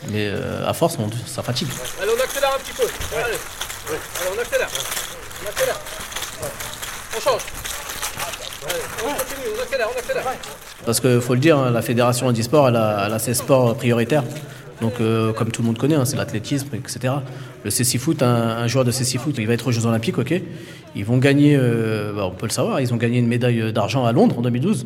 Mais 0.09 0.27
euh, 0.29 0.67
à 0.67 0.73
force, 0.73 0.97
on- 0.99 1.09
ça 1.27 1.43
fatigue. 1.43 1.67
Allez, 2.01 2.11
on 2.17 2.23
accélère 2.23 2.49
un 2.55 2.59
petit 2.59 2.73
peu. 2.73 2.83
Allez, 3.15 3.23
Allez, 3.87 3.99
on 4.35 4.41
accélère. 4.41 4.69
On 5.43 5.47
accélère. 5.49 5.79
On 7.17 7.19
change. 7.19 7.41
Allez, 8.67 8.79
on 9.05 9.09
continue, 9.13 9.47
on 9.57 9.61
accélère, 9.61 9.87
on 9.93 9.99
accélère. 9.99 10.23
Parce 10.85 10.99
qu'il 10.99 11.21
faut 11.21 11.33
le 11.33 11.39
dire, 11.39 11.57
hein, 11.57 11.71
la 11.71 11.81
fédération 11.81 12.27
handisport, 12.27 12.69
elle 12.69 12.75
a, 12.77 13.03
elle 13.07 13.13
a 13.13 13.19
ses 13.19 13.33
sports 13.33 13.75
prioritaires. 13.75 14.23
Donc, 14.81 14.93
euh, 14.99 15.31
comme 15.33 15.51
tout 15.51 15.61
le 15.61 15.67
monde 15.67 15.77
connaît, 15.77 15.95
hein, 15.95 16.05
c'est 16.05 16.17
l'athlétisme, 16.17 16.69
etc. 16.73 17.13
Le 17.63 17.69
cécifoot, 17.69 18.23
un, 18.23 18.27
un 18.27 18.67
joueur 18.67 18.83
de 18.85 18.91
cécifoot, 18.91 19.35
il 19.37 19.45
va 19.45 19.53
être 19.53 19.67
aux 19.67 19.71
Jeux 19.71 19.85
Olympiques, 19.85 20.17
ok 20.17 20.33
Ils 20.95 21.05
vont 21.05 21.17
gagner, 21.17 21.55
euh, 21.57 22.13
bah, 22.13 22.25
on 22.25 22.35
peut 22.35 22.47
le 22.47 22.51
savoir, 22.51 22.81
ils 22.81 22.93
ont 22.93 22.97
gagné 22.97 23.19
une 23.19 23.27
médaille 23.27 23.71
d'argent 23.73 24.05
à 24.05 24.11
Londres 24.11 24.39
en 24.39 24.41
2012. 24.41 24.85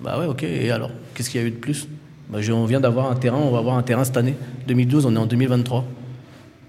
Bah 0.00 0.18
ouais, 0.18 0.26
ok, 0.26 0.42
et 0.42 0.70
alors 0.70 0.90
Qu'est-ce 1.14 1.30
qu'il 1.30 1.40
y 1.40 1.44
a 1.44 1.46
eu 1.46 1.50
de 1.50 1.56
plus? 1.56 1.88
Bah, 2.30 2.38
On 2.52 2.64
vient 2.64 2.80
d'avoir 2.80 3.10
un 3.10 3.16
terrain, 3.16 3.38
on 3.38 3.50
va 3.50 3.58
avoir 3.58 3.76
un 3.76 3.82
terrain 3.82 4.04
cette 4.04 4.16
année. 4.16 4.34
2012, 4.66 5.06
on 5.06 5.14
est 5.14 5.18
en 5.18 5.26
2023. 5.26 5.84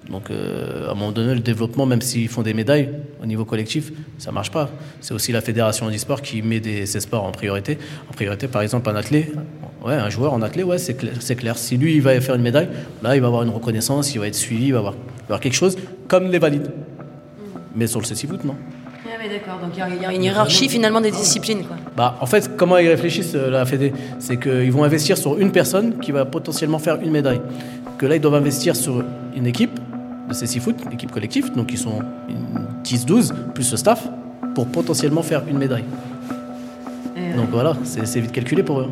Donc, 0.10 0.30
euh, 0.30 0.90
à 0.90 0.92
un 0.92 0.96
moment 0.96 1.14
donné, 1.14 1.34
le 1.34 1.40
développement, 1.40 1.86
même 1.86 2.02
s'ils 2.02 2.28
font 2.28 2.42
des 2.42 2.54
médailles 2.54 2.90
au 3.22 3.26
niveau 3.26 3.46
collectif, 3.46 3.94
ça 4.18 4.34
marche 4.34 4.52
pas. 4.52 4.70
C'est 5.00 5.14
aussi 5.14 5.32
la 5.32 5.40
fédération 5.40 5.86
handisport 5.86 6.22
qui 6.22 6.42
met 6.42 6.60
des, 6.60 6.86
ces 6.86 7.00
sports 7.00 7.24
en 7.24 7.32
priorité. 7.32 7.78
En 8.10 8.14
priorité, 8.14 8.50
par 8.50 8.62
exemple, 8.62 8.90
un 8.90 8.98
athlète, 8.98 9.32
ouais, 9.86 9.94
un 9.94 10.10
joueur 10.10 10.34
en 10.34 10.42
athlète, 10.42 10.66
ouais, 10.66 10.78
c'est 10.78 10.96
clair, 10.96 11.14
clair. 11.38 11.58
Si 11.58 11.78
lui, 11.78 11.96
il 11.96 12.02
va 12.02 12.20
faire 12.20 12.36
une 12.36 12.42
médaille, 12.42 12.68
là, 13.02 13.16
il 13.16 13.22
va 13.22 13.28
avoir 13.28 13.44
une 13.44 13.50
reconnaissance, 13.50 14.14
il 14.14 14.20
va 14.20 14.28
être 14.28 14.36
suivi, 14.36 14.68
il 14.68 14.74
va 14.74 14.80
avoir 14.80 15.40
quelque 15.40 15.56
chose 15.56 15.78
comme 16.10 16.30
les 16.30 16.40
valides. 16.40 16.70
Mais 17.76 17.88
sur 17.88 18.00
le 18.00 18.06
cécifoot, 18.06 18.44
non. 18.44 18.56
Ah 19.06 19.10
oui, 19.22 19.30
d'accord. 19.30 19.60
Donc 19.60 19.72
il 19.76 19.80
y 19.80 19.82
a- 19.82 19.90
il 19.90 20.02
y, 20.02 20.06
a 20.06 20.14
une 20.14 20.24
hiérarchie 20.24 20.70
finalement 20.70 21.02
des 21.02 21.12
disciplines. 21.12 21.64
Quoi. 21.66 21.76
Bah, 21.98 22.16
en 22.22 22.26
fait, 22.26 22.56
comment 22.56 22.78
ils 22.78 22.88
réfléchissent, 22.88 23.34
euh, 23.36 23.50
la 23.50 23.66
Fédé 23.66 23.92
C'est 24.20 24.38
qu'ils 24.38 24.72
vont 24.72 24.84
investir 24.84 25.18
sur 25.18 25.40
une 25.40 25.52
personne 25.52 26.00
qui 26.00 26.12
va 26.12 26.26
potentiellement 26.26 26.80
faire 26.80 27.00
une 27.02 27.12
médaille. 27.12 27.42
Que 27.98 28.06
là, 28.06 28.16
ils 28.16 28.22
doivent 28.22 28.36
investir 28.36 28.76
sur 28.76 29.04
une 29.36 29.46
équipe 29.48 29.80
de 30.30 30.34
ces 30.34 30.46
six 30.48 30.60
foot, 30.60 30.76
une 30.86 30.94
équipe 30.94 31.12
collective, 31.12 31.54
donc 31.54 31.72
ils 31.72 31.78
sont 31.78 32.00
une 32.30 32.66
10-12, 32.84 33.34
plus 33.54 33.70
le 33.72 33.78
staff, 33.78 34.08
pour 34.56 34.68
potentiellement 34.68 35.22
faire 35.24 35.42
une 35.50 35.58
médaille. 35.58 35.84
Donc 37.36 37.50
voilà, 37.52 37.76
c'est 37.84 38.20
vite 38.20 38.32
calculé 38.32 38.62
pour 38.64 38.80
eux. 38.82 38.90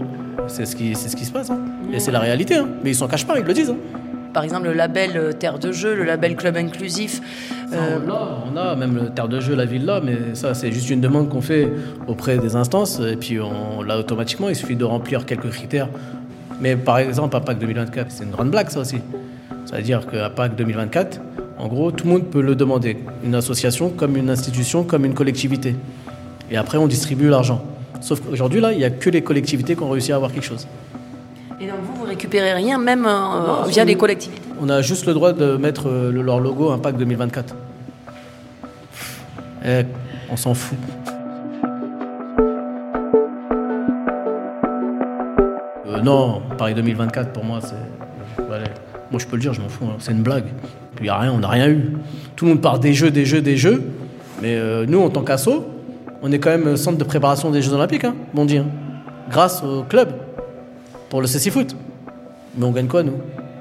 C'est 0.47 0.65
ce 0.65 0.75
qui, 0.75 0.95
c'est 0.95 1.09
ce 1.09 1.15
qui 1.15 1.25
se 1.25 1.31
passe. 1.31 1.49
hein. 1.51 1.59
Et 1.93 1.99
c'est 1.99 2.11
la 2.11 2.19
réalité. 2.19 2.55
hein. 2.55 2.67
Mais 2.83 2.89
ils 2.91 2.95
s'en 2.95 3.07
cachent 3.07 3.25
pas, 3.27 3.37
ils 3.39 3.45
le 3.45 3.53
disent. 3.53 3.69
hein. 3.69 3.77
Par 4.33 4.43
exemple, 4.43 4.65
le 4.67 4.73
label 4.73 5.11
euh, 5.15 5.31
Terre 5.33 5.59
de 5.59 5.71
jeu, 5.71 5.95
le 5.95 6.03
label 6.03 6.35
Club 6.35 6.55
inclusif. 6.55 7.21
euh, 7.73 7.99
On 8.51 8.55
a 8.57 8.75
même 8.75 8.95
le 8.95 9.09
terre 9.09 9.27
de 9.27 9.39
jeu, 9.39 9.55
la 9.55 9.65
ville 9.65 9.85
là, 9.85 10.01
mais 10.03 10.35
ça 10.35 10.53
c'est 10.53 10.71
juste 10.71 10.89
une 10.89 11.01
demande 11.01 11.29
qu'on 11.29 11.41
fait 11.41 11.69
auprès 12.07 12.37
des 12.37 12.55
instances 12.55 12.99
et 12.99 13.15
puis 13.17 13.39
on 13.39 13.81
l'a 13.81 13.97
automatiquement. 13.97 14.49
Il 14.49 14.55
suffit 14.55 14.75
de 14.75 14.85
remplir 14.85 15.25
quelques 15.25 15.49
critères. 15.49 15.89
Mais 16.61 16.75
par 16.75 16.99
exemple, 16.99 17.35
à 17.35 17.39
Pâques 17.39 17.59
2024, 17.59 18.07
c'est 18.09 18.23
une 18.23 18.31
grande 18.31 18.51
blague 18.51 18.69
ça 18.69 18.79
aussi. 18.79 18.97
Ça 19.65 19.77
veut 19.77 19.83
dire 19.83 20.05
qu'à 20.07 20.29
Pâques 20.29 20.55
2024, 20.55 21.19
en 21.57 21.67
gros, 21.67 21.91
tout 21.91 22.05
le 22.05 22.13
monde 22.13 22.25
peut 22.25 22.41
le 22.41 22.55
demander. 22.55 22.97
Une 23.23 23.35
association, 23.35 23.89
comme 23.89 24.15
une 24.17 24.29
institution, 24.29 24.83
comme 24.83 25.05
une 25.05 25.13
collectivité. 25.13 25.75
Et 26.49 26.57
après, 26.57 26.77
on 26.77 26.87
distribue 26.87 27.29
l'argent. 27.29 27.63
Sauf 28.01 28.19
qu'aujourd'hui, 28.21 28.61
là, 28.61 28.71
il 28.71 28.79
n'y 28.79 28.83
a 28.83 28.89
que 28.89 29.09
les 29.09 29.21
collectivités 29.21 29.75
qui 29.75 29.83
ont 29.83 29.89
réussi 29.89 30.11
à 30.11 30.15
avoir 30.15 30.31
quelque 30.31 30.45
chose. 30.45 30.67
Récupérez 32.21 32.53
rien, 32.53 32.77
même 32.77 33.07
euh, 33.07 33.63
via 33.67 33.83
les 33.83 33.95
collectivités. 33.95 34.39
On 34.61 34.69
a 34.69 34.83
juste 34.83 35.07
le 35.07 35.15
droit 35.15 35.33
de 35.33 35.57
mettre 35.57 35.87
euh, 35.89 36.11
le- 36.11 36.21
leur 36.21 36.39
logo 36.39 36.69
Impact 36.69 36.99
2024. 36.99 37.55
Eh, 39.65 39.81
on 40.29 40.37
s'en 40.37 40.53
fout. 40.53 40.77
Euh, 45.87 45.99
non, 46.03 46.43
Paris 46.59 46.75
2024 46.75 47.31
pour 47.33 47.43
moi 47.43 47.59
c'est. 47.61 47.73
moi 48.47 48.59
je 49.17 49.25
peux 49.25 49.35
le 49.35 49.41
dire, 49.41 49.53
je 49.53 49.61
m'en 49.61 49.69
fous, 49.69 49.85
hein, 49.85 49.95
c'est 49.97 50.11
une 50.11 50.21
blague. 50.21 50.45
Il 50.99 51.07
y 51.07 51.09
a 51.09 51.17
rien, 51.17 51.31
on 51.33 51.39
n'a 51.39 51.47
rien 51.47 51.67
eu. 51.69 51.93
Tout 52.35 52.45
le 52.45 52.51
monde 52.51 52.61
parle 52.61 52.79
des 52.79 52.93
jeux, 52.93 53.09
des 53.09 53.25
jeux, 53.25 53.41
des 53.41 53.57
jeux. 53.57 53.81
Mais 54.43 54.55
euh, 54.55 54.85
nous 54.87 55.01
en 55.01 55.09
tant 55.09 55.23
qu'asso, 55.23 55.65
on 56.21 56.31
est 56.31 56.37
quand 56.37 56.51
même 56.55 56.77
centre 56.77 56.99
de 56.99 57.03
préparation 57.03 57.49
des 57.49 57.63
Jeux 57.63 57.73
Olympiques, 57.73 58.03
hein, 58.03 58.13
bon 58.35 58.45
dit. 58.45 58.57
hein. 58.59 58.67
grâce 59.31 59.63
au 59.63 59.81
club 59.81 60.09
pour 61.09 61.19
le 61.21 61.25
CC-Foot. 61.27 61.75
Mais 62.55 62.65
on 62.65 62.71
gagne 62.71 62.87
quoi, 62.87 63.03
nous? 63.03 63.17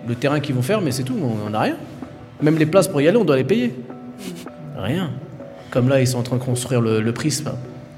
Le 0.08 0.14
terrain 0.14 0.40
qu'ils 0.40 0.54
vont 0.54 0.62
faire, 0.62 0.80
mais 0.80 0.90
c'est 0.90 1.02
tout, 1.02 1.16
on 1.22 1.50
n'a 1.50 1.60
rien. 1.60 1.76
Même 2.42 2.58
les 2.58 2.66
places 2.66 2.88
pour 2.88 3.00
y 3.00 3.08
aller, 3.08 3.16
on 3.16 3.24
doit 3.24 3.36
les 3.36 3.44
payer. 3.44 3.74
Rien. 4.76 5.10
Comme 5.70 5.88
là, 5.88 6.00
ils 6.00 6.06
sont 6.06 6.18
en 6.18 6.22
train 6.22 6.36
de 6.36 6.42
construire 6.42 6.80
le, 6.80 7.12
Prisme 7.12 7.52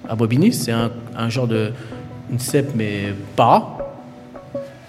à 0.08 0.14
Bobigny. 0.14 0.52
C'est 0.52 0.72
un, 0.72 1.28
genre 1.28 1.46
de. 1.46 1.70
Une 2.30 2.38
CEP, 2.38 2.74
mais 2.74 3.14
para. 3.36 3.78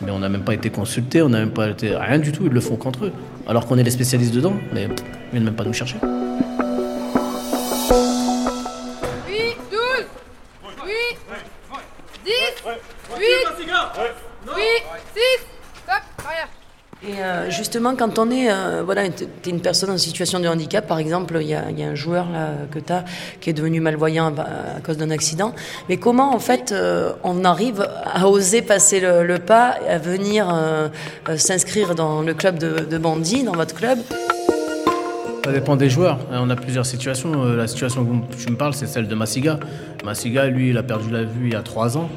Mais 0.02 0.12
on 0.12 0.20
n'a 0.20 0.30
même 0.30 0.44
pas 0.44 0.54
été 0.54 0.70
consulté, 0.70 1.22
on 1.22 1.30
n'a 1.30 1.40
même 1.40 1.52
pas 1.52 1.70
été. 1.70 1.96
Rien 1.96 2.20
du 2.20 2.32
tout, 2.32 2.44
ils 2.46 2.52
le 2.52 2.60
font 2.60 2.76
qu'entre 2.76 3.06
eux. 3.06 3.12
Alors 3.48 3.66
qu'on 3.66 3.78
est 3.78 3.84
les 3.84 3.92
spécialistes 3.92 4.34
dedans, 4.34 4.54
mais 4.74 4.84
ils 4.84 5.32
viennent 5.32 5.44
même 5.44 5.56
pas 5.56 5.64
nous 5.64 5.74
chercher. 5.74 5.98
Justement, 17.74 17.96
quand 17.96 18.20
on 18.20 18.30
est, 18.30 18.52
euh, 18.52 18.84
voilà, 18.86 19.10
t'es 19.10 19.50
une 19.50 19.60
personne 19.60 19.90
en 19.90 19.98
situation 19.98 20.40
de 20.40 20.48
handicap, 20.48 20.88
par 20.88 21.00
exemple, 21.00 21.40
il 21.42 21.48
y 21.48 21.56
a, 21.56 21.64
un 21.66 21.96
joueur 21.96 22.28
là 22.32 22.52
que 22.70 22.78
tu 22.78 22.94
as 22.94 23.04
qui 23.42 23.50
est 23.50 23.54
devenu 23.54 23.80
malvoyant 23.80 24.28
à 24.28 24.80
cause 24.82 24.98
d'un 24.98 25.10
accident. 25.10 25.56
Mais 25.90 25.98
comment, 25.98 26.36
en 26.36 26.40
fait, 26.40 26.72
euh, 26.72 27.14
on 27.24 27.44
arrive 27.44 27.84
à 28.06 28.30
oser 28.30 28.62
passer 28.62 29.00
le, 29.00 29.40
pas 29.40 29.76
à 29.90 29.98
venir 29.98 30.54
euh, 30.54 30.88
s'inscrire 31.36 31.96
dans 31.96 32.22
le 32.22 32.36
club 32.36 32.60
de, 32.60 32.86
de 32.86 32.98
dans 33.00 33.54
votre 33.54 33.74
club? 33.74 33.98
Ça 35.44 35.52
dépend 35.52 35.76
des 35.76 35.90
joueurs. 35.90 36.20
hein, 36.32 36.42
On 36.44 36.52
a 36.52 36.56
plusieurs 36.56 36.86
situations. 36.86 37.44
La 37.44 37.68
situation 37.68 38.04
dont 38.04 38.22
tu 38.38 38.52
me 38.52 38.56
parles, 38.56 38.76
c'est 38.76 38.86
celle 38.86 39.08
de 39.08 39.16
Massiga. 39.16 39.60
Massiga, 40.06 40.46
lui, 40.46 40.70
il 40.70 40.78
a 40.78 40.84
perdu 40.84 41.10
la 41.10 41.24
vue 41.24 41.48
il 41.48 41.54
y 41.54 41.56
a 41.56 41.64
trois 41.64 41.98
ans. 41.98 42.08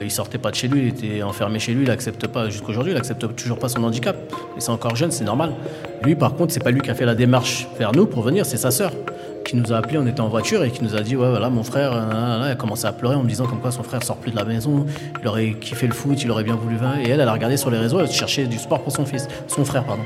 Il 0.00 0.10
sortait 0.10 0.38
pas 0.38 0.50
de 0.50 0.56
chez 0.56 0.68
lui, 0.68 0.82
il 0.82 0.88
était 0.88 1.22
enfermé 1.22 1.58
chez 1.58 1.72
lui, 1.72 1.84
il 1.84 1.90
accepte 1.90 2.26
pas, 2.26 2.48
jusqu'aujourd'hui, 2.48 2.92
il 2.92 2.96
accepte 2.96 3.34
toujours 3.36 3.58
pas 3.58 3.68
son 3.68 3.84
handicap. 3.84 4.16
Et 4.56 4.60
c'est 4.60 4.70
encore 4.70 4.96
jeune, 4.96 5.10
c'est 5.10 5.24
normal. 5.24 5.52
Lui, 6.02 6.14
par 6.16 6.34
contre, 6.34 6.52
c'est 6.52 6.62
pas 6.62 6.70
lui 6.70 6.80
qui 6.80 6.90
a 6.90 6.94
fait 6.94 7.06
la 7.06 7.14
démarche 7.14 7.68
vers 7.78 7.92
nous 7.92 8.06
pour 8.06 8.22
venir, 8.22 8.44
c'est 8.44 8.56
sa 8.56 8.70
sœur 8.70 8.92
qui 9.44 9.56
nous 9.56 9.72
a 9.72 9.76
appelé, 9.76 9.98
on 9.98 10.06
était 10.06 10.22
en 10.22 10.28
voiture 10.28 10.64
et 10.64 10.70
qui 10.70 10.82
nous 10.82 10.96
a 10.96 11.00
dit 11.00 11.16
ouais 11.16 11.28
voilà 11.28 11.50
mon 11.50 11.62
frère 11.62 11.92
euh, 11.92 12.06
nan, 12.06 12.42
elle 12.46 12.52
a 12.52 12.54
commencé 12.54 12.86
à 12.86 12.92
pleurer 12.92 13.14
en 13.14 13.22
me 13.22 13.28
disant 13.28 13.44
comme 13.44 13.60
quoi 13.60 13.70
son 13.70 13.82
frère 13.82 14.02
sort 14.02 14.16
plus 14.16 14.30
de 14.30 14.36
la 14.36 14.44
maison 14.46 14.86
il 15.20 15.28
aurait 15.28 15.52
kiffé 15.60 15.86
le 15.86 15.92
foot 15.92 16.22
il 16.22 16.30
aurait 16.30 16.44
bien 16.44 16.56
voulu 16.56 16.76
venir 16.76 17.06
et 17.06 17.10
elle 17.10 17.20
elle 17.20 17.28
a 17.28 17.32
regardé 17.34 17.58
sur 17.58 17.70
les 17.70 17.76
réseaux 17.76 18.00
elle 18.00 18.10
cherchait 18.10 18.46
du 18.46 18.56
sport 18.56 18.80
pour 18.82 18.90
son 18.90 19.04
fils 19.04 19.28
son 19.46 19.66
frère 19.66 19.84
pardon 19.84 20.04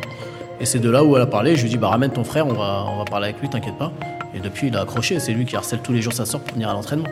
et 0.61 0.67
c'est 0.67 0.81
de 0.81 0.91
là 0.91 1.05
où 1.05 1.15
elle 1.17 1.23
a 1.23 1.27
parlé. 1.27 1.55
Je 1.57 1.63
lui 1.63 1.69
ai 1.69 1.71
dit, 1.71 1.77
bah, 1.77 1.89
ramène 1.89 2.11
ton 2.11 2.25
frère, 2.25 2.47
on 2.47 2.53
va, 2.53 2.85
on 2.89 2.99
va 2.99 3.05
parler 3.05 3.29
avec 3.29 3.41
lui, 3.41 3.49
t'inquiète 3.49 3.77
pas. 3.79 3.93
Et 4.35 4.41
depuis, 4.41 4.69
il 4.69 4.77
a 4.77 4.81
accroché. 4.81 5.21
C'est 5.21 5.33
lui 5.33 5.45
qui 5.45 5.57
harcèle 5.57 5.81
tous 5.81 5.93
les 5.93 6.03
jours 6.03 6.13
sa 6.13 6.27
soeur 6.27 6.41
pour 6.41 6.55
venir 6.55 6.69
à 6.69 6.73
l'entraînement. 6.73 7.09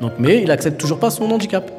Donc, 0.00 0.12
mais 0.18 0.42
il 0.42 0.50
accepte 0.50 0.78
toujours 0.78 0.98
pas 0.98 1.10
son 1.10 1.30
handicap. 1.30 1.70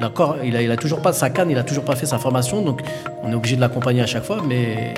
D'accord 0.00 0.36
Il 0.42 0.56
a, 0.56 0.76
toujours 0.76 1.00
pas 1.00 1.12
sa 1.12 1.30
canne, 1.30 1.50
il 1.50 1.58
a 1.58 1.62
toujours 1.62 1.84
pas 1.84 1.96
fait 1.96 2.06
sa 2.06 2.18
formation. 2.18 2.62
Donc, 2.62 2.82
on 3.22 3.30
est 3.30 3.34
obligé 3.34 3.56
de 3.56 3.60
l'accompagner 3.60 4.02
à 4.02 4.06
chaque 4.06 4.24
fois. 4.24 4.38
Mais 4.46 4.94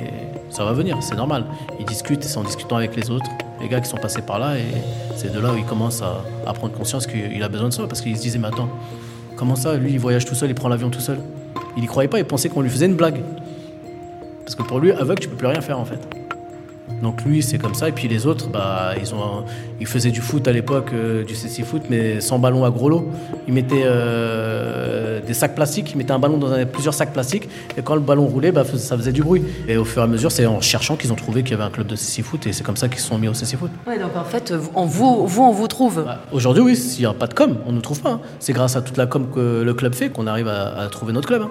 Ça 0.50 0.64
va 0.64 0.72
venir, 0.72 0.96
c'est 1.00 1.16
normal. 1.16 1.44
Il 1.80 1.86
discute, 1.86 2.24
et 2.24 2.28
c'est 2.28 2.38
en 2.38 2.44
discutant 2.44 2.76
avec 2.76 2.94
les 2.94 3.10
autres, 3.10 3.26
les 3.60 3.68
gars 3.68 3.80
qui 3.80 3.88
sont 3.88 3.96
passés 3.96 4.22
par 4.22 4.38
là, 4.38 4.56
et 4.56 4.64
c'est 5.16 5.32
de 5.32 5.40
là 5.40 5.52
où 5.52 5.56
il 5.56 5.64
commence 5.64 6.00
à, 6.00 6.52
prendre 6.52 6.74
conscience 6.74 7.06
qu'il 7.06 7.42
a 7.42 7.48
besoin 7.48 7.68
de 7.68 7.74
ça, 7.74 7.86
parce 7.88 8.00
qu'il 8.00 8.16
se 8.16 8.22
disait, 8.22 8.38
mais 8.38 8.48
attends, 8.48 8.68
comment 9.36 9.56
ça, 9.56 9.74
lui, 9.74 9.92
il 9.92 9.98
voyage 9.98 10.24
tout 10.24 10.36
seul, 10.36 10.50
il 10.50 10.54
prend 10.54 10.68
l'avion 10.68 10.90
tout 10.90 11.00
seul? 11.00 11.18
Il 11.76 11.82
y 11.82 11.86
croyait 11.86 12.08
pas, 12.08 12.18
il 12.18 12.24
pensait 12.24 12.48
qu'on 12.48 12.60
lui 12.60 12.70
faisait 12.70 12.86
une 12.86 12.94
blague. 12.94 13.20
Parce 14.44 14.54
que 14.54 14.62
pour 14.62 14.78
lui, 14.78 14.92
aveugle, 14.92 15.20
tu 15.20 15.28
peux 15.28 15.36
plus 15.36 15.48
rien 15.48 15.60
faire 15.60 15.80
en 15.80 15.84
fait. 15.84 15.98
Donc 17.02 17.22
lui, 17.24 17.42
c'est 17.42 17.58
comme 17.58 17.74
ça. 17.74 17.88
Et 17.88 17.92
puis 17.92 18.08
les 18.08 18.26
autres, 18.26 18.48
bah, 18.48 18.92
ils, 19.00 19.14
ont, 19.14 19.44
ils 19.80 19.86
faisaient 19.86 20.10
du 20.10 20.20
foot 20.20 20.46
à 20.48 20.52
l'époque, 20.52 20.90
euh, 20.92 21.24
du 21.24 21.34
CC 21.34 21.62
foot, 21.62 21.82
mais 21.90 22.20
sans 22.20 22.38
ballon 22.38 22.64
à 22.64 22.70
gros 22.70 22.88
lot. 22.88 23.08
Ils 23.48 23.54
mettaient 23.54 23.82
euh, 23.84 25.20
des 25.26 25.34
sacs 25.34 25.54
plastiques, 25.54 25.92
ils 25.92 25.96
mettaient 25.98 26.12
un 26.12 26.18
ballon 26.18 26.38
dans 26.38 26.52
un- 26.52 26.66
plusieurs 26.66 26.94
sacs 26.94 27.12
plastiques. 27.12 27.48
Et 27.76 27.82
quand 27.82 27.94
le 27.94 28.00
ballon 28.00 28.26
roulait, 28.26 28.52
bah, 28.52 28.64
ça 28.64 28.96
faisait 28.96 29.12
du 29.12 29.22
bruit. 29.22 29.42
Et 29.68 29.76
au 29.76 29.84
fur 29.84 30.02
et 30.02 30.04
à 30.04 30.08
mesure, 30.08 30.30
c'est 30.30 30.46
en 30.46 30.60
cherchant 30.60 30.96
qu'ils 30.96 31.12
ont 31.12 31.16
trouvé 31.16 31.42
qu'il 31.42 31.52
y 31.52 31.54
avait 31.54 31.64
un 31.64 31.70
club 31.70 31.86
de 31.86 31.96
CC 31.96 32.22
foot. 32.22 32.46
Et 32.46 32.52
c'est 32.52 32.64
comme 32.64 32.76
ça 32.76 32.88
qu'ils 32.88 33.00
se 33.00 33.08
sont 33.08 33.18
mis 33.18 33.28
au 33.28 33.34
CC 33.34 33.56
foot. 33.56 33.70
Ouais, 33.86 33.98
donc 33.98 34.16
en 34.16 34.24
fait, 34.24 34.52
vous- 34.52 34.70
on 34.74 34.84
vous, 34.86 35.26
vous, 35.26 35.42
on 35.42 35.52
vous 35.52 35.68
trouve. 35.68 36.04
Aujourd'hui, 36.32 36.62
oui, 36.62 36.76
s'il 36.76 37.00
n'y 37.00 37.06
a 37.06 37.12
pas 37.14 37.26
de 37.26 37.34
com, 37.34 37.56
on 37.66 37.70
ne 37.70 37.76
nous 37.76 37.80
trouve 37.82 38.00
pas. 38.00 38.10
hein. 38.12 38.20
C'est 38.40 38.52
grâce 38.52 38.76
à 38.76 38.82
toute 38.82 38.96
la 38.96 39.06
com 39.06 39.26
que 39.34 39.62
le 39.62 39.74
club 39.74 39.94
fait 39.94 40.10
qu'on 40.10 40.26
arrive 40.26 40.48
à, 40.48 40.78
à 40.78 40.86
trouver 40.88 41.12
notre 41.12 41.28
club. 41.28 41.42
hein. 41.42 41.50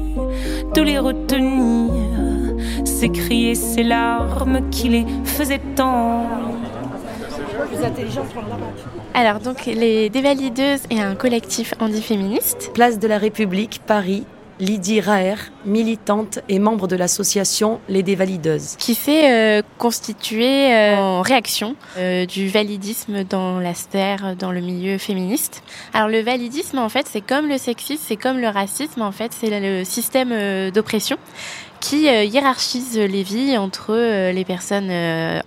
de 0.73 0.81
les 0.81 0.99
retenir, 0.99 1.91
s'écrier 2.85 3.55
ces 3.55 3.83
larmes 3.83 4.69
qui 4.69 4.89
les 4.89 5.05
faisaient 5.25 5.61
tant. 5.75 6.27
Alors 9.13 9.39
donc 9.39 9.65
les 9.65 10.09
dévalideuses 10.09 10.83
et 10.89 11.01
un 11.01 11.15
collectif 11.15 11.73
handiféministe. 11.79 12.71
Place 12.73 12.99
de 12.99 13.07
la 13.07 13.17
République, 13.17 13.81
Paris. 13.85 14.25
Lydie 14.61 15.01
Raer, 15.01 15.37
militante 15.65 16.37
et 16.47 16.59
membre 16.59 16.87
de 16.87 16.95
l'association 16.95 17.81
Les 17.89 18.03
Dévalideuses. 18.03 18.75
qui 18.77 18.93
s'est 18.93 19.31
euh, 19.31 19.63
constitué 19.79 20.71
euh, 20.71 20.97
en 20.97 21.21
réaction 21.23 21.75
euh, 21.97 22.27
du 22.27 22.47
validisme 22.47 23.23
dans 23.23 23.59
la 23.59 23.73
sphère, 23.73 24.35
dans 24.37 24.51
le 24.51 24.61
milieu 24.61 24.99
féministe. 24.99 25.63
Alors 25.95 26.09
le 26.09 26.21
validisme, 26.21 26.77
en 26.77 26.89
fait, 26.89 27.07
c'est 27.09 27.21
comme 27.21 27.49
le 27.49 27.57
sexisme, 27.57 28.03
c'est 28.05 28.17
comme 28.17 28.37
le 28.37 28.49
racisme, 28.49 29.01
en 29.01 29.11
fait, 29.11 29.33
c'est 29.33 29.49
le 29.59 29.83
système 29.83 30.69
d'oppression 30.69 31.17
qui 31.79 32.03
hiérarchise 32.03 32.99
les 32.99 33.23
vies 33.23 33.57
entre 33.57 33.95
les 34.31 34.45
personnes 34.45 34.91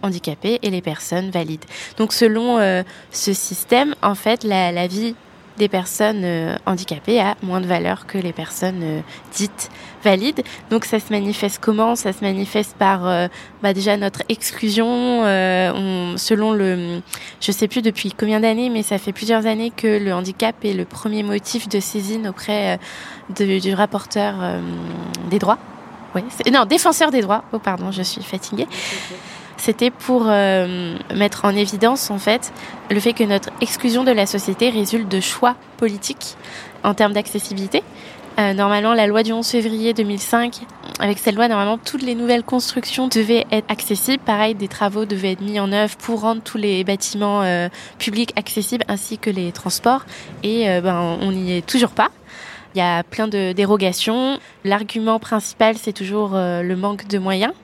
handicapées 0.02 0.58
et 0.62 0.70
les 0.70 0.82
personnes 0.82 1.30
valides. 1.30 1.64
Donc 1.96 2.12
selon 2.12 2.58
ce 3.12 3.32
système, 3.32 3.94
en 4.02 4.16
fait, 4.16 4.42
la 4.42 4.88
vie 4.88 5.14
des 5.58 5.68
personnes 5.68 6.22
euh, 6.24 6.56
handicapées 6.66 7.20
a 7.20 7.36
moins 7.42 7.60
de 7.60 7.66
valeur 7.66 8.06
que 8.06 8.18
les 8.18 8.32
personnes 8.32 8.80
euh, 8.82 9.00
dites 9.32 9.70
valides. 10.02 10.42
Donc 10.70 10.84
ça 10.84 10.98
se 11.00 11.12
manifeste 11.12 11.58
comment? 11.60 11.94
Ça 11.96 12.12
se 12.12 12.22
manifeste 12.22 12.76
par 12.76 13.06
euh, 13.06 13.28
bah, 13.62 13.72
déjà 13.72 13.96
notre 13.96 14.22
exclusion. 14.28 14.86
on- 15.22 16.16
selon 16.16 16.52
le, 16.52 17.00
je 17.40 17.52
sais 17.52 17.68
plus 17.68 17.82
depuis 17.82 18.12
combien 18.12 18.40
d'années, 18.40 18.68
mais 18.70 18.82
ça 18.82 18.98
fait 18.98 19.12
plusieurs 19.12 19.46
années 19.46 19.70
que 19.74 19.98
le 20.02 20.12
handicap 20.12 20.56
est 20.64 20.72
le 20.74 20.84
premier 20.84 21.22
motif 21.22 21.68
de 21.68 21.80
saisine 21.80 22.28
auprès 22.28 22.78
de- 23.36 23.58
du 23.60 23.74
rapporteur 23.74 24.34
des 25.30 25.38
droits. 25.38 25.58
Non, 26.52 26.64
défenseur 26.64 27.10
des 27.10 27.20
droits. 27.22 27.44
Oh 27.52 27.58
pardon, 27.58 27.90
je 27.90 28.02
suis 28.02 28.22
fatiguée. 28.22 28.66
C'était 29.64 29.90
pour 29.90 30.24
euh, 30.26 30.98
mettre 31.14 31.46
en 31.46 31.56
évidence 31.56 32.10
en 32.10 32.18
fait 32.18 32.52
le 32.90 33.00
fait 33.00 33.14
que 33.14 33.24
notre 33.24 33.48
exclusion 33.62 34.04
de 34.04 34.10
la 34.10 34.26
société 34.26 34.68
résulte 34.68 35.08
de 35.08 35.20
choix 35.20 35.56
politiques 35.78 36.36
en 36.82 36.92
termes 36.92 37.14
d'accessibilité. 37.14 37.82
Euh, 38.38 38.52
normalement, 38.52 38.92
la 38.92 39.06
loi 39.06 39.22
du 39.22 39.32
11 39.32 39.48
février 39.48 39.94
2005, 39.94 40.60
avec 41.00 41.18
cette 41.18 41.34
loi, 41.34 41.48
normalement, 41.48 41.78
toutes 41.78 42.02
les 42.02 42.14
nouvelles 42.14 42.42
constructions 42.42 43.08
devaient 43.08 43.46
être 43.50 43.64
accessibles. 43.70 44.22
Pareil, 44.22 44.54
des 44.54 44.68
travaux 44.68 45.06
devaient 45.06 45.32
être 45.32 45.40
mis 45.40 45.58
en 45.58 45.72
œuvre 45.72 45.96
pour 45.96 46.20
rendre 46.20 46.42
tous 46.42 46.58
les 46.58 46.84
bâtiments 46.84 47.40
euh, 47.40 47.70
publics 47.98 48.34
accessibles, 48.36 48.84
ainsi 48.88 49.16
que 49.16 49.30
les 49.30 49.50
transports. 49.50 50.04
Et 50.42 50.66
ben, 50.82 51.16
on 51.22 51.32
n'y 51.32 51.56
est 51.56 51.66
toujours 51.66 51.92
pas. 51.92 52.10
Il 52.74 52.80
y 52.80 52.82
a 52.82 53.02
plein 53.02 53.28
de 53.28 53.52
dérogations. 53.52 54.38
L'argument 54.62 55.18
principal, 55.18 55.76
c'est 55.78 55.94
toujours 55.94 56.32
le 56.34 56.74
manque 56.74 57.06
de 57.06 57.16
moyens. 57.16 57.54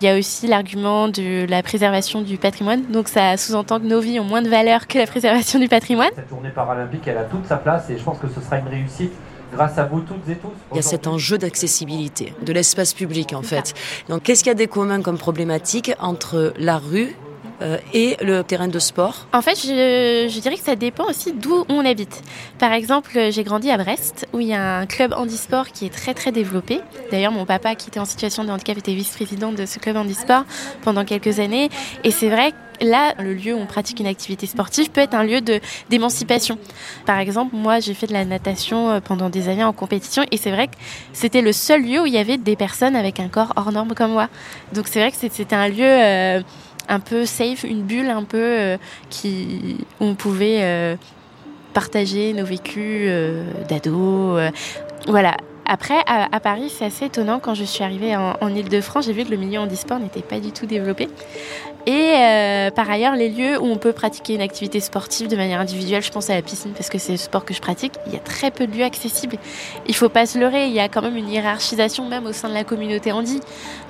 Il 0.00 0.04
y 0.04 0.08
a 0.08 0.18
aussi 0.18 0.46
l'argument 0.46 1.08
de 1.08 1.46
la 1.48 1.62
préservation 1.62 2.20
du 2.20 2.36
patrimoine. 2.36 2.82
Donc 2.90 3.08
ça 3.08 3.36
sous-entend 3.36 3.80
que 3.80 3.86
nos 3.86 4.00
vies 4.00 4.20
ont 4.20 4.24
moins 4.24 4.42
de 4.42 4.48
valeur 4.48 4.86
que 4.86 4.98
la 4.98 5.06
préservation 5.06 5.58
du 5.58 5.68
patrimoine. 5.68 6.10
Cette 6.14 6.28
tournée 6.28 6.50
paralympique, 6.50 7.06
elle 7.06 7.16
a 7.16 7.24
toute 7.24 7.46
sa 7.46 7.56
place 7.56 7.88
et 7.88 7.96
je 7.96 8.02
pense 8.02 8.18
que 8.18 8.28
ce 8.28 8.40
sera 8.40 8.58
une 8.58 8.68
réussite 8.68 9.12
grâce 9.52 9.78
à 9.78 9.84
vous 9.84 10.00
toutes 10.00 10.28
et 10.28 10.36
tous. 10.36 10.50
Il 10.72 10.76
y 10.76 10.78
a 10.80 10.82
cet 10.82 11.06
enjeu 11.06 11.38
d'accessibilité, 11.38 12.34
de 12.42 12.52
l'espace 12.52 12.92
public 12.92 13.32
en 13.32 13.42
fait. 13.42 13.74
Donc 14.08 14.22
qu'est-ce 14.24 14.42
qu'il 14.42 14.50
y 14.50 14.52
a 14.52 14.54
des 14.54 14.66
communs 14.66 15.00
comme 15.00 15.18
problématique 15.18 15.92
entre 15.98 16.52
la 16.58 16.76
rue 16.78 17.16
euh, 17.62 17.78
et 17.94 18.16
le 18.20 18.42
terrain 18.42 18.68
de 18.68 18.78
sport 18.78 19.26
En 19.32 19.42
fait, 19.42 19.56
je, 19.56 20.28
je 20.28 20.40
dirais 20.40 20.56
que 20.56 20.62
ça 20.62 20.76
dépend 20.76 21.04
aussi 21.08 21.32
d'où 21.32 21.64
on 21.68 21.84
habite. 21.84 22.22
Par 22.58 22.72
exemple, 22.72 23.30
j'ai 23.30 23.44
grandi 23.44 23.70
à 23.70 23.76
Brest, 23.76 24.26
où 24.32 24.40
il 24.40 24.48
y 24.48 24.54
a 24.54 24.78
un 24.78 24.86
club 24.86 25.12
handisport 25.12 25.68
qui 25.68 25.86
est 25.86 25.90
très 25.90 26.14
très 26.14 26.32
développé. 26.32 26.80
D'ailleurs, 27.10 27.32
mon 27.32 27.46
papa, 27.46 27.74
qui 27.74 27.88
était 27.88 28.00
en 28.00 28.04
situation 28.04 28.44
de 28.44 28.50
handicap, 28.50 28.76
était 28.76 28.94
vice-président 28.94 29.52
de 29.52 29.66
ce 29.66 29.78
club 29.78 29.96
handisport 29.96 30.44
pendant 30.82 31.04
quelques 31.04 31.40
années. 31.40 31.70
Et 32.04 32.10
c'est 32.10 32.28
vrai 32.28 32.52
que 32.52 32.84
là, 32.84 33.14
le 33.18 33.34
lieu 33.34 33.54
où 33.54 33.58
on 33.58 33.66
pratique 33.66 34.00
une 34.00 34.06
activité 34.06 34.46
sportive 34.46 34.90
peut 34.90 35.00
être 35.00 35.14
un 35.14 35.24
lieu 35.24 35.40
d'émancipation. 35.88 36.58
Par 37.06 37.18
exemple, 37.18 37.56
moi, 37.56 37.80
j'ai 37.80 37.94
fait 37.94 38.06
de 38.06 38.12
la 38.12 38.24
natation 38.24 38.90
euh, 38.90 39.00
pendant 39.00 39.30
des 39.30 39.48
années 39.48 39.64
en 39.64 39.72
compétition, 39.72 40.24
et 40.30 40.36
c'est 40.36 40.50
vrai 40.50 40.68
que 40.68 40.74
c'était 41.12 41.42
le 41.42 41.52
seul 41.52 41.82
lieu 41.82 42.02
où 42.02 42.06
il 42.06 42.12
y 42.12 42.18
avait 42.18 42.38
des 42.38 42.56
personnes 42.56 42.96
avec 42.96 43.20
un 43.20 43.28
corps 43.28 43.52
hors 43.56 43.72
norme 43.72 43.94
comme 43.94 44.12
moi. 44.12 44.28
Donc 44.72 44.88
c'est 44.88 45.00
vrai 45.00 45.10
que 45.10 45.16
c'était 45.16 45.56
un 45.56 45.68
lieu 45.68 45.84
euh, 45.84 46.40
un 46.88 47.00
peu 47.00 47.26
safe, 47.26 47.64
une 47.64 47.82
bulle 47.82 48.10
un 48.10 48.24
peu 48.24 48.38
euh, 48.38 48.76
qui 49.10 49.78
où 50.00 50.04
on 50.04 50.14
pouvait 50.14 50.62
euh, 50.62 50.96
partager 51.74 52.32
nos 52.32 52.44
vécus 52.44 53.06
euh, 53.08 53.44
d'ados. 53.68 54.38
euh, 54.38 54.50
voilà. 55.06 55.36
Après, 55.68 55.98
à, 56.06 56.38
Paris, 56.38 56.72
c'est 56.72 56.84
assez 56.84 57.06
étonnant. 57.06 57.40
Quand 57.40 57.54
je 57.54 57.64
suis 57.64 57.82
arrivée 57.82 58.14
en, 58.14 58.36
en 58.40 58.54
Ile-de-France, 58.54 59.06
j'ai 59.06 59.12
vu 59.12 59.24
que 59.24 59.30
le 59.30 59.36
milieu 59.36 59.58
handisport 59.58 59.98
n'était 59.98 60.22
pas 60.22 60.38
du 60.38 60.52
tout 60.52 60.64
développé. 60.64 61.08
Et 61.86 62.14
euh, 62.16 62.70
par 62.72 62.90
ailleurs, 62.90 63.14
les 63.14 63.28
lieux 63.28 63.60
où 63.60 63.66
on 63.66 63.76
peut 63.76 63.92
pratiquer 63.92 64.34
une 64.34 64.40
activité 64.40 64.80
sportive 64.80 65.28
de 65.28 65.36
manière 65.36 65.60
individuelle, 65.60 66.02
je 66.02 66.10
pense 66.10 66.28
à 66.30 66.34
la 66.34 66.42
piscine 66.42 66.72
parce 66.72 66.88
que 66.88 66.98
c'est 66.98 67.12
le 67.12 67.18
sport 67.18 67.44
que 67.44 67.54
je 67.54 67.60
pratique, 67.60 67.92
il 68.06 68.12
y 68.12 68.16
a 68.16 68.20
très 68.20 68.50
peu 68.50 68.66
de 68.66 68.76
lieux 68.76 68.84
accessibles. 68.84 69.36
Il 69.86 69.94
faut 69.94 70.08
pas 70.08 70.26
se 70.26 70.36
leurrer, 70.36 70.66
il 70.66 70.72
y 70.72 70.80
a 70.80 70.88
quand 70.88 71.00
même 71.00 71.16
une 71.16 71.30
hiérarchisation 71.30 72.08
même 72.08 72.26
au 72.26 72.32
sein 72.32 72.48
de 72.48 72.54
la 72.54 72.64
communauté 72.64 73.12
handi. 73.12 73.40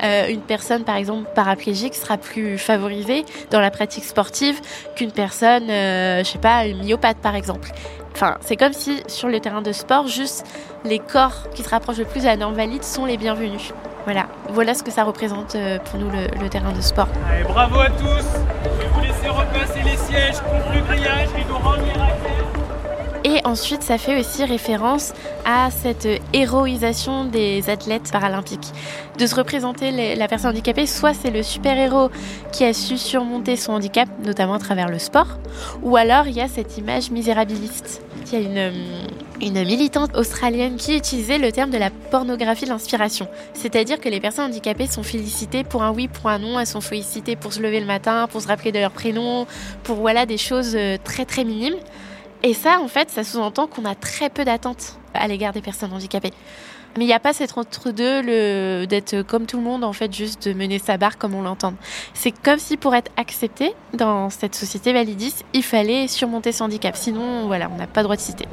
Euh, 0.02 0.28
une 0.28 0.42
personne, 0.42 0.85
par 0.85 0.96
exemple, 0.96 1.30
paraplégique 1.35 1.94
sera 1.94 2.18
plus 2.18 2.59
favorisée 2.59 3.24
dans 3.50 3.61
la 3.61 3.70
pratique 3.70 4.04
sportive 4.04 4.61
qu'une 4.94 5.12
personne, 5.12 5.70
euh, 5.70 6.18
je 6.22 6.28
sais 6.28 6.38
pas, 6.38 6.66
une 6.66 6.85
myopathe 6.85 7.18
par 7.18 7.35
exemple. 7.35 7.70
Enfin, 8.12 8.37
c'est 8.42 8.56
comme 8.56 8.74
si 8.74 9.02
sur 9.06 9.28
le 9.28 9.40
terrain 9.40 9.62
de 9.62 9.72
sport, 9.72 10.06
juste 10.06 10.46
les 10.85 10.98
corps 10.98 11.48
qui 11.54 11.62
se 11.62 11.68
rapprochent 11.70 11.98
le 11.98 12.04
plus 12.04 12.20
de 12.20 12.26
la 12.26 12.37
norme 12.37 12.54
valide 12.54 12.85
sont 12.85 13.06
les 13.06 13.16
bienvenus. 13.16 13.72
Voilà, 14.06 14.26
voilà 14.50 14.72
ce 14.74 14.82
que 14.84 14.90
ça 14.92 15.02
représente 15.02 15.56
euh, 15.56 15.78
pour 15.80 15.98
nous 15.98 16.08
le, 16.10 16.28
le 16.40 16.48
terrain 16.48 16.72
de 16.72 16.80
sport. 16.80 17.08
Allez, 17.28 17.42
bravo 17.42 17.80
à 17.80 17.90
tous. 17.90 18.24
Je 18.64 18.82
vais 18.82 18.88
vous 18.94 19.00
laisser 19.00 19.28
repasser 19.28 19.82
les 19.82 19.96
sièges 19.96 20.36
contre 20.40 20.72
le 20.74 20.80
grillage, 20.82 21.28
rideau 21.34 21.54
rendre 21.58 21.82
Et 23.24 23.40
ensuite, 23.44 23.82
ça 23.82 23.98
fait 23.98 24.16
aussi 24.20 24.44
référence 24.44 25.12
à 25.44 25.70
cette 25.72 26.06
héroïsation 26.32 27.24
des 27.24 27.68
athlètes 27.68 28.12
paralympiques. 28.12 28.72
De 29.18 29.26
se 29.26 29.34
représenter 29.34 29.90
les- 29.90 30.14
la 30.14 30.28
personne 30.28 30.50
handicapée, 30.50 30.86
soit 30.86 31.12
c'est 31.12 31.32
le 31.32 31.42
super-héros 31.42 32.10
qui 32.52 32.64
a 32.64 32.72
su 32.72 32.96
surmonter 32.98 33.56
son 33.56 33.72
handicap, 33.72 34.08
notamment 34.24 34.54
à 34.54 34.58
travers 34.60 34.88
le 34.88 35.00
sport, 35.00 35.26
ou 35.82 35.96
alors 35.96 36.28
il 36.28 36.36
y 36.36 36.40
a 36.40 36.46
cette 36.46 36.78
image 36.78 37.10
misérabiliste. 37.10 38.02
Il 38.26 38.32
y 38.32 38.36
a 38.36 38.40
une, 38.40 38.72
une 39.40 39.64
militante 39.64 40.16
australienne 40.16 40.76
qui 40.76 40.96
utilisait 40.96 41.38
le 41.38 41.52
terme 41.52 41.70
de 41.70 41.78
la 41.78 41.90
pornographie 41.90 42.64
de 42.64 42.70
l'inspiration. 42.70 43.28
C'est-à-dire 43.54 44.00
que 44.00 44.08
les 44.08 44.20
personnes 44.20 44.46
handicapées 44.46 44.86
sont 44.86 45.02
félicitées 45.02 45.62
pour 45.62 45.82
un 45.82 45.92
oui, 45.92 46.08
pour 46.08 46.28
un 46.28 46.38
non, 46.38 46.58
elles 46.58 46.66
sont 46.66 46.80
félicitées 46.80 47.36
pour 47.36 47.52
se 47.52 47.60
lever 47.60 47.78
le 47.78 47.86
matin, 47.86 48.26
pour 48.30 48.40
se 48.40 48.48
rappeler 48.48 48.72
de 48.72 48.78
leur 48.78 48.90
prénom, 48.90 49.46
pour 49.84 49.96
voilà 49.96 50.26
des 50.26 50.38
choses 50.38 50.74
euh, 50.74 50.96
très 51.02 51.24
très 51.24 51.44
minimes. 51.44 51.76
Et 52.42 52.54
ça, 52.54 52.80
en 52.80 52.88
fait, 52.88 53.10
ça 53.10 53.24
sous-entend 53.24 53.66
qu'on 53.66 53.84
a 53.84 53.94
très 53.94 54.30
peu 54.30 54.44
d'attentes 54.44 54.98
à 55.14 55.26
l'égard 55.28 55.52
des 55.52 55.62
personnes 55.62 55.92
handicapées. 55.92 56.32
Mais 56.96 57.04
il 57.04 57.09
n'y 57.09 57.12
a 57.12 57.20
pas 57.20 57.32
cet 57.32 57.56
entre-deux, 57.59 58.22
le, 58.22 58.87
d'être 58.87 59.22
comme 59.22 59.46
tout 59.46 59.59
le 59.59 59.62
monde, 59.62 59.85
en 59.85 59.92
fait, 59.92 60.12
juste 60.12 60.48
de 60.48 60.54
mener 60.54 60.78
sa 60.78 60.96
barre 60.96 61.18
comme 61.18 61.35
on 61.35 61.42
l'entend. 61.42 61.74
C'est 62.14 62.32
comme 62.32 62.59
si 62.59 62.76
pour 62.76 62.94
être 62.94 63.11
accepté 63.16 63.74
dans 63.92 64.30
cette 64.30 64.54
société 64.54 64.92
validiste, 64.92 65.44
il 65.52 65.62
fallait 65.62 66.09
surmonter 66.09 66.52
son 66.52 66.64
handicap. 66.64 66.96
Sinon, 66.96 67.46
voilà, 67.46 67.70
on 67.72 67.76
n'a 67.76 67.87
pas 67.87 68.00
le 68.00 68.04
droit 68.04 68.16
de 68.16 68.20
citer. 68.20 68.46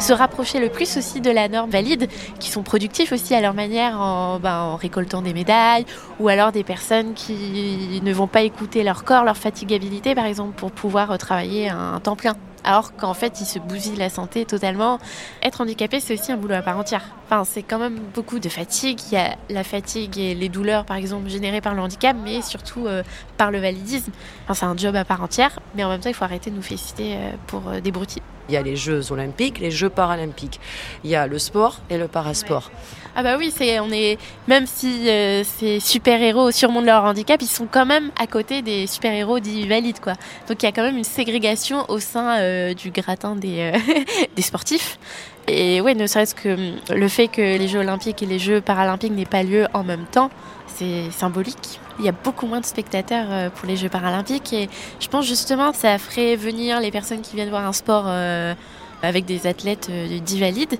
se 0.00 0.12
rapprocher 0.12 0.60
le 0.60 0.68
plus 0.68 0.98
aussi 0.98 1.22
de 1.22 1.30
la 1.30 1.48
norme 1.48 1.70
valide, 1.70 2.08
qui 2.38 2.50
sont 2.50 2.62
productifs 2.62 3.10
aussi 3.12 3.34
à 3.34 3.40
leur 3.40 3.54
manière 3.54 3.98
en, 3.98 4.38
ben, 4.38 4.60
en, 4.60 4.76
récoltant 4.76 5.22
des 5.22 5.32
médailles, 5.32 5.86
ou 6.20 6.28
alors 6.28 6.52
des 6.52 6.62
personnes 6.62 7.14
qui 7.14 8.02
ne 8.02 8.12
vont 8.12 8.26
pas 8.26 8.42
écouter 8.42 8.82
leur 8.82 9.04
corps, 9.04 9.24
leur 9.24 9.38
fatigabilité 9.38 10.14
par 10.14 10.26
exemple, 10.26 10.52
pour 10.56 10.72
pouvoir 10.72 11.16
travailler 11.16 11.70
un 11.70 12.00
temps 12.00 12.16
plein 12.16 12.34
alors 12.64 12.96
qu'en 12.96 13.14
fait, 13.14 13.40
ils 13.40 13.46
se 13.46 13.58
bousillent 13.58 13.96
la 13.96 14.08
santé 14.08 14.44
totalement. 14.44 14.98
Être 15.42 15.60
handicapé, 15.60 16.00
c'est 16.00 16.14
aussi 16.14 16.32
un 16.32 16.36
boulot 16.36 16.54
à 16.54 16.62
part 16.62 16.78
entière. 16.78 17.02
Enfin, 17.26 17.44
c'est 17.44 17.62
quand 17.62 17.78
même 17.78 17.98
beaucoup 18.14 18.38
de 18.38 18.48
fatigue. 18.48 18.98
Il 19.10 19.14
y 19.14 19.18
a 19.18 19.36
la 19.50 19.64
fatigue 19.64 20.18
et 20.18 20.34
les 20.34 20.48
douleurs, 20.48 20.84
par 20.84 20.96
exemple, 20.96 21.28
générées 21.28 21.60
par 21.60 21.74
le 21.74 21.82
handicap, 21.82 22.16
mais 22.22 22.42
surtout 22.42 22.86
euh, 22.86 23.02
par 23.36 23.50
le 23.50 23.60
validisme. 23.60 24.12
Enfin, 24.44 24.54
c'est 24.54 24.66
un 24.66 24.76
job 24.76 24.96
à 24.96 25.04
part 25.04 25.22
entière, 25.22 25.60
mais 25.74 25.84
en 25.84 25.90
même 25.90 26.00
temps, 26.00 26.08
il 26.08 26.14
faut 26.14 26.24
arrêter 26.24 26.50
de 26.50 26.56
nous 26.56 26.62
féliciter 26.62 27.14
euh, 27.14 27.30
pour 27.46 27.68
euh, 27.68 27.80
des 27.80 27.92
broutilles. 27.92 28.22
Il 28.48 28.54
y 28.54 28.56
a 28.56 28.62
les 28.62 28.76
Jeux 28.76 29.12
olympiques, 29.12 29.58
les 29.58 29.70
Jeux 29.70 29.88
paralympiques. 29.88 30.60
Il 31.02 31.10
y 31.10 31.16
a 31.16 31.26
le 31.26 31.38
sport 31.38 31.80
et 31.90 31.98
le 31.98 32.08
parasport. 32.08 32.70
Ah 33.16 33.22
bah 33.22 33.36
oui, 33.38 33.52
c'est 33.54 33.78
on 33.78 33.92
est 33.92 34.18
même 34.48 34.66
si 34.66 35.08
euh, 35.08 35.44
ces 35.44 35.78
super-héros 35.78 36.50
surmontent 36.50 36.86
leur 36.86 37.04
handicap, 37.04 37.40
ils 37.40 37.46
sont 37.46 37.68
quand 37.70 37.86
même 37.86 38.10
à 38.18 38.26
côté 38.26 38.60
des 38.60 38.88
super-héros 38.88 39.38
dits 39.38 39.68
valides 39.68 40.00
quoi. 40.00 40.14
Donc 40.48 40.62
il 40.62 40.66
y 40.66 40.68
a 40.68 40.72
quand 40.72 40.82
même 40.82 40.96
une 40.96 41.04
ségrégation 41.04 41.88
au 41.88 42.00
sein 42.00 42.40
euh, 42.40 42.74
du 42.74 42.90
gratin 42.90 43.36
des 43.36 43.72
euh, 43.72 43.78
des 44.36 44.42
sportifs. 44.42 44.98
Et 45.46 45.80
ouais, 45.80 45.94
ne 45.94 46.08
serait-ce 46.08 46.34
que 46.34 46.54
hum, 46.54 46.76
le 46.90 47.06
fait 47.06 47.28
que 47.28 47.40
les 47.40 47.68
Jeux 47.68 47.78
olympiques 47.78 48.20
et 48.22 48.26
les 48.26 48.40
Jeux 48.40 48.60
paralympiques 48.60 49.12
n'aient 49.12 49.26
pas 49.26 49.44
lieu 49.44 49.68
en 49.74 49.84
même 49.84 50.06
temps, 50.10 50.30
c'est 50.74 51.10
symbolique. 51.10 51.80
Il 51.98 52.04
y 52.04 52.08
a 52.08 52.12
beaucoup 52.12 52.46
moins 52.46 52.60
de 52.60 52.66
spectateurs 52.66 53.26
euh, 53.30 53.50
pour 53.50 53.66
les 53.68 53.76
Jeux 53.76 53.88
paralympiques 53.88 54.52
et 54.52 54.68
je 55.00 55.08
pense 55.08 55.26
justement 55.26 55.70
que 55.70 55.76
ça 55.76 55.98
ferait 55.98 56.36
venir 56.36 56.80
les 56.80 56.90
personnes 56.90 57.20
qui 57.20 57.36
viennent 57.36 57.50
voir 57.50 57.66
un 57.66 57.72
sport 57.72 58.04
euh, 58.06 58.54
avec 59.02 59.24
des 59.24 59.46
athlètes 59.46 59.88
euh, 59.90 60.18
dits 60.18 60.40
valides 60.40 60.78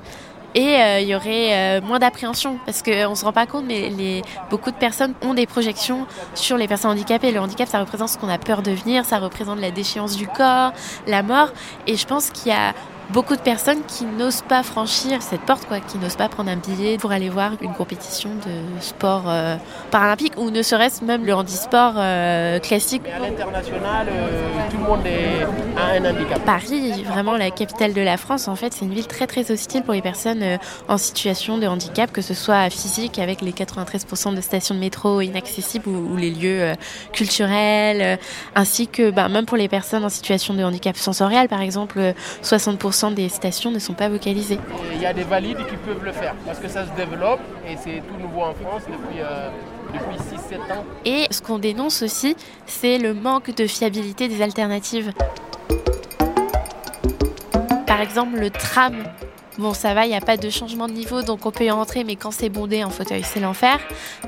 et 0.56 0.76
il 1.00 1.08
y 1.08 1.16
aurait 1.16 1.80
moins 1.80 1.98
d'appréhension 1.98 2.60
parce 2.64 2.80
qu'on 2.80 3.16
se 3.16 3.24
rend 3.24 3.32
pas 3.32 3.44
compte 3.44 3.64
mais 3.66 3.90
les, 3.90 4.22
beaucoup 4.50 4.70
de 4.70 4.76
personnes 4.76 5.12
ont 5.22 5.34
des 5.34 5.46
projections 5.46 6.06
sur 6.36 6.56
les 6.56 6.68
personnes 6.68 6.92
handicapées. 6.92 7.32
Le 7.32 7.40
handicap 7.40 7.68
ça 7.68 7.80
représente 7.80 8.10
ce 8.10 8.18
qu'on 8.18 8.28
a 8.28 8.38
peur 8.38 8.62
de 8.62 8.70
venir 8.70 9.04
ça 9.04 9.18
représente 9.18 9.58
la 9.58 9.72
déchéance 9.72 10.14
du 10.16 10.28
corps 10.28 10.72
la 11.08 11.24
mort. 11.24 11.48
Et 11.88 11.96
je 11.96 12.06
pense 12.06 12.30
qu'il 12.30 12.52
y 12.52 12.54
a 12.54 12.72
beaucoup 13.10 13.36
de 13.36 13.40
personnes 13.40 13.82
qui 13.86 14.04
n'osent 14.04 14.42
pas 14.42 14.62
franchir 14.62 15.22
cette 15.22 15.42
porte, 15.42 15.66
quoi, 15.66 15.80
qui 15.80 15.98
n'osent 15.98 16.16
pas 16.16 16.28
prendre 16.28 16.50
un 16.50 16.56
billet 16.56 16.96
pour 16.98 17.12
aller 17.12 17.28
voir 17.28 17.52
une 17.60 17.72
compétition 17.72 18.30
de 18.30 18.80
sport 18.80 19.24
euh, 19.26 19.56
paralympique 19.90 20.34
ou 20.36 20.50
ne 20.50 20.62
serait-ce 20.62 21.04
même 21.04 21.24
le 21.24 21.34
handisport 21.34 21.94
euh, 21.96 22.58
classique. 22.58 23.02
Mais 23.04 23.12
à 23.12 23.18
l'international, 23.18 24.06
euh, 24.08 24.70
tout 24.70 24.76
le 24.76 24.82
monde 24.82 25.06
est, 25.06 25.44
a 25.78 25.98
un 25.98 26.10
handicap. 26.10 26.44
Paris, 26.44 27.02
vraiment 27.04 27.36
la 27.36 27.50
capitale 27.50 27.92
de 27.92 28.00
la 28.00 28.16
France, 28.16 28.48
en 28.48 28.56
fait, 28.56 28.72
c'est 28.72 28.84
une 28.84 28.94
ville 28.94 29.06
très 29.06 29.26
très 29.26 29.50
hostile 29.50 29.82
pour 29.82 29.94
les 29.94 30.02
personnes 30.02 30.42
euh, 30.42 30.56
en 30.88 30.98
situation 30.98 31.58
de 31.58 31.66
handicap, 31.66 32.10
que 32.10 32.22
ce 32.22 32.34
soit 32.34 32.70
physique 32.70 33.18
avec 33.18 33.42
les 33.42 33.52
93% 33.52 34.34
de 34.34 34.40
stations 34.40 34.74
de 34.74 34.80
métro 34.80 35.20
inaccessibles 35.20 35.88
ou, 35.88 36.14
ou 36.14 36.16
les 36.16 36.30
lieux 36.30 36.74
culturels, 37.12 38.18
ainsi 38.54 38.88
que 38.88 39.10
bah, 39.10 39.28
même 39.28 39.46
pour 39.46 39.56
les 39.56 39.68
personnes 39.68 40.04
en 40.04 40.08
situation 40.08 40.54
de 40.54 40.62
handicap 40.62 40.96
sensoriel, 40.96 41.48
par 41.48 41.60
exemple, 41.60 42.14
60% 42.42 42.93
des 43.10 43.28
stations 43.28 43.70
ne 43.70 43.78
sont 43.78 43.94
pas 43.94 44.08
vocalisées. 44.08 44.58
Il 44.92 45.00
y 45.00 45.06
a 45.06 45.12
des 45.12 45.24
valides 45.24 45.58
qui 45.68 45.76
peuvent 45.76 46.04
le 46.04 46.12
faire 46.12 46.34
parce 46.46 46.58
que 46.58 46.68
ça 46.68 46.86
se 46.86 46.92
développe 46.92 47.40
et 47.68 47.76
c'est 47.76 48.02
tout 48.08 48.16
nouveau 48.20 48.42
en 48.42 48.54
France 48.54 48.82
depuis, 48.86 49.20
euh, 49.20 49.50
depuis 49.92 50.36
6-7 50.36 50.72
ans. 50.72 50.84
Et 51.04 51.26
ce 51.30 51.42
qu'on 51.42 51.58
dénonce 51.58 52.02
aussi, 52.02 52.36
c'est 52.66 52.98
le 52.98 53.12
manque 53.12 53.54
de 53.54 53.66
fiabilité 53.66 54.28
des 54.28 54.42
alternatives. 54.42 55.12
Par 57.86 58.00
exemple, 58.00 58.38
le 58.38 58.50
tram. 58.50 59.04
Bon, 59.58 59.72
ça 59.72 59.94
va, 59.94 60.04
il 60.04 60.08
n'y 60.08 60.16
a 60.16 60.20
pas 60.20 60.36
de 60.36 60.50
changement 60.50 60.88
de 60.88 60.92
niveau, 60.92 61.22
donc 61.22 61.46
on 61.46 61.52
peut 61.52 61.64
y 61.64 61.70
rentrer, 61.70 62.02
mais 62.02 62.16
quand 62.16 62.32
c'est 62.32 62.48
bondé 62.48 62.82
en 62.82 62.90
fauteuil, 62.90 63.22
c'est 63.22 63.38
l'enfer. 63.38 63.78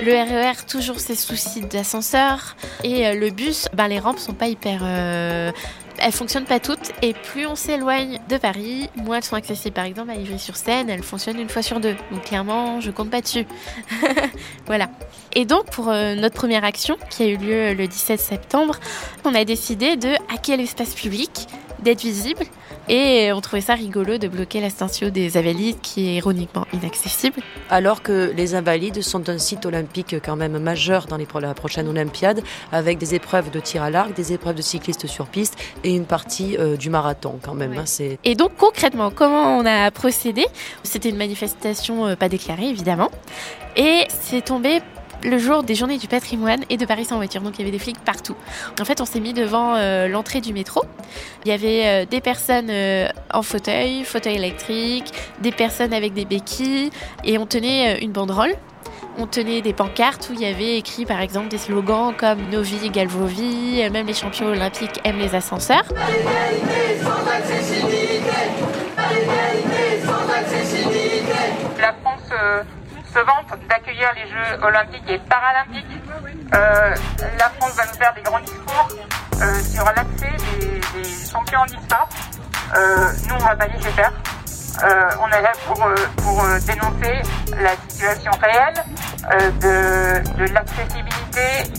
Le 0.00 0.12
RER, 0.12 0.64
toujours 0.68 1.00
ses 1.00 1.16
soucis 1.16 1.62
d'ascenseur. 1.62 2.56
Et 2.84 3.08
euh, 3.08 3.14
le 3.14 3.30
bus, 3.30 3.66
ben, 3.74 3.88
les 3.88 3.98
rampes 3.98 4.20
sont 4.20 4.34
pas 4.34 4.46
hyper. 4.46 4.80
Euh 4.82 5.50
elles 5.98 6.12
fonctionnent 6.12 6.44
pas 6.44 6.60
toutes 6.60 6.92
et 7.02 7.12
plus 7.12 7.46
on 7.46 7.56
s'éloigne 7.56 8.20
de 8.28 8.36
Paris, 8.36 8.88
moins 8.96 9.16
elles 9.16 9.24
sont 9.24 9.36
accessibles. 9.36 9.74
Par 9.74 9.84
exemple, 9.84 10.10
à 10.10 10.14
Ivry-sur-Seine, 10.14 10.90
elles 10.90 11.02
fonctionnent 11.02 11.40
une 11.40 11.48
fois 11.48 11.62
sur 11.62 11.80
deux. 11.80 11.94
Donc 12.10 12.24
clairement, 12.24 12.80
je 12.80 12.90
compte 12.90 13.10
pas 13.10 13.20
dessus. 13.20 13.46
voilà. 14.66 14.88
Et 15.34 15.44
donc, 15.44 15.70
pour 15.70 15.88
euh, 15.88 16.14
notre 16.14 16.34
première 16.34 16.64
action, 16.64 16.96
qui 17.10 17.22
a 17.22 17.26
eu 17.26 17.36
lieu 17.36 17.74
le 17.74 17.86
17 17.86 18.18
septembre, 18.20 18.78
on 19.24 19.34
a 19.34 19.44
décidé 19.44 19.96
de 19.96 20.14
hacker 20.32 20.56
l'espace 20.56 20.94
public, 20.94 21.46
d'être 21.80 22.00
visible. 22.00 22.44
Et 22.88 23.32
on 23.32 23.40
trouvait 23.40 23.60
ça 23.60 23.74
rigolo 23.74 24.18
de 24.18 24.28
bloquer 24.28 24.60
l'ascension 24.60 25.08
des 25.08 25.36
Invalides, 25.36 25.80
qui 25.80 26.08
est 26.08 26.14
ironiquement 26.16 26.66
inaccessible. 26.72 27.40
Alors 27.70 28.02
que 28.02 28.32
les 28.36 28.54
Invalides 28.54 29.02
sont 29.02 29.28
un 29.28 29.38
site 29.38 29.66
olympique 29.66 30.16
quand 30.24 30.36
même 30.36 30.58
majeur 30.58 31.06
dans 31.06 31.16
les, 31.16 31.26
la 31.40 31.54
prochaine 31.54 31.88
Olympiade, 31.88 32.42
avec 32.72 32.98
des 32.98 33.14
épreuves 33.14 33.50
de 33.50 33.60
tir 33.60 33.82
à 33.82 33.90
l'arc, 33.90 34.14
des 34.14 34.32
épreuves 34.32 34.54
de 34.54 34.62
cyclistes 34.62 35.06
sur 35.06 35.26
piste 35.26 35.56
et 35.84 35.94
une 35.94 36.06
partie 36.06 36.56
euh, 36.58 36.76
du 36.76 36.90
marathon 36.90 37.38
quand 37.42 37.54
même. 37.54 37.72
Ouais. 37.72 37.78
Hein. 37.78 38.16
Et 38.24 38.34
donc 38.34 38.52
concrètement, 38.56 39.10
comment 39.10 39.58
on 39.58 39.66
a 39.66 39.90
procédé? 39.90 40.46
C'était 40.82 41.08
une 41.08 41.16
manifestation 41.16 42.06
euh, 42.06 42.16
pas 42.16 42.28
déclarée 42.28 42.68
évidemment. 42.68 43.10
Et 43.76 44.04
c'est 44.08 44.44
tombé 44.44 44.80
le 45.22 45.38
jour 45.38 45.62
des 45.62 45.74
journées 45.74 45.98
du 45.98 46.08
patrimoine 46.08 46.64
et 46.70 46.76
de 46.76 46.86
Paris 46.86 47.04
sans 47.04 47.16
voiture. 47.16 47.40
Donc 47.40 47.54
il 47.56 47.60
y 47.60 47.62
avait 47.62 47.72
des 47.72 47.78
flics 47.78 47.98
partout. 47.98 48.36
En 48.80 48.84
fait, 48.84 49.00
on 49.00 49.04
s'est 49.04 49.20
mis 49.20 49.32
devant 49.32 49.74
euh, 49.76 50.08
l'entrée 50.08 50.40
du 50.40 50.52
métro. 50.52 50.82
Il 51.44 51.48
y 51.48 51.52
avait 51.52 51.86
euh, 51.86 52.06
des 52.06 52.20
personnes 52.20 52.68
euh, 52.70 53.08
en 53.32 53.42
fauteuil, 53.42 54.04
fauteuil 54.04 54.36
électrique, 54.36 55.12
des 55.40 55.52
personnes 55.52 55.92
avec 55.92 56.12
des 56.14 56.24
béquilles 56.24 56.90
et 57.24 57.38
on 57.38 57.46
tenait 57.46 57.98
une 58.00 58.12
banderole. 58.12 58.54
On 59.18 59.26
tenait 59.26 59.62
des 59.62 59.72
pancartes 59.72 60.28
où 60.30 60.34
il 60.34 60.42
y 60.42 60.46
avait 60.46 60.76
écrit 60.76 61.06
par 61.06 61.20
exemple 61.20 61.48
des 61.48 61.56
slogans 61.56 62.12
comme 62.14 62.38
Nos 62.50 62.60
vies 62.60 62.84
égale 62.84 63.08
vos 63.08 63.24
vies, 63.24 63.88
même 63.90 64.06
les 64.06 64.14
champions 64.14 64.46
olympiques 64.46 65.00
aiment 65.04 65.18
les 65.18 65.34
ascenseurs. 65.34 65.84
La 71.78 71.92
France 72.02 72.66
euh, 73.16 73.20
se 73.20 73.24
vante 73.24 73.58
d'accueillir 73.68 74.08
les 74.14 74.28
Jeux 74.28 74.64
olympiques 74.64 75.08
et 75.08 75.18
paralympiques. 75.18 75.86
Euh, 76.54 76.94
la 77.38 77.50
France 77.50 77.74
va 77.76 77.86
nous 77.86 77.94
faire 77.94 78.14
des 78.14 78.22
grands 78.22 78.40
discours 78.40 78.88
euh, 79.40 79.60
sur 79.60 79.84
l'accès 79.84 80.32
des, 80.60 81.30
champions 81.30 81.60
en 81.60 81.68
sport. 81.68 82.08
Euh, 82.76 83.12
nous, 83.28 83.34
on 83.34 83.44
va 83.44 83.56
pas 83.56 83.66
laisser 83.66 83.90
faire. 83.90 84.12
On 85.20 85.28
est 85.28 85.40
là 85.40 85.52
pour, 85.66 85.76
dénoncer 86.66 87.22
la 87.58 87.70
situation 87.88 88.30
réelle 88.42 88.84
de 89.60 90.52
l'accessibilité 90.52 91.72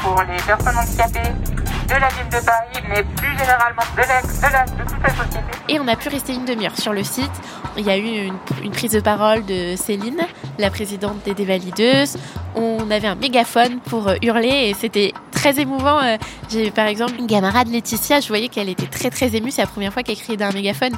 pour 0.00 0.22
les 0.22 0.42
personnes 0.42 0.78
handicapées 0.78 1.51
de 1.94 2.00
la 2.00 2.08
ville 2.08 2.28
de 2.28 2.44
Paris, 2.44 2.86
mais 2.88 3.02
plus 3.16 3.38
généralement 3.38 3.82
de, 3.96 4.02
de, 4.02 4.52
la, 4.52 4.64
de 4.64 4.90
toute 4.90 5.02
la 5.02 5.10
société. 5.10 5.46
Et 5.68 5.78
on 5.78 5.86
a 5.88 5.96
pu 5.96 6.08
rester 6.08 6.32
une 6.34 6.44
demi-heure 6.44 6.76
sur 6.78 6.92
le 6.92 7.04
site. 7.04 7.30
Il 7.76 7.84
y 7.84 7.90
a 7.90 7.98
eu 7.98 8.30
une, 8.62 8.70
prise 8.70 8.92
de 8.92 9.00
parole 9.00 9.44
de 9.44 9.76
Céline, 9.76 10.20
la 10.58 10.70
présidente 10.70 11.22
des 11.24 11.34
Dévalideuses. 11.34 12.16
On 12.54 12.90
avait 12.90 13.08
un 13.08 13.14
mégaphone 13.14 13.80
pour 13.80 14.10
hurler 14.22 14.70
et 14.70 14.74
c'était 14.74 15.12
très 15.30 15.60
émouvant. 15.60 16.00
J'ai 16.50 16.70
par 16.70 16.86
exemple 16.86 17.14
une 17.18 17.26
camarade 17.26 17.68
Laetitia, 17.68 18.20
je 18.20 18.28
voyais 18.28 18.48
qu'elle 18.48 18.68
était 18.68 18.86
très 18.86 19.10
très 19.10 19.34
émue. 19.36 19.50
C'est 19.50 19.62
la 19.62 19.68
première 19.68 19.92
fois 19.92 20.02
qu'elle 20.02 20.16
criait 20.16 20.36
d'un 20.36 20.52
mégaphone. 20.52 20.92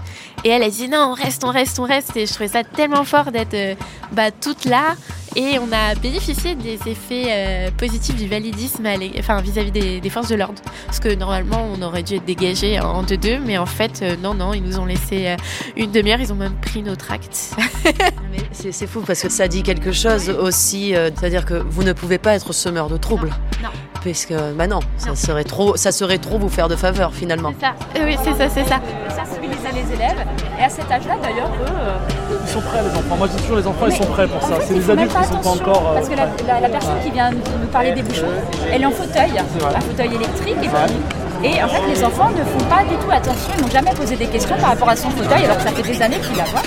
Et 0.44 0.50
elle 0.50 0.62
a 0.62 0.70
dit 0.70 0.88
non, 0.88 1.10
on 1.10 1.14
reste, 1.14 1.44
on 1.44 1.50
reste, 1.50 1.78
on 1.78 1.84
reste. 1.84 2.16
Et 2.16 2.26
je 2.26 2.32
trouvais 2.32 2.48
ça 2.48 2.64
tellement 2.64 3.04
fort 3.04 3.32
d'être 3.32 3.76
bah, 4.12 4.30
toute 4.30 4.64
là. 4.64 4.94
Et 5.36 5.58
on 5.58 5.72
a 5.72 5.94
bénéficié 5.96 6.54
des 6.54 6.78
effets 6.86 7.26
euh, 7.28 7.70
positifs 7.76 8.14
du 8.16 8.28
validisme 8.28 8.86
enfin, 9.18 9.40
vis-à-vis 9.40 9.72
des, 9.72 10.00
des, 10.00 10.10
forces 10.10 10.28
de 10.28 10.36
l'ordre. 10.36 10.62
Parce 10.86 11.00
que 11.00 11.12
normalement, 11.14 11.66
on 11.76 11.82
aurait 11.82 12.02
dû 12.02 12.16
être 12.16 12.24
dégagé 12.24 12.78
en 12.80 13.02
2-2, 13.02 13.40
mais 13.44 13.58
en 13.58 13.66
fait, 13.66 14.00
euh, 14.02 14.16
non, 14.22 14.34
non, 14.34 14.54
ils 14.54 14.62
nous 14.62 14.78
ont 14.78 14.84
laissé 14.84 15.28
euh, 15.28 15.36
une 15.76 15.90
demi-heure, 15.90 16.20
ils 16.20 16.32
ont 16.32 16.36
même 16.36 16.54
pris 16.60 16.82
notre 16.82 17.10
acte. 17.10 17.56
c'est 18.52 18.86
fou 18.86 19.00
parce 19.00 19.22
que 19.22 19.28
ça 19.28 19.48
dit 19.48 19.62
quelque 19.62 19.92
chose 19.92 20.30
aussi, 20.30 20.94
euh, 20.94 21.10
c'est-à-dire 21.16 21.44
que 21.44 21.54
vous 21.54 21.82
ne 21.82 21.92
pouvez 21.92 22.18
pas 22.18 22.34
être 22.34 22.52
semeur 22.52 22.88
de 22.88 22.96
troubles. 22.96 23.30
Non. 23.62 23.68
non. 23.68 23.74
Parce 24.04 24.26
que, 24.26 24.52
bah 24.52 24.66
non, 24.66 24.80
non, 25.06 25.14
ça 25.14 25.16
serait 25.16 25.44
trop, 25.44 25.76
ça 25.76 25.90
serait 25.90 26.18
trop 26.18 26.38
vous 26.38 26.50
faire 26.50 26.68
de 26.68 26.76
faveur 26.76 27.14
finalement. 27.14 27.54
C'est 27.58 27.66
ça. 27.66 27.74
Oui, 28.04 28.16
c'est 28.22 28.34
ça, 28.34 28.48
c'est 28.50 28.64
ça. 28.64 28.80
Sensibiliser 29.08 29.68
les 29.72 29.94
élèves. 29.94 30.26
Et 30.58 30.62
à 30.62 30.68
cet 30.68 30.90
âge-là, 30.90 31.16
d'ailleurs, 31.22 31.50
eux. 31.62 32.36
Ils 32.42 32.50
sont 32.50 32.60
prêts, 32.60 32.82
les 32.82 32.90
enfants. 32.90 33.16
Moi, 33.16 33.28
je 33.28 33.36
dis 33.36 33.42
toujours, 33.42 33.56
les 33.56 33.66
enfants, 33.66 33.86
mais 33.86 33.94
ils 33.94 33.96
sont 33.96 34.10
prêts 34.10 34.28
pour 34.28 34.42
ça. 34.42 34.58
C'est 34.60 34.74
les 34.74 34.90
adultes 34.90 35.16
qui 35.26 35.32
sont 35.32 35.40
pas 35.40 35.50
encore. 35.50 35.90
Euh, 35.90 35.94
parce 35.94 36.08
que 36.08 36.14
la, 36.14 36.28
la, 36.46 36.60
la, 36.60 36.68
personne 36.68 36.98
qui 37.02 37.10
vient 37.10 37.30
nous 37.30 37.68
parler 37.72 37.92
des 37.92 38.02
bouchons, 38.02 38.26
elle 38.72 38.82
est 38.82 38.86
en 38.86 38.90
fauteuil, 38.90 39.32
un 39.38 39.80
fauteuil 39.80 40.14
électrique. 40.14 40.56
Et 40.62 40.68
puis, 40.68 41.50
Et 41.50 41.62
en 41.62 41.68
fait, 41.68 41.82
les 41.88 42.04
enfants 42.04 42.30
ne 42.30 42.44
font 42.44 42.64
pas 42.68 42.82
du 42.84 42.96
tout 42.96 43.10
attention, 43.10 43.52
ils 43.56 43.62
n'ont 43.62 43.70
jamais 43.70 43.92
posé 43.92 44.16
des 44.16 44.26
questions 44.26 44.56
par 44.56 44.70
rapport 44.70 44.88
à 44.88 44.96
son 44.96 45.10
fauteuil, 45.10 45.44
alors 45.44 45.56
que 45.58 45.62
ça 45.62 45.70
fait 45.70 45.82
des 45.82 46.00
années 46.00 46.18
qu'il 46.20 46.36
la 46.36 46.44
voit. 46.44 46.62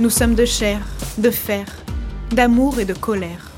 Nous 0.00 0.10
sommes 0.10 0.34
de 0.34 0.44
chair, 0.44 0.80
de 1.18 1.30
fer, 1.30 1.64
d'amour 2.30 2.78
et 2.78 2.84
de 2.84 2.92
colère, 2.92 3.52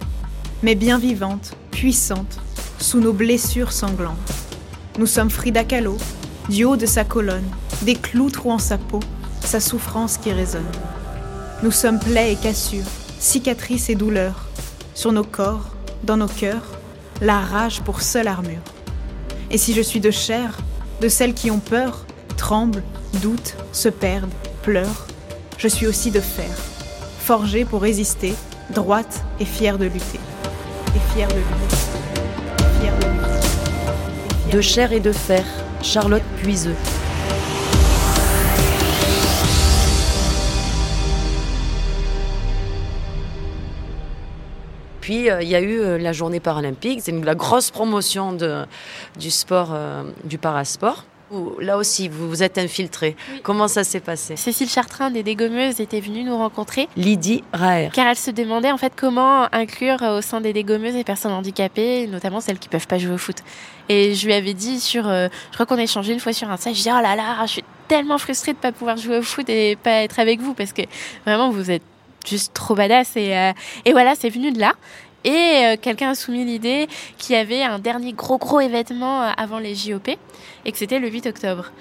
mais 0.62 0.75
bien 0.75 0.97
vivantes, 0.97 1.55
puissantes, 1.71 2.39
sous 2.87 3.01
nos 3.01 3.12
blessures 3.12 3.72
sanglantes. 3.72 4.32
Nous 4.97 5.07
sommes 5.07 5.28
Frida 5.28 5.64
Kahlo, 5.64 5.99
du 6.49 6.62
haut 6.62 6.76
de 6.76 6.87
sa 6.87 7.03
colonne, 7.03 7.51
des 7.82 7.97
clous 7.97 8.30
trouant 8.30 8.61
sa 8.61 8.78
peau, 8.78 9.01
sa 9.41 9.59
souffrance 9.59 10.18
qui 10.18 10.30
résonne. 10.30 10.70
Nous 11.64 11.72
sommes 11.72 11.99
plaies 11.99 12.34
et 12.34 12.37
cassures, 12.37 12.87
cicatrices 13.18 13.91
et 13.91 13.97
douleurs, 13.97 14.47
sur 14.95 15.11
nos 15.11 15.24
corps, 15.24 15.74
dans 16.05 16.16
nos 16.16 16.28
cœurs, 16.28 16.78
la 17.20 17.41
rage 17.41 17.80
pour 17.80 18.03
seule 18.03 18.28
armure. 18.28 18.62
Et 19.51 19.59
si 19.59 19.74
je 19.74 19.82
suis 19.82 20.01
de 20.01 20.12
chair, 20.12 20.57
de 21.01 21.09
celles 21.09 21.34
qui 21.34 21.51
ont 21.51 21.59
peur, 21.59 22.07
tremblent, 22.37 22.84
doutent, 23.20 23.57
se 23.72 23.89
perdent, 23.89 24.30
pleurent, 24.62 25.09
je 25.59 25.66
suis 25.66 25.89
aussi 25.89 26.12
de 26.12 26.20
fer, 26.20 26.57
forgée 27.18 27.64
pour 27.64 27.82
résister, 27.82 28.37
droite 28.72 29.24
et 29.41 29.45
fière 29.45 29.76
de 29.76 29.87
lutter. 29.87 30.20
Et 30.95 31.14
fière 31.14 31.28
de 31.28 31.34
lutter. 31.34 31.66
De 34.51 34.61
chair 34.61 34.92
et 34.92 35.01
de 35.01 35.11
fer, 35.11 35.44
Charlotte 35.82 36.22
Puiseux. 36.36 36.76
Puis 45.01 45.30
euh, 45.30 45.42
il 45.42 45.49
y 45.49 45.55
a 45.55 45.61
eu 45.61 45.80
euh, 45.80 45.99
la 45.99 46.12
journée 46.12 46.40
paralympique, 46.40 47.01
c'est 47.03 47.12
la 47.12 47.34
grosse 47.34 47.70
promotion 47.70 48.36
du 49.18 49.30
sport, 49.30 49.70
euh, 49.72 50.03
du 50.24 50.38
parasport. 50.38 51.05
Là 51.61 51.77
aussi, 51.77 52.09
vous 52.09 52.29
vous 52.29 52.43
êtes 52.43 52.57
infiltré. 52.57 53.16
Comment 53.43 53.66
ça 53.66 53.83
s'est 53.83 54.01
passé 54.01 54.37
Cécile 54.37 54.68
Chartrain 54.68 55.11
des 55.11 55.22
Dégommeuses 55.22 55.81
était 55.81 56.01
venue 56.01 56.22
nous 56.22 56.37
rencontrer. 56.37 56.89
Lydie 56.97 57.43
Raer. 57.53 57.91
Car 57.93 58.07
elle 58.07 58.16
se 58.16 58.31
demandait 58.31 58.70
en 58.70 58.79
fait 58.79 58.93
comment 58.95 59.49
inclure 59.53 60.03
au 60.03 60.20
sein 60.20 60.41
des 60.41 60.53
dégommeuses 60.53 60.95
les 60.95 61.05
personnes 61.05 61.33
handicapées, 61.33 62.07
notamment 62.07 62.41
celles 62.41 62.59
qui 62.59 62.68
peuvent 62.68 62.87
pas 62.87 62.99
jouer 62.99 63.14
au 63.14 63.18
foot. 63.18 63.39
Et 63.89 64.14
je 64.14 64.27
lui 64.27 64.35
avais 64.35 64.55
dit 64.55 64.79
sur, 64.79 65.09
euh, 65.09 65.29
je 65.51 65.55
crois 65.57 65.66
qu'on 65.66 65.79
a 65.79 65.83
échangé 65.83 66.12
une 66.12 66.20
fois 66.20 66.33
sur 66.33 66.51
un 66.51 66.57
site, 66.57 66.77
je 66.77 66.83
dis 66.83 66.91
oh 66.91 67.03
là 67.03 67.16
là, 67.16 67.37
je 67.43 67.53
suis 67.53 67.64
tellement 67.89 68.18
frustrée 68.18 68.53
de 68.53 68.59
pas 68.59 68.72
pouvoir 68.72 68.97
jouer 68.97 69.18
au 69.18 69.22
foot 69.22 69.49
et 69.49 69.77
pas 69.77 70.03
être 70.03 70.18
avec 70.18 70.41
vous 70.41 70.55
parce 70.55 70.72
que 70.72 70.83
vraiment 71.24 71.51
vous 71.51 71.70
êtes 71.70 71.83
juste 72.27 72.55
trop 72.55 72.74
badass 72.74 73.16
et, 73.16 73.37
euh, 73.37 73.53
et 73.85 73.93
voilà, 73.93 74.14
c'est 74.16 74.31
venu 74.31 74.53
de 74.53 74.59
là. 74.59 74.72
Et 75.25 75.31
euh, 75.31 75.77
quelqu'un 75.81 76.11
a 76.11 76.14
soumis 76.14 76.45
l'idée 76.45 76.87
qu'il 77.19 77.35
y 77.35 77.39
avait 77.39 77.62
un 77.62 77.79
dernier 77.79 78.12
gros 78.12 78.39
gros 78.39 78.61
événement 78.61 79.23
euh, 79.23 79.31
avant 79.37 79.59
les 79.59 79.75
JOP 79.75 80.09
et 80.64 80.73
que 80.73 80.79
c'était 80.79 80.99
le 80.99 81.09
8 81.09 81.27
octobre. 81.27 81.73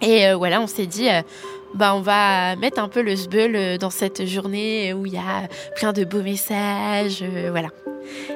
Et 0.00 0.26
euh, 0.26 0.36
voilà, 0.36 0.60
on 0.60 0.66
s'est 0.66 0.86
dit, 0.86 1.08
bah 1.74 1.94
on 1.94 2.00
va 2.00 2.56
mettre 2.56 2.80
un 2.80 2.88
peu 2.88 3.02
le 3.02 3.16
sbeul 3.16 3.78
dans 3.78 3.90
cette 3.90 4.26
journée 4.26 4.92
où 4.92 5.06
il 5.06 5.14
y 5.14 5.18
a 5.18 5.48
plein 5.76 5.92
de 5.92 6.04
beaux 6.04 6.22
messages, 6.22 7.24
voilà. 7.50 7.68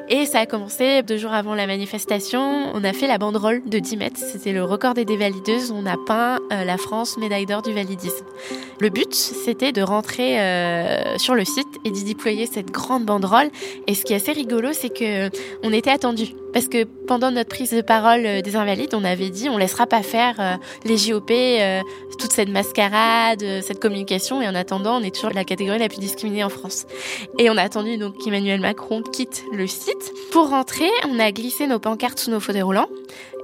Et 0.09 0.27
ça 0.27 0.41
a 0.41 0.47
commencé 0.47 1.03
deux 1.03 1.17
jours 1.17 1.33
avant 1.33 1.55
la 1.55 1.67
manifestation. 1.67 2.71
On 2.75 2.85
a 2.85 2.93
fait 2.93 3.07
la 3.07 3.19
banderole 3.19 3.63
de 3.65 3.79
10 3.79 3.97
mètres. 3.97 4.21
C'était 4.21 4.53
le 4.53 4.65
record 4.65 4.95
des 4.95 5.05
dévalideuses. 5.05 5.71
On 5.71 5.87
a 5.87 5.97
peint 5.97 6.39
euh, 6.53 6.65
la 6.65 6.77
France 6.77 7.19
médaille 7.19 7.47
d'or 7.47 7.63
du 7.63 7.73
validisme. 7.73 8.25
Le 8.81 8.89
but, 8.89 9.15
c'était 9.15 9.73
de 9.73 9.83
rentrer 9.83 10.41
euh, 10.41 11.19
sur 11.19 11.35
le 11.35 11.45
site 11.45 11.69
et 11.85 11.91
d'y 11.91 12.05
déployer 12.05 12.47
cette 12.47 12.71
grande 12.71 13.05
banderole. 13.05 13.51
Et 13.87 13.95
ce 13.95 14.05
qui 14.05 14.13
est 14.13 14.17
assez 14.17 14.33
rigolo, 14.33 14.73
c'est 14.73 14.91
que 14.91 15.31
on 15.63 15.73
était 15.73 15.91
attendus. 15.91 16.35
Parce 16.53 16.69
que 16.69 16.85
pendant 16.85 17.31
notre 17.31 17.49
prise 17.49 17.71
de 17.71 17.81
parole 17.81 18.27
euh, 18.27 18.43
des 18.43 18.57
invalides, 18.57 18.95
on 18.95 19.05
avait 19.05 19.31
dit 19.31 19.49
on 19.49 19.57
laissera 19.57 19.87
pas 19.87 20.03
faire 20.03 20.37
euh, 20.39 20.55
les 20.85 20.99
JOP, 20.99 21.31
euh, 21.31 21.81
toute 22.19 22.33
cette 22.33 22.51
mascarade, 22.51 23.43
euh, 23.43 23.61
cette 23.63 23.81
communication. 23.81 24.43
Et 24.43 24.49
en 24.49 24.55
attendant, 24.55 24.99
on 24.99 25.03
est 25.03 25.15
toujours 25.15 25.31
la 25.31 25.45
catégorie 25.45 25.79
la 25.79 25.89
plus 25.89 26.01
discriminée 26.01 26.45
en 26.45 26.51
France. 26.51 26.87
Et 27.39 27.49
on 27.49 27.57
a 27.57 27.63
attendu 27.63 27.97
donc 27.97 28.19
qu'Emmanuel 28.19 28.61
Macron 28.61 29.03
quitte 29.03 29.45
le 29.53 29.62
site. 29.67 30.13
Pour 30.31 30.49
rentrer, 30.49 30.91
on 31.09 31.19
a 31.19 31.31
glissé 31.33 31.67
nos 31.67 31.79
pancartes 31.79 32.19
sous 32.19 32.31
nos 32.31 32.41
fauteuils 32.41 32.63
roulants. 32.63 32.89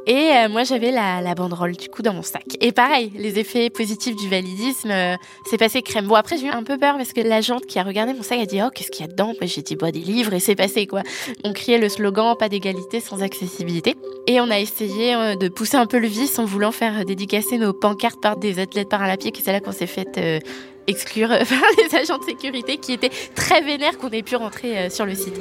Et 0.09 0.33
euh, 0.33 0.49
moi, 0.49 0.64
j'avais 0.64 0.91
la, 0.91 1.21
la 1.21 1.35
banderole 1.35 1.77
du 1.77 1.89
coup 1.89 2.01
dans 2.01 2.14
mon 2.14 2.23
sac. 2.23 2.57
Et 2.62 2.73
pareil, 2.73 3.12
les 3.14 3.39
effets 3.39 3.69
positifs 3.69 4.16
du 4.16 4.27
validisme, 4.27 4.91
euh, 4.91 5.16
c'est 5.45 5.59
passé 5.59 5.83
crème. 5.83 6.07
Bon, 6.07 6.14
après, 6.14 6.39
j'ai 6.39 6.47
eu 6.47 6.51
un 6.51 6.62
peu 6.62 6.79
peur 6.79 6.97
parce 6.97 7.12
que 7.12 7.21
l'agente 7.21 7.66
qui 7.66 7.79
a 7.79 7.83
regardé 7.83 8.14
mon 8.14 8.23
sac 8.23 8.41
a 8.41 8.47
dit 8.47 8.61
Oh, 8.64 8.71
qu'est-ce 8.75 8.91
qu'il 8.91 9.05
y 9.05 9.09
a 9.09 9.12
dedans? 9.12 9.35
J'ai 9.43 9.61
dit 9.61 9.77
Bah, 9.77 9.93
des 9.93 10.01
livres 10.01 10.33
et 10.33 10.41
c'est 10.41 10.55
passé 10.55 10.87
quoi. 10.87 11.03
On 11.45 11.53
criait 11.53 11.77
le 11.77 11.91
slogan 11.91 12.37
Pas 12.39 12.49
d'égalité 12.49 13.01
sans 13.01 13.23
accessibilité. 13.23 13.97
Et 14.27 14.41
on 14.41 14.51
a 14.51 14.59
essayé 14.59 15.14
euh, 15.14 15.37
de 15.37 15.49
pousser 15.49 15.77
un 15.77 15.87
peu 15.87 15.99
le 15.99 16.09
vice 16.09 16.39
en 16.39 16.47
voulant 16.47 16.73
faire 16.73 17.05
dédicacer 17.05 17.59
nos 17.59 17.75
pancartes 17.75 18.23
par 18.23 18.39
des 18.39 18.61
athlètes 18.61 18.89
paralympiques. 18.89 19.39
Et 19.39 19.43
c'est 19.43 19.53
là 19.53 19.61
qu'on 19.61 19.73
s'est 19.73 19.87
fait. 19.87 20.43
Exclure 20.89 21.30
euh, 21.30 21.45
les 21.78 21.95
agents 21.97 22.18
de 22.18 22.24
sécurité 22.24 22.78
qui 22.78 22.93
étaient 22.93 23.12
très 23.34 23.61
vénères 23.61 23.99
qu'on 23.99 24.11
ait 24.11 24.22
pu 24.22 24.36
rentrer 24.36 24.78
euh, 24.78 24.91
sur 24.91 25.07
le 25.07 25.14
site. 25.14 25.39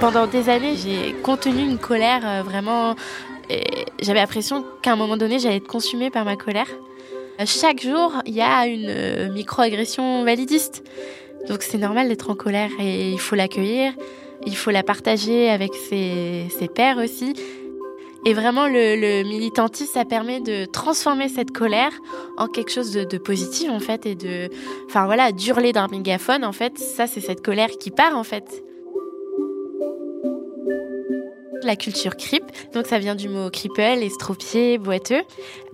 Pendant 0.00 0.26
des 0.26 0.48
années, 0.48 0.74
j'ai 0.76 1.12
contenu 1.22 1.62
une 1.62 1.78
colère 1.78 2.22
euh, 2.24 2.42
vraiment. 2.42 2.96
J'avais 4.00 4.20
l'impression 4.20 4.62
qu'à 4.82 4.92
un 4.92 4.96
moment 4.96 5.16
donné, 5.16 5.38
j'allais 5.38 5.56
être 5.56 5.66
consumée 5.66 6.10
par 6.10 6.26
ma 6.26 6.36
colère. 6.36 6.66
Chaque 7.46 7.80
jour, 7.80 8.12
il 8.26 8.34
y 8.34 8.42
a 8.42 8.66
une 8.66 9.32
micro-agression 9.32 10.22
validiste. 10.22 10.84
Donc 11.48 11.62
c'est 11.62 11.78
normal 11.78 12.08
d'être 12.08 12.28
en 12.28 12.34
colère 12.34 12.68
et 12.78 13.10
il 13.10 13.18
faut 13.18 13.36
l'accueillir. 13.36 13.94
Il 14.44 14.54
faut 14.54 14.70
la 14.70 14.82
partager 14.82 15.48
avec 15.48 15.72
ses, 15.74 16.48
ses 16.50 16.68
pairs 16.68 16.98
aussi. 16.98 17.32
Et 18.24 18.34
vraiment, 18.34 18.66
le, 18.66 19.22
militantisme, 19.22 19.92
ça 19.92 20.04
permet 20.04 20.40
de 20.40 20.64
transformer 20.64 21.28
cette 21.28 21.52
colère 21.52 21.92
en 22.36 22.46
quelque 22.46 22.70
chose 22.70 22.92
de, 22.92 23.18
positif, 23.18 23.70
en 23.70 23.80
fait, 23.80 24.06
et 24.06 24.14
de, 24.14 24.50
enfin 24.86 25.06
voilà, 25.06 25.32
d'hurler 25.32 25.72
d'un 25.72 25.88
mégaphone, 25.88 26.44
en 26.44 26.52
fait, 26.52 26.78
ça, 26.78 27.06
c'est 27.06 27.20
cette 27.20 27.42
colère 27.42 27.70
qui 27.70 27.90
part, 27.90 28.16
en 28.16 28.24
fait. 28.24 28.64
La 31.62 31.76
culture 31.76 32.16
creep, 32.16 32.44
donc 32.72 32.86
ça 32.86 32.98
vient 32.98 33.14
du 33.14 33.28
mot 33.28 33.50
cripple, 33.50 33.80
estropié, 33.80 34.78
boiteux. 34.78 35.22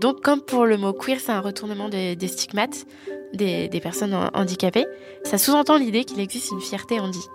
Donc, 0.01 0.21
comme 0.23 0.41
pour 0.41 0.67
le 0.67 0.77
mot 0.77 0.93
queer, 0.93 1.21
c'est 1.21 1.33
un 1.33 1.41
retournement 1.41 1.89
des, 1.89 2.17
stigmates 2.27 2.87
des, 3.33 3.69
des 3.69 3.81
personnes 3.81 4.15
handicapées. 4.35 4.87
Ça 5.25 5.39
sous-entend 5.39 5.77
l'idée 5.77 6.05
qu'il 6.05 6.21
existe 6.21 6.51
une 6.53 6.61
fierté 6.61 7.01
handi, 7.01 7.27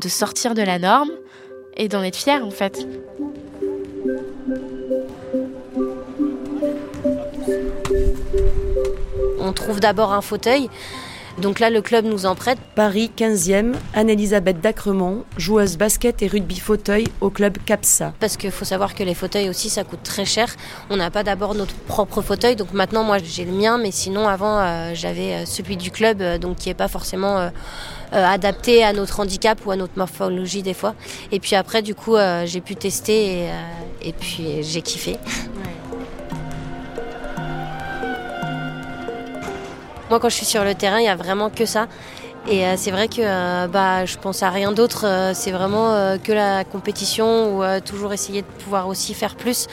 de 0.00 0.08
sortir 0.08 0.54
de 0.54 0.62
la 0.62 0.78
norme 0.78 1.10
et 1.76 1.88
d'en 1.88 2.02
être 2.02 2.16
fier, 2.16 2.44
en 2.44 2.50
fait. 2.50 2.86
On 9.38 9.52
trouve 9.52 9.80
d'abord 9.80 10.12
un 10.12 10.20
fauteuil. 10.20 10.68
Donc 11.38 11.60
là, 11.60 11.70
le 11.70 11.80
club 11.80 12.04
nous 12.04 12.26
en 12.26 12.34
prête. 12.34 12.58
Paris 12.74 13.10
15e, 13.16 13.74
Anne-Elisabeth 13.94 14.60
Dacremont, 14.60 15.24
joueuse 15.38 15.76
basket 15.76 16.22
et 16.22 16.26
rugby 16.26 16.58
fauteuil 16.58 17.08
au 17.20 17.30
club 17.30 17.56
CAPSA. 17.64 18.12
Parce 18.20 18.36
qu'il 18.36 18.50
faut 18.50 18.64
savoir 18.64 18.94
que 18.94 19.02
les 19.02 19.14
fauteuils 19.14 19.48
aussi, 19.48 19.70
ça 19.70 19.84
coûte 19.84 20.02
très 20.02 20.24
cher. 20.24 20.54
On 20.90 20.96
n'a 20.96 21.10
pas 21.10 21.22
d'abord 21.24 21.54
notre 21.54 21.74
propre 21.74 22.20
fauteuil. 22.22 22.56
Donc 22.56 22.72
maintenant, 22.72 23.02
moi, 23.02 23.18
j'ai 23.18 23.44
le 23.44 23.52
mien. 23.52 23.78
Mais 23.78 23.90
sinon, 23.90 24.28
avant, 24.28 24.58
euh, 24.58 24.92
j'avais 24.94 25.34
euh, 25.34 25.46
celui 25.46 25.76
du 25.76 25.90
club, 25.90 26.20
euh, 26.20 26.38
donc 26.38 26.56
qui 26.56 26.68
n'est 26.68 26.74
pas 26.74 26.88
forcément 26.88 27.38
euh, 27.38 27.48
euh, 28.14 28.26
adapté 28.26 28.84
à 28.84 28.92
notre 28.92 29.20
handicap 29.20 29.64
ou 29.64 29.70
à 29.70 29.76
notre 29.76 29.96
morphologie 29.96 30.62
des 30.62 30.74
fois. 30.74 30.94
Et 31.30 31.40
puis 31.40 31.56
après, 31.56 31.80
du 31.80 31.94
coup, 31.94 32.16
euh, 32.16 32.44
j'ai 32.44 32.60
pu 32.60 32.76
tester 32.76 33.44
et, 33.44 33.48
euh, 33.48 33.52
et 34.02 34.12
puis 34.12 34.62
j'ai 34.62 34.82
kiffé. 34.82 35.16
Moi, 40.12 40.20
quand 40.20 40.28
je 40.28 40.36
suis 40.36 40.44
sur 40.44 40.62
le 40.62 40.74
terrain, 40.74 41.00
il 41.00 41.06
y 41.06 41.08
a 41.08 41.16
vraiment 41.16 41.48
que 41.48 41.64
ça. 41.64 41.86
Et 42.46 42.66
euh, 42.66 42.74
c'est 42.76 42.90
vrai 42.90 43.08
que 43.08 43.22
euh, 43.22 43.66
bah, 43.66 44.04
je 44.04 44.18
pense 44.18 44.42
à 44.42 44.50
rien 44.50 44.70
d'autre. 44.70 45.06
euh, 45.06 45.32
c'est 45.32 45.52
vraiment 45.52 45.94
euh, 45.94 46.18
que 46.18 46.32
la 46.32 46.64
compétition 46.64 47.56
ou 47.56 47.80
toujours 47.82 48.12
essayer 48.12 48.42
de 48.42 48.46
pouvoir 48.62 48.88
aussi 48.88 49.14
faire 49.14 49.36
plus. 49.36 49.68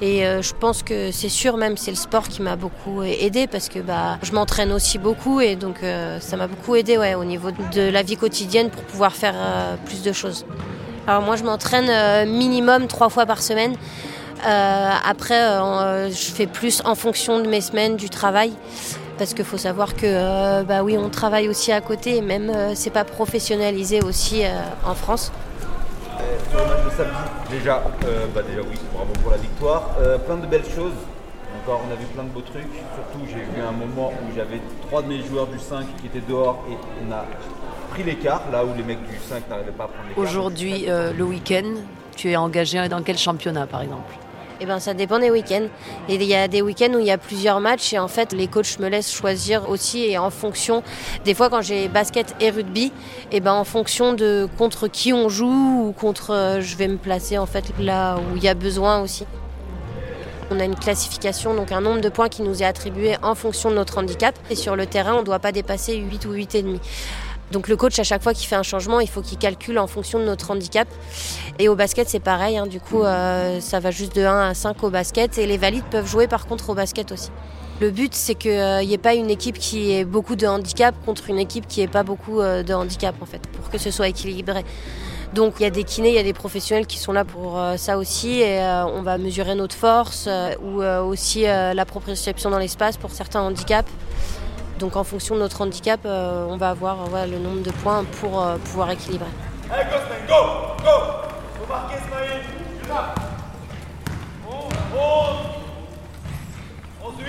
Et 0.00 0.22
je 0.22 0.52
pense 0.54 0.84
que 0.84 1.10
c'est 1.10 1.28
sûr, 1.28 1.56
même 1.56 1.76
c'est 1.76 1.90
le 1.90 1.96
sport 1.96 2.28
qui 2.28 2.42
m'a 2.42 2.54
beaucoup 2.54 3.02
aidé 3.02 3.48
parce 3.48 3.68
que 3.68 3.80
bah, 3.80 4.18
je 4.22 4.30
m'entraîne 4.30 4.70
aussi 4.70 4.98
beaucoup 4.98 5.40
et 5.40 5.56
donc 5.56 5.78
ça 6.20 6.36
m'a 6.36 6.46
beaucoup 6.46 6.76
aidé 6.76 6.96
ouais, 6.96 7.14
au 7.14 7.24
niveau 7.24 7.50
de 7.50 7.82
la 7.82 8.02
vie 8.02 8.16
quotidienne 8.16 8.70
pour 8.70 8.82
pouvoir 8.84 9.12
faire 9.14 9.34
plus 9.84 10.02
de 10.02 10.12
choses. 10.12 10.44
Alors 11.08 11.22
moi, 11.22 11.34
je 11.34 11.42
m'entraîne 11.42 12.28
minimum 12.28 12.86
trois 12.88 13.10
fois 13.10 13.26
par 13.26 13.42
semaine. 13.42 13.74
Après, 14.44 15.40
je 16.10 16.32
fais 16.32 16.46
plus 16.48 16.82
en 16.84 16.96
fonction 16.96 17.40
de 17.40 17.48
mes 17.48 17.60
semaines, 17.60 17.96
du 17.96 18.10
travail. 18.10 18.52
Parce 19.18 19.34
qu'il 19.34 19.44
faut 19.44 19.58
savoir 19.58 19.94
que 19.94 20.06
euh, 20.06 20.62
bah 20.64 20.82
oui, 20.82 20.96
on 20.98 21.08
travaille 21.10 21.48
aussi 21.48 21.70
à 21.72 21.80
côté, 21.80 22.16
et 22.16 22.22
même 22.22 22.50
euh, 22.50 22.72
c'est 22.74 22.90
pas 22.90 23.04
professionnalisé 23.04 24.02
aussi 24.02 24.44
euh, 24.44 24.48
en 24.84 24.94
France. 24.94 25.32
Sur 26.50 26.60
le 26.60 26.66
match 26.66 26.84
de 26.84 26.90
samedi, 26.90 27.14
déjà, 27.50 27.82
euh, 28.04 28.26
bah 28.34 28.42
déjà 28.48 28.60
oui, 28.62 28.76
bravo 28.94 29.12
pour 29.22 29.30
la 29.30 29.36
victoire. 29.38 29.90
Euh, 30.00 30.18
plein 30.18 30.36
de 30.36 30.46
belles 30.46 30.64
choses. 30.64 30.92
encore, 31.62 31.80
on 31.88 31.92
a 31.92 31.96
vu 31.96 32.04
plein 32.06 32.24
de 32.24 32.28
beaux 32.30 32.40
trucs. 32.42 32.62
Surtout, 32.94 33.26
j'ai 33.28 33.40
vu 33.40 33.66
un 33.66 33.72
moment 33.72 34.12
où 34.12 34.34
j'avais 34.36 34.60
trois 34.86 35.02
de 35.02 35.08
mes 35.08 35.22
joueurs 35.22 35.46
du 35.46 35.58
5 35.58 35.84
qui 36.00 36.06
étaient 36.06 36.26
dehors 36.28 36.64
et 36.70 36.74
on 37.06 37.12
a 37.12 37.24
pris 37.90 38.02
l'écart, 38.02 38.42
là 38.52 38.64
où 38.64 38.68
les 38.76 38.82
mecs 38.82 39.02
du 39.08 39.16
5 39.28 39.48
n'arrivaient 39.48 39.70
pas 39.72 39.84
à 39.84 39.88
prendre 39.88 40.08
l'écart. 40.08 40.22
Aujourd'hui, 40.24 40.84
euh, 40.88 41.12
le 41.12 41.24
week-end, 41.24 41.64
tu 42.16 42.30
es 42.30 42.36
engagé 42.36 42.88
dans 42.88 43.02
quel 43.02 43.18
championnat 43.18 43.66
par 43.66 43.82
exemple? 43.82 44.14
Eh 44.62 44.66
ben, 44.66 44.78
ça 44.78 44.94
dépend 44.94 45.18
des 45.18 45.28
week-ends. 45.28 45.66
Et 46.08 46.14
il 46.14 46.22
y 46.22 46.36
a 46.36 46.46
des 46.46 46.62
week-ends 46.62 46.94
où 46.94 47.00
il 47.00 47.06
y 47.06 47.10
a 47.10 47.18
plusieurs 47.18 47.58
matchs 47.58 47.92
et 47.94 47.98
en 47.98 48.06
fait, 48.06 48.32
les 48.32 48.46
coachs 48.46 48.78
me 48.78 48.88
laissent 48.88 49.12
choisir 49.12 49.68
aussi 49.68 50.04
et 50.04 50.18
en 50.18 50.30
fonction. 50.30 50.84
Des 51.24 51.34
fois, 51.34 51.50
quand 51.50 51.62
j'ai 51.62 51.88
basket 51.88 52.36
et 52.38 52.50
rugby, 52.50 52.92
et 53.32 53.40
ben, 53.40 53.54
en 53.54 53.64
fonction 53.64 54.12
de 54.12 54.48
contre 54.58 54.86
qui 54.86 55.12
on 55.12 55.28
joue 55.28 55.88
ou 55.88 55.92
contre, 55.92 56.30
euh, 56.30 56.60
je 56.60 56.76
vais 56.76 56.86
me 56.86 56.96
placer 56.96 57.38
en 57.38 57.46
fait 57.46 57.72
là 57.80 58.18
où 58.18 58.36
il 58.36 58.44
y 58.44 58.48
a 58.48 58.54
besoin 58.54 59.00
aussi. 59.00 59.26
On 60.52 60.60
a 60.60 60.64
une 60.64 60.76
classification, 60.76 61.54
donc 61.54 61.72
un 61.72 61.80
nombre 61.80 62.00
de 62.00 62.08
points 62.08 62.28
qui 62.28 62.42
nous 62.42 62.62
est 62.62 62.66
attribué 62.66 63.16
en 63.22 63.34
fonction 63.34 63.68
de 63.68 63.74
notre 63.74 63.98
handicap. 63.98 64.38
Et 64.48 64.54
sur 64.54 64.76
le 64.76 64.86
terrain, 64.86 65.14
on 65.14 65.20
ne 65.20 65.24
doit 65.24 65.40
pas 65.40 65.50
dépasser 65.50 65.96
8 65.96 66.24
ou 66.26 66.34
8,5. 66.34 66.78
Donc 67.52 67.68
le 67.68 67.76
coach, 67.76 67.98
à 67.98 68.02
chaque 68.02 68.22
fois 68.22 68.32
qu'il 68.34 68.48
fait 68.48 68.56
un 68.56 68.62
changement, 68.62 68.98
il 68.98 69.08
faut 69.08 69.20
qu'il 69.20 69.38
calcule 69.38 69.78
en 69.78 69.86
fonction 69.86 70.18
de 70.18 70.24
notre 70.24 70.50
handicap. 70.50 70.88
Et 71.58 71.68
au 71.68 71.76
basket, 71.76 72.08
c'est 72.08 72.18
pareil. 72.18 72.56
hein. 72.56 72.66
Du 72.66 72.80
coup, 72.80 73.02
euh, 73.02 73.60
ça 73.60 73.78
va 73.78 73.90
juste 73.90 74.16
de 74.16 74.24
1 74.24 74.48
à 74.48 74.54
5 74.54 74.82
au 74.82 74.90
basket. 74.90 75.36
Et 75.38 75.46
les 75.46 75.58
valides 75.58 75.84
peuvent 75.90 76.06
jouer 76.06 76.26
par 76.26 76.46
contre 76.46 76.70
au 76.70 76.74
basket 76.74 77.12
aussi. 77.12 77.30
Le 77.80 77.90
but, 77.90 78.14
c'est 78.14 78.34
qu'il 78.36 78.52
n'y 78.86 78.94
ait 78.94 78.98
pas 78.98 79.14
une 79.14 79.30
équipe 79.30 79.58
qui 79.58 79.92
ait 79.92 80.04
beaucoup 80.04 80.34
de 80.34 80.46
handicap 80.46 80.94
contre 81.04 81.28
une 81.28 81.38
équipe 81.38 81.66
qui 81.68 81.80
n'ait 81.80 81.88
pas 81.88 82.02
beaucoup 82.04 82.40
euh, 82.40 82.62
de 82.62 82.72
handicap, 82.72 83.14
en 83.20 83.26
fait, 83.26 83.42
pour 83.48 83.70
que 83.70 83.78
ce 83.78 83.90
soit 83.90 84.08
équilibré. 84.08 84.64
Donc 85.34 85.54
il 85.58 85.62
y 85.62 85.66
a 85.66 85.70
des 85.70 85.82
kinés, 85.82 86.10
il 86.10 86.14
y 86.14 86.18
a 86.18 86.22
des 86.22 86.34
professionnels 86.34 86.86
qui 86.86 86.98
sont 86.98 87.12
là 87.12 87.24
pour 87.24 87.58
euh, 87.58 87.78
ça 87.78 87.96
aussi 87.96 88.40
et 88.40 88.60
euh, 88.60 88.84
on 88.84 89.00
va 89.00 89.16
mesurer 89.16 89.54
notre 89.54 89.74
force 89.74 90.26
euh, 90.28 90.52
ou 90.62 90.82
euh, 90.82 91.02
aussi 91.02 91.46
euh, 91.46 91.72
la 91.72 91.86
proprioception 91.86 92.50
dans 92.50 92.58
l'espace 92.58 92.98
pour 92.98 93.10
certains 93.12 93.40
handicaps. 93.40 93.90
Donc 94.82 94.96
en 94.96 95.04
fonction 95.04 95.36
de 95.36 95.40
notre 95.40 95.60
handicap, 95.60 96.00
euh, 96.04 96.44
on 96.50 96.56
va 96.56 96.70
avoir 96.70 96.98
euh, 97.14 97.26
le 97.26 97.38
nombre 97.38 97.62
de 97.62 97.70
points 97.70 98.04
pour 98.20 98.42
euh, 98.42 98.56
pouvoir 98.56 98.90
équilibrer. 98.90 99.28
Allez, 99.70 99.84
go, 99.84 99.96
go 100.26 100.34
Go. 100.82 100.90
Faut 101.60 101.72
marquer, 101.72 101.98
Smaïn. 101.98 102.40
Tu 102.82 102.88
là 102.88 103.14
11 104.44 104.54
11 107.04 107.14
8 107.20 107.26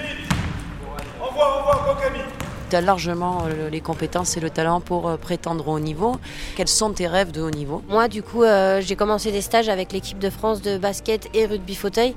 Envoie, 1.21 1.59
envoie, 1.59 1.93
go, 1.93 2.01
Camille. 2.01 2.25
Tu 2.71 2.75
as 2.75 2.81
largement 2.81 3.43
les 3.71 3.81
compétences 3.81 4.35
et 4.35 4.39
le 4.39 4.49
talent 4.49 4.81
pour 4.81 5.15
prétendre 5.19 5.67
au 5.67 5.73
haut 5.73 5.79
niveau. 5.79 6.17
Quels 6.55 6.67
sont 6.67 6.91
tes 6.91 7.05
rêves 7.05 7.29
de 7.29 7.39
haut 7.39 7.51
niveau? 7.51 7.83
Moi, 7.87 8.07
du 8.07 8.23
coup, 8.23 8.41
euh, 8.41 8.81
j'ai 8.81 8.95
commencé 8.95 9.31
des 9.31 9.41
stages 9.41 9.69
avec 9.69 9.91
l'équipe 9.91 10.17
de 10.17 10.31
France 10.31 10.63
de 10.63 10.79
basket 10.79 11.29
et 11.35 11.45
rugby 11.45 11.75
fauteuil. 11.75 12.15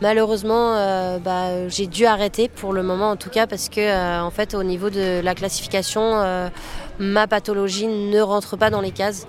Malheureusement, 0.00 0.74
euh, 0.76 1.18
bah, 1.18 1.68
j'ai 1.68 1.88
dû 1.88 2.06
arrêter 2.06 2.48
pour 2.48 2.72
le 2.72 2.84
moment, 2.84 3.10
en 3.10 3.16
tout 3.16 3.30
cas, 3.30 3.48
parce 3.48 3.68
que, 3.68 3.80
euh, 3.80 4.22
en 4.22 4.30
fait, 4.30 4.54
au 4.54 4.62
niveau 4.62 4.90
de 4.90 5.20
la 5.20 5.34
classification, 5.34 6.00
euh, 6.02 6.48
ma 7.00 7.26
pathologie 7.26 7.88
ne 7.88 8.20
rentre 8.20 8.56
pas 8.56 8.70
dans 8.70 8.80
les 8.80 8.92
cases. 8.92 9.26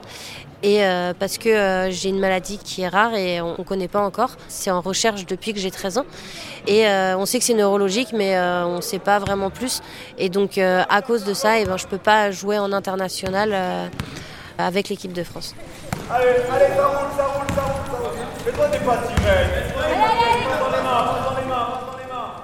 Et 0.61 0.81
parce 1.19 1.37
que 1.37 1.87
j'ai 1.89 2.09
une 2.09 2.19
maladie 2.19 2.57
qui 2.57 2.81
est 2.81 2.89
rare 2.89 3.15
et 3.15 3.39
on 3.39 3.55
ne 3.57 3.63
connaît 3.63 3.87
pas 3.87 4.01
encore. 4.01 4.31
C'est 4.49 4.69
en 4.69 4.81
recherche 4.81 5.25
depuis 5.25 5.53
que 5.53 5.59
j'ai 5.59 5.71
13 5.71 5.99
ans. 5.99 6.05
Et 6.67 6.85
on 6.85 7.25
sait 7.25 7.39
que 7.39 7.45
c'est 7.45 7.53
neurologique, 7.53 8.09
mais 8.11 8.37
on 8.37 8.75
ne 8.75 8.81
sait 8.81 8.99
pas 8.99 9.19
vraiment 9.19 9.51
plus. 9.51 9.79
Et 10.17 10.27
donc, 10.27 10.57
à 10.57 11.01
cause 11.01 11.23
de 11.23 11.33
ça, 11.33 11.59
eh 11.59 11.63
ben, 11.65 11.77
je 11.77 11.85
ne 11.85 11.89
peux 11.89 11.97
pas 11.97 12.31
jouer 12.31 12.59
en 12.59 12.73
international 12.73 13.55
avec 14.57 14.89
l'équipe 14.89 15.13
de 15.13 15.23
France. 15.23 15.55
Fais-toi 18.43 18.67
des 18.69 18.79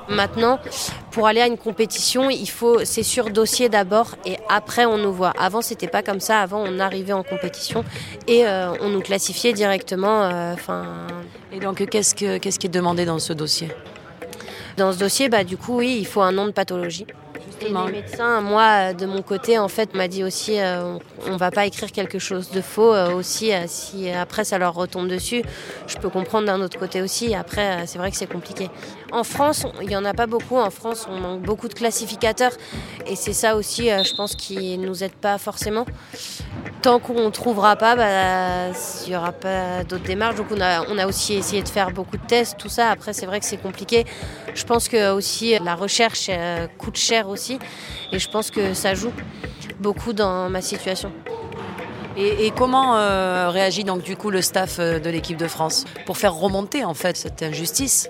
Maintenant, 0.08 0.60
pour 1.12 1.28
aller 1.28 1.41
à 1.41 1.48
une 1.48 1.58
compétition, 1.58 2.30
il 2.30 2.50
faut, 2.50 2.86
c'est 2.86 3.02
sur 3.04 3.32
dossier 3.32 3.70
d'abord 3.70 4.16
et 4.26 4.38
après 4.50 4.86
on 4.86 4.98
nous 4.98 5.12
voit. 5.12 5.34
Avant, 5.39 5.62
c'était 5.62 5.88
pas 5.88 6.04
comme 6.04 6.20
ça. 6.20 6.41
Avant, 6.41 6.64
on 6.66 6.80
arrivait 6.80 7.14
en 7.14 7.24
compétition 7.24 7.84
et 8.28 8.46
euh, 8.46 8.74
on 8.82 8.89
nous 8.89 9.02
classifiait 9.02 9.54
directement. 9.54 10.24
euh, 10.24 10.54
Enfin. 10.54 10.86
et 11.52 11.60
donc, 11.60 11.84
qu'est-ce 11.89 12.14
que 12.14 12.38
qu'est-ce 12.38 12.60
qui 12.60 12.68
est 12.68 12.70
demandé 12.70 13.06
dans 13.06 13.20
ce 13.20 13.34
dossier? 13.34 13.70
Dans 14.78 14.91
ce 14.93 15.00
dossier, 15.00 15.28
bah 15.30 15.43
du 15.43 15.58
coup, 15.58 15.78
oui, 15.78 15.98
il 16.00 16.06
faut 16.06 16.22
un 16.22 16.32
nom 16.32 16.46
de 16.46 16.52
pathologie. 16.52 17.08
Et 17.62 17.70
les 17.70 17.91
médecins, 17.91 18.41
moi, 18.41 18.89
euh, 18.89 18.93
de 18.93 19.06
mon 19.06 19.22
côté, 19.22 19.58
en 19.58 19.68
fait, 19.68 19.93
m'a 19.93 20.08
dit 20.08 20.24
aussi, 20.24 20.60
euh, 20.60 20.97
on 21.28 21.38
va 21.38 21.51
pas 21.51 21.66
écrire 21.66 21.91
quelque 21.91 22.20
chose 22.20 22.51
de 22.51 22.62
faux 22.62 22.93
euh, 22.93 23.14
aussi. 23.14 23.51
si 23.68 24.10
après 24.10 24.43
ça 24.43 24.58
leur 24.58 24.74
retombe 24.74 25.08
dessus, 25.08 25.43
je 25.88 25.97
peux 25.97 26.10
comprendre 26.10 26.47
d'un 26.47 26.62
autre 26.62 26.78
côté 26.78 27.01
aussi. 27.01 27.34
Après, 27.34 27.86
c'est 27.88 27.97
vrai 27.97 28.12
que 28.12 28.18
c'est 28.18 28.32
compliqué. 28.32 28.70
En 29.12 29.24
France, 29.24 29.66
il 29.82 29.89
y 29.89 29.95
en 29.95 30.06
a 30.06 30.14
pas 30.14 30.28
beaucoup. 30.28 30.58
En 30.58 30.70
France, 30.70 31.08
on 31.10 31.20
manque 31.20 31.41
beaucoup 31.41 31.68
de 31.68 31.74
classificateurs, 31.74 32.51
et 33.08 33.16
c'est 33.16 33.34
ça 33.34 33.56
aussi, 33.56 33.88
je 33.88 34.16
pense, 34.16 34.36
qui 34.36 34.78
nous 34.78 35.03
aide 35.03 35.14
pas 35.14 35.38
forcément. 35.38 35.86
Tant 36.82 36.99
qu'on 36.99 37.32
trouvera 37.32 37.76
pas, 37.76 37.95
bah, 37.95 38.78
il 39.06 39.14
y 39.14 39.16
aura 39.16 39.32
pas 39.32 39.84
d'autres 39.84 40.03
démarches. 40.03 40.36
Donc 40.36 40.47
on 40.51 40.62
a, 40.62 40.86
on 40.88 40.97
a 40.97 41.08
aussi 41.08 41.34
essayé 41.34 41.64
de 41.64 41.70
faire 41.70 41.91
beaucoup 41.91 42.18
de 42.18 42.26
tests, 42.26 42.58
tout 42.58 42.70
ça. 42.70 42.89
Après, 42.89 43.14
c'est 43.14 43.26
vrai 43.26 43.39
que 43.39 43.45
c'est 43.45 43.58
compliqué. 43.58 44.06
Je 44.53 44.64
pense 44.66 44.88
que 44.88 45.12
aussi 45.12 45.58
la 45.64 45.76
recherche 45.76 46.30
coûte 46.78 46.97
cher 46.97 47.28
aussi, 47.30 47.55
et 48.12 48.20
je 48.20 48.30
pense 48.30 48.51
que 48.51 48.74
ça 48.74 48.93
joue 48.93 49.12
beaucoup 49.80 50.14
dans 50.14 50.49
ma 50.49 50.62
situation. 50.62 51.12
Et, 52.18 52.45
et 52.45 52.51
comment 52.51 52.95
euh, 52.95 53.49
réagit 53.49 53.84
donc 53.84 54.03
du 54.03 54.16
coup 54.16 54.30
le 54.30 54.41
staff 54.41 54.78
euh, 54.80 54.99
de 54.99 55.10
l'équipe 55.10 55.38
de 55.38 55.47
France 55.47 55.84
pour 56.06 56.18
faire 56.18 56.34
remonter 56.34 56.86
en 56.86 56.93
fait 56.93 57.18
cette 57.18 57.43
injustice? 57.43 58.10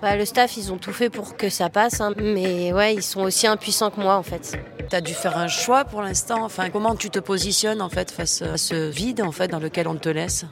Bah, 0.00 0.16
le 0.16 0.24
staff, 0.24 0.56
ils 0.56 0.72
ont 0.72 0.78
tout 0.78 0.92
fait 0.92 1.10
pour 1.10 1.36
que 1.36 1.48
ça 1.48 1.68
passe, 1.68 2.00
hein, 2.00 2.12
mais 2.16 2.72
ouais, 2.72 2.94
ils 2.94 3.04
sont 3.04 3.20
aussi 3.20 3.46
impuissants 3.46 3.90
que 3.90 4.00
moi 4.00 4.16
en 4.16 4.24
fait. 4.24 4.58
Tu 4.90 4.96
as 4.96 5.00
dû 5.00 5.14
faire 5.14 5.38
un 5.38 5.46
choix 5.46 5.84
pour 5.84 6.02
l'instant? 6.02 6.44
Enfin, 6.44 6.70
comment 6.70 6.96
tu 6.96 7.08
te 7.08 7.20
positionnes 7.20 7.80
en 7.80 7.88
fait 7.88 8.10
face 8.10 8.42
à 8.42 8.56
ce 8.56 8.90
vide 8.90 9.22
en 9.22 9.30
fait 9.30 9.46
dans 9.46 9.60
lequel 9.60 9.86
on 9.86 9.94
te 9.94 10.08
laisse? 10.08 10.44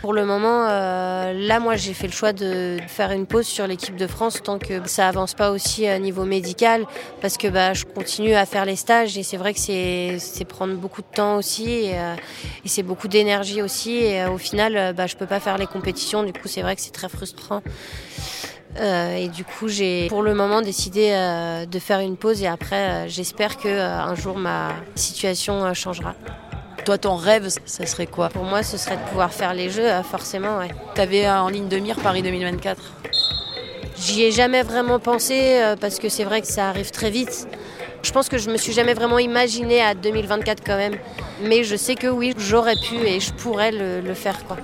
Pour 0.00 0.12
le 0.12 0.24
moment, 0.24 0.66
euh, 0.68 1.32
là, 1.32 1.58
moi, 1.58 1.74
j'ai 1.74 1.92
fait 1.92 2.06
le 2.06 2.12
choix 2.12 2.32
de 2.32 2.78
faire 2.86 3.10
une 3.10 3.26
pause 3.26 3.46
sur 3.46 3.66
l'équipe 3.66 3.96
de 3.96 4.06
France 4.06 4.40
tant 4.42 4.58
que 4.58 4.86
ça 4.86 5.08
avance 5.08 5.34
pas 5.34 5.50
aussi 5.50 5.88
à 5.88 5.98
niveau 5.98 6.24
médical, 6.24 6.86
parce 7.20 7.36
que 7.36 7.48
bah, 7.48 7.74
je 7.74 7.84
continue 7.84 8.34
à 8.34 8.46
faire 8.46 8.64
les 8.64 8.76
stages 8.76 9.18
et 9.18 9.24
c'est 9.24 9.36
vrai 9.36 9.54
que 9.54 9.58
c'est 9.58 10.44
prendre 10.48 10.74
beaucoup 10.74 11.02
de 11.02 11.08
temps 11.12 11.36
aussi 11.36 11.68
et, 11.70 11.98
euh, 11.98 12.14
et 12.64 12.68
c'est 12.68 12.84
beaucoup 12.84 13.08
d'énergie 13.08 13.60
aussi. 13.60 13.96
Et 13.96 14.22
euh, 14.22 14.30
au 14.30 14.38
final, 14.38 14.76
euh, 14.76 14.92
bah, 14.92 15.08
je 15.08 15.16
peux 15.16 15.26
pas 15.26 15.40
faire 15.40 15.58
les 15.58 15.66
compétitions. 15.66 16.22
Du 16.22 16.32
coup, 16.32 16.46
c'est 16.46 16.62
vrai 16.62 16.76
que 16.76 16.82
c'est 16.82 16.92
très 16.92 17.08
frustrant. 17.08 17.62
Euh, 18.80 19.16
et 19.16 19.28
du 19.28 19.44
coup, 19.44 19.66
j'ai 19.66 20.06
pour 20.08 20.22
le 20.22 20.34
moment 20.34 20.62
décidé 20.62 21.10
euh, 21.10 21.66
de 21.66 21.78
faire 21.80 21.98
une 21.98 22.16
pause 22.16 22.42
et 22.42 22.46
après, 22.46 22.76
euh, 22.76 23.08
j'espère 23.08 23.56
que 23.56 23.66
euh, 23.66 23.98
un 23.98 24.14
jour 24.14 24.36
ma 24.36 24.74
situation 24.94 25.64
euh, 25.64 25.74
changera. 25.74 26.14
Toi, 26.88 26.96
ton 26.96 27.16
rêve, 27.16 27.50
ça 27.66 27.84
serait 27.84 28.06
quoi? 28.06 28.30
Pour 28.30 28.44
moi, 28.44 28.62
ce 28.62 28.78
serait 28.78 28.96
de 28.96 29.02
pouvoir 29.10 29.30
faire 29.30 29.52
les 29.52 29.68
jeux, 29.68 29.86
euh, 29.86 30.02
forcément, 30.02 30.56
ouais. 30.56 30.70
Tu 30.94 31.00
avais 31.02 31.28
en 31.28 31.50
ligne 31.50 31.68
de 31.68 31.76
mire 31.76 31.96
Paris 31.96 32.22
2024 32.22 32.80
J'y 33.98 34.22
ai 34.22 34.32
jamais 34.32 34.62
vraiment 34.62 34.98
pensé 34.98 35.60
euh, 35.60 35.76
parce 35.78 35.98
que 35.98 36.08
c'est 36.08 36.24
vrai 36.24 36.40
que 36.40 36.46
ça 36.46 36.70
arrive 36.70 36.90
très 36.90 37.10
vite. 37.10 37.46
Je 38.02 38.10
pense 38.10 38.30
que 38.30 38.38
je 38.38 38.48
me 38.48 38.56
suis 38.56 38.72
jamais 38.72 38.94
vraiment 38.94 39.18
imaginé 39.18 39.82
à 39.82 39.92
2024 39.92 40.62
quand 40.64 40.78
même. 40.78 40.96
Mais 41.42 41.62
je 41.62 41.76
sais 41.76 41.94
que 41.94 42.06
oui, 42.06 42.32
j'aurais 42.38 42.76
pu 42.76 42.94
et 42.94 43.20
je 43.20 43.34
pourrais 43.34 43.70
le, 43.70 44.00
le 44.00 44.14
faire 44.14 44.46
quoi. 44.46 44.56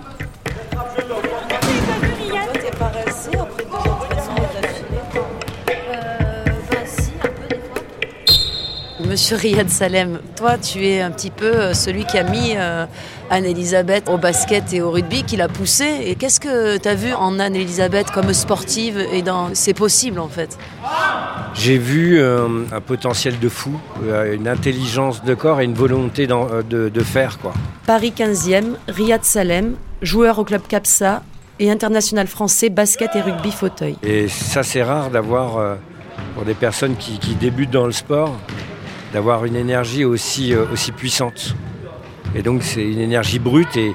Monsieur 9.15 9.37
Riyad 9.37 9.69
Salem, 9.69 10.19
toi, 10.35 10.59
tu 10.59 10.85
es 10.85 11.01
un 11.01 11.13
petit 11.13 11.31
peu 11.31 11.45
euh, 11.47 11.73
celui 11.73 12.05
qui 12.05 12.19
a 12.19 12.25
mis 12.25 12.55
euh, 12.57 12.85
Anne-Elisabeth 13.31 14.09
au 14.09 14.19
basket 14.19 14.73
et 14.73 14.83
au 14.83 14.91
rugby, 14.91 15.23
qui 15.23 15.37
l'a 15.37 15.47
poussée. 15.47 16.01
Et 16.05 16.17
qu'est-ce 16.17 16.41
que 16.41 16.79
tu 16.79 16.89
as 16.89 16.97
vu 16.97 17.13
en 17.13 17.39
Anne-Elisabeth 17.39 18.11
comme 18.11 18.33
sportive 18.33 18.99
et 19.13 19.23
dans 19.23 19.51
c'est 19.53 19.73
possible 19.73 20.19
en 20.19 20.27
fait? 20.27 20.59
J'ai 21.55 21.79
vu 21.79 22.19
euh, 22.19 22.65
un 22.73 22.81
potentiel 22.81 23.39
de 23.39 23.49
fou, 23.49 23.79
une 24.33 24.49
intelligence 24.49 25.23
de 25.23 25.35
corps 25.35 25.61
et 25.61 25.65
une 25.65 25.75
volonté 25.75 26.27
de, 26.27 26.89
de 26.89 27.01
faire. 27.05 27.39
Quoi. 27.39 27.53
Paris 27.87 28.13
15e, 28.19 28.75
Riyad 28.89 29.23
Salem, 29.23 29.77
joueur 30.03 30.41
au 30.41 30.45
club 30.45 30.63
Capsa 30.69 31.23
et 31.61 31.71
international 31.71 32.27
français 32.27 32.69
basket 32.69 33.15
et 33.15 33.21
rugby 33.21 33.53
fauteuil. 33.53 33.97
Et 34.03 34.27
ça, 34.27 34.65
c'est 34.65 34.83
rare 34.83 35.11
d'avoir, 35.11 35.59
euh, 35.59 35.77
pour 36.35 36.45
des 36.45 36.55
personnes 36.55 36.97
qui, 36.97 37.21
qui 37.21 37.37
débutent 37.37 37.71
dans 37.71 37.87
le 37.87 37.93
sport, 37.93 38.37
d'avoir 39.15 39.45
une 39.45 39.55
énergie 39.55 40.05
aussi, 40.05 40.53
euh, 40.53 40.65
aussi 40.73 40.91
puissante. 40.91 41.55
Et 42.35 42.43
donc, 42.43 42.65
c'est 42.65 42.83
une 42.83 42.99
énergie 42.99 43.39
brute. 43.39 43.77
Et, 43.77 43.95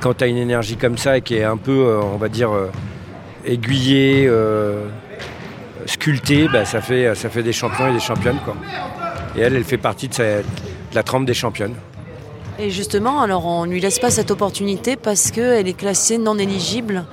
quand 0.00 0.14
tu 0.14 0.24
as 0.24 0.26
une 0.26 0.38
énergie 0.38 0.76
comme 0.76 0.96
ça, 0.96 1.18
et 1.18 1.20
qui 1.20 1.36
est 1.36 1.44
un 1.44 1.58
peu, 1.58 1.70
euh, 1.70 2.00
on 2.00 2.16
va 2.16 2.28
dire, 2.28 2.50
euh, 2.50 2.72
aiguillée, 3.44 4.28
sculptée, 5.84 6.48
bah, 6.48 6.64
ça, 6.64 6.80
fait, 6.80 7.14
ça 7.14 7.28
fait 7.28 7.42
des 7.42 7.52
champions 7.52 7.86
et 7.88 7.92
des 7.92 8.00
championnes. 8.00 8.38
Quoi. 8.44 8.56
Et 9.36 9.42
elle, 9.42 9.54
elle 9.54 9.64
fait 9.64 9.76
partie 9.76 10.08
de, 10.08 10.42
la 10.94 11.02
trempe 11.02 11.26
des 11.26 11.34
championnes. 11.34 11.74
Et 12.58 12.70
justement, 12.70 13.20
alors 13.20 13.44
on 13.44 13.66
ne 13.66 13.70
lui 13.70 13.80
laisse 13.80 13.98
pas 13.98 14.10
cette 14.10 14.30
opportunité 14.30 14.96
parce 14.96 15.30
qu'elle 15.30 15.68
est 15.68 15.76
classée 15.76 16.16
non 16.16 16.38
éligible. 16.38 17.04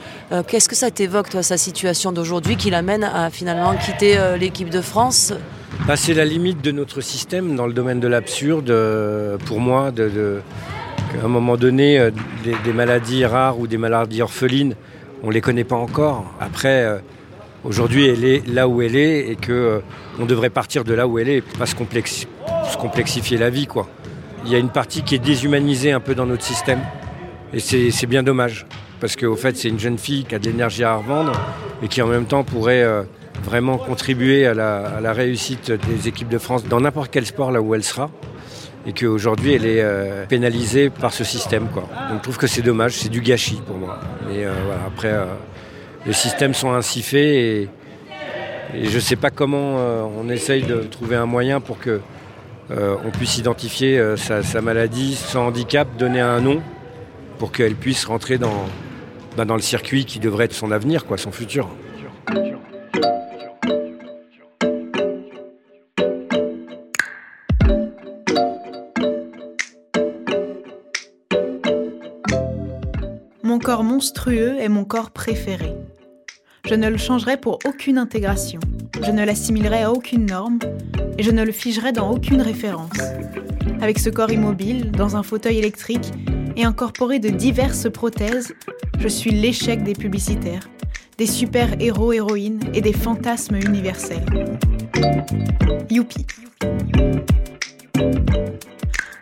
Qu'est-ce 0.47 0.69
que 0.69 0.75
ça 0.75 0.89
t'évoque, 0.89 1.29
toi, 1.29 1.43
sa 1.43 1.57
situation 1.57 2.13
d'aujourd'hui 2.13 2.55
qui 2.55 2.69
l'amène 2.69 3.03
à 3.03 3.29
finalement 3.29 3.75
quitter 3.75 4.17
l'équipe 4.39 4.69
de 4.69 4.81
France? 4.81 5.33
Bah, 5.87 5.97
c'est 5.97 6.13
la 6.13 6.23
limite 6.23 6.61
de 6.61 6.71
notre 6.71 7.01
système 7.01 7.57
dans 7.57 7.67
le 7.67 7.73
domaine 7.73 7.99
de 7.99 8.07
l'absurde, 8.07 8.69
euh, 8.69 9.37
pour 9.37 9.59
moi, 9.59 9.91
de, 9.91 10.39
qu'à 11.11 11.25
un 11.25 11.27
moment 11.27 11.57
donné, 11.57 11.99
euh, 11.99 12.11
des, 12.43 12.73
maladies 12.73 13.25
rares 13.25 13.59
ou 13.59 13.67
des 13.67 13.77
maladies 13.77 14.21
orphelines, 14.21 14.75
on 15.23 15.27
ne 15.27 15.33
les 15.33 15.41
connaît 15.41 15.65
pas 15.65 15.75
encore. 15.75 16.25
Après, 16.39 16.85
euh, 16.85 16.97
aujourd'hui, 17.65 18.07
elle 18.07 18.23
est 18.23 18.47
là 18.47 18.69
où 18.69 18.81
elle 18.81 18.95
est 18.95 19.29
et 19.29 19.35
que 19.35 19.51
euh, 19.51 19.79
on 20.19 20.25
devrait 20.25 20.49
partir 20.49 20.85
de 20.85 20.93
là 20.93 21.05
où 21.05 21.19
elle 21.19 21.27
est, 21.27 21.41
pas 21.41 21.65
se, 21.65 21.75
complexi- 21.75 22.27
se 22.71 22.77
complexifier 22.77 23.37
la 23.37 23.49
vie. 23.49 23.67
Il 24.45 24.51
y 24.51 24.55
a 24.55 24.59
une 24.59 24.69
partie 24.69 25.03
qui 25.03 25.15
est 25.15 25.19
déshumanisée 25.19 25.91
un 25.91 25.99
peu 25.99 26.15
dans 26.15 26.25
notre 26.25 26.43
système. 26.43 26.79
Et 27.53 27.59
c'est 27.59 28.07
bien 28.07 28.23
dommage. 28.23 28.65
Parce 29.01 29.17
qu'au 29.17 29.35
fait, 29.35 29.57
c'est 29.57 29.67
une 29.67 29.79
jeune 29.79 29.97
fille 29.97 30.23
qui 30.23 30.33
a 30.33 30.39
de 30.39 30.45
l'énergie 30.45 30.83
à 30.85 30.95
revendre 30.95 31.33
et 31.83 31.87
qui 31.89 32.01
en 32.01 32.07
même 32.07 32.25
temps 32.25 32.43
pourrait 32.43 32.85
vraiment 33.41 33.77
contribuer 33.77 34.45
à 34.45 34.53
la, 34.53 35.13
réussite 35.13 35.71
des 35.71 36.07
équipes 36.07 36.29
de 36.29 36.37
France 36.37 36.65
dans 36.65 36.79
n'importe 36.79 37.11
quel 37.11 37.25
sport 37.25 37.51
là 37.51 37.61
où 37.61 37.75
elle 37.75 37.83
sera. 37.83 38.09
Et 38.85 38.91
qu'aujourd'hui, 38.91 39.53
elle 39.53 39.65
est 39.65 39.81
euh, 39.81 40.25
pénalisée 40.25 40.89
par 40.89 41.13
ce 41.13 41.23
système. 41.23 41.69
Quoi. 41.69 41.83
Donc 42.09 42.17
je 42.17 42.23
trouve 42.23 42.37
que 42.37 42.47
c'est 42.47 42.61
dommage, 42.61 42.93
c'est 42.97 43.09
du 43.09 43.21
gâchis 43.21 43.61
pour 43.65 43.77
moi. 43.77 43.99
Mais 44.27 44.43
euh, 44.43 44.51
voilà, 44.65 44.81
après, 44.85 45.11
euh, 45.11 45.25
les 46.05 46.13
systèmes 46.13 46.53
sont 46.53 46.73
ainsi 46.73 47.01
faits 47.01 47.23
et, 47.23 47.69
je 48.75 48.95
ne 48.95 48.99
sais 48.99 49.15
pas 49.15 49.29
comment 49.29 49.77
euh, 49.77 50.03
on 50.17 50.29
essaye 50.29 50.63
de 50.63 50.81
trouver 50.81 51.15
un 51.15 51.27
moyen 51.27 51.59
pour 51.59 51.79
que 51.79 52.01
on 52.71 53.11
puisse 53.11 53.37
identifier 53.37 54.01
sa, 54.17 54.41
sa 54.41 54.59
maladie, 54.59 55.13
son 55.13 55.39
handicap, 55.39 55.87
donner 55.95 56.21
un 56.21 56.41
nom 56.41 56.59
pour 57.37 57.51
qu'elle 57.51 57.75
puisse 57.75 58.05
rentrer 58.05 58.39
dans, 58.39 58.65
bah, 59.37 59.45
dans 59.45 59.55
le 59.55 59.61
circuit 59.61 60.05
qui 60.05 60.19
devrait 60.19 60.45
être 60.45 60.53
son 60.53 60.71
avenir, 60.71 61.05
quoi, 61.05 61.17
son 61.17 61.31
futur. 61.31 61.69
Mon 62.93 63.01
corps 73.59 73.83
monstrueux 73.83 74.57
est 74.59 74.69
mon 74.69 74.85
corps 74.85 75.11
préféré. 75.11 75.75
Je 76.65 76.75
ne 76.75 76.87
le 76.87 76.97
changerai 76.97 77.37
pour 77.37 77.57
aucune 77.65 77.97
intégration. 77.97 78.59
Je 79.01 79.09
ne 79.11 79.25
l'assimilerai 79.25 79.81
à 79.83 79.91
aucune 79.91 80.27
norme 80.27 80.59
et 81.17 81.23
je 81.23 81.31
ne 81.31 81.43
le 81.43 81.51
figerai 81.51 81.93
dans 81.93 82.11
aucune 82.11 82.41
référence. 82.41 82.99
Avec 83.81 83.97
ce 83.99 84.09
corps 84.09 84.31
immobile, 84.31 84.91
dans 84.91 85.15
un 85.15 85.23
fauteuil 85.23 85.57
électrique 85.57 86.11
et 86.55 86.63
incorporé 86.63 87.19
de 87.19 87.29
diverses 87.29 87.91
prothèses, 87.91 88.53
je 88.99 89.07
suis 89.07 89.31
l'échec 89.31 89.83
des 89.83 89.93
publicitaires, 89.93 90.69
des 91.17 91.27
super-héros 91.27 92.13
héroïnes 92.13 92.61
et 92.73 92.81
des 92.81 92.93
fantasmes 92.93 93.55
universels. 93.55 94.25
Youpi. 95.89 96.25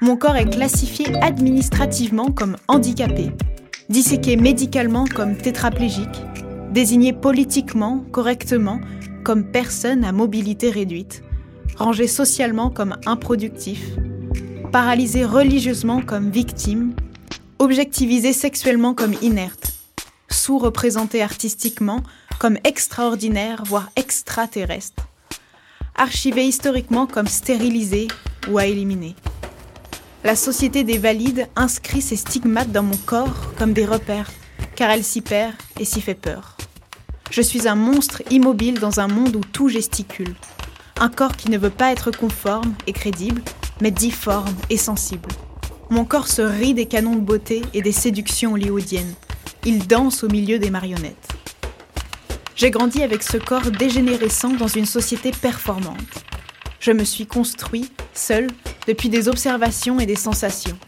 Mon 0.02 0.18
corps 0.18 0.36
est 0.36 0.50
classifié 0.50 1.06
administrativement 1.22 2.32
comme 2.32 2.58
handicapé, 2.68 3.32
disséqué 3.90 4.36
médicalement 4.36 5.06
comme 5.06 5.36
tétraplégique, 5.36 6.24
désigné 6.72 7.14
politiquement 7.14 8.04
correctement 8.12 8.80
comme 9.24 9.44
personne 9.52 10.04
à 10.04 10.12
mobilité 10.12 10.70
réduite, 10.70 11.24
rangé 11.76 12.08
socialement 12.08 12.70
comme 12.70 12.98
improductif, 13.06 13.86
paralysé 14.72 15.26
religieusement 15.26 16.02
comme 16.02 16.30
victime, 16.30 16.94
objectivisé 17.60 18.34
sexuellement 18.34 18.94
comme 18.94 19.14
inerte, 19.22 19.71
sous-représenté 20.34 21.22
artistiquement 21.22 22.02
comme 22.40 22.58
extraordinaire, 22.64 23.64
voire 23.66 23.90
extraterrestre, 23.96 25.08
archivé 25.96 26.46
historiquement 26.46 27.06
comme 27.08 27.28
stérilisé 27.28 28.08
ou 28.50 28.58
à 28.58 28.66
éliminer. 28.66 29.16
La 30.24 30.36
société 30.36 30.84
des 30.84 30.98
valides 30.98 31.48
inscrit 31.56 32.02
ses 32.02 32.16
stigmates 32.16 32.72
dans 32.72 32.84
mon 32.84 32.98
corps 32.98 33.54
comme 33.58 33.74
des 33.74 33.86
repères, 33.86 34.32
car 34.76 34.92
elle 34.92 35.04
s'y 35.04 35.22
perd 35.22 35.54
et 35.80 35.86
s'y 35.86 36.02
fait 36.02 36.16
peur. 36.16 36.58
Je 37.32 37.42
suis 37.42 37.68
un 37.68 37.76
monstre 37.76 38.22
immobile 38.30 38.80
dans 38.80 39.00
un 39.00 39.08
monde 39.08 39.36
où 39.36 39.42
tout 39.42 39.70
gesticule. 39.70 40.36
Un 41.00 41.10
corps 41.10 41.38
qui 41.38 41.50
ne 41.50 41.58
veut 41.58 41.70
pas 41.70 41.92
être 41.92 42.12
conforme 42.12 42.74
et 42.86 42.94
crédible, 42.94 43.42
mais 43.82 43.90
difforme 43.90 44.54
et 44.70 44.78
sensible. 44.78 45.30
Mon 45.90 46.06
corps 46.06 46.28
se 46.28 46.42
rit 46.42 46.74
des 46.74 46.86
canons 46.86 47.16
de 47.16 47.22
beauté 47.22 47.64
et 47.74 47.82
des 47.82 47.92
séductions 47.92 48.54
hollywoodiennes. 48.54 49.14
Il 49.64 49.86
danse 49.86 50.24
au 50.24 50.28
milieu 50.28 50.58
des 50.58 50.72
marionnettes. 50.72 51.28
J'ai 52.56 52.72
grandi 52.72 53.04
avec 53.04 53.22
ce 53.22 53.38
corps 53.38 53.70
dégénérescent 53.70 54.50
dans 54.50 54.68
une 54.68 54.88
société 54.88 55.32
performante. 55.32 56.26
Je 56.80 56.92
me 56.92 57.04
suis 57.04 57.28
construit, 57.28 57.92
seul, 58.16 58.48
depuis 58.88 59.10
des 59.10 59.28
observations 59.28 60.00
et 60.00 60.08
des 60.08 60.16
sensations. 60.16 60.80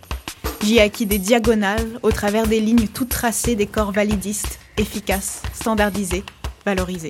J'y 0.64 0.78
ai 0.78 0.82
acquis 0.82 1.06
des 1.06 1.20
diagonales 1.20 2.00
au 2.02 2.12
travers 2.12 2.48
des 2.48 2.60
lignes 2.60 2.88
toutes 2.88 3.10
tracées 3.10 3.56
des 3.56 3.68
corps 3.68 3.92
validistes, 3.92 4.60
efficaces, 4.78 5.44
standardisés, 5.54 6.24
valorisés. 6.66 7.10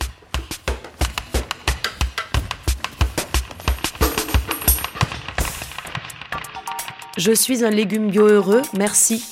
Je 7.15 7.31
suis 7.31 7.63
un 7.63 7.69
légume 7.69 8.09
bio 8.09 8.27
heureux, 8.27 8.63
merci. 8.77 9.23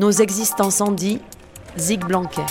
Nos 0.00 0.10
existences 0.10 0.80
en 0.80 0.90
dit, 0.90 1.20
Zig 1.78 2.04
Blanquer. 2.04 2.44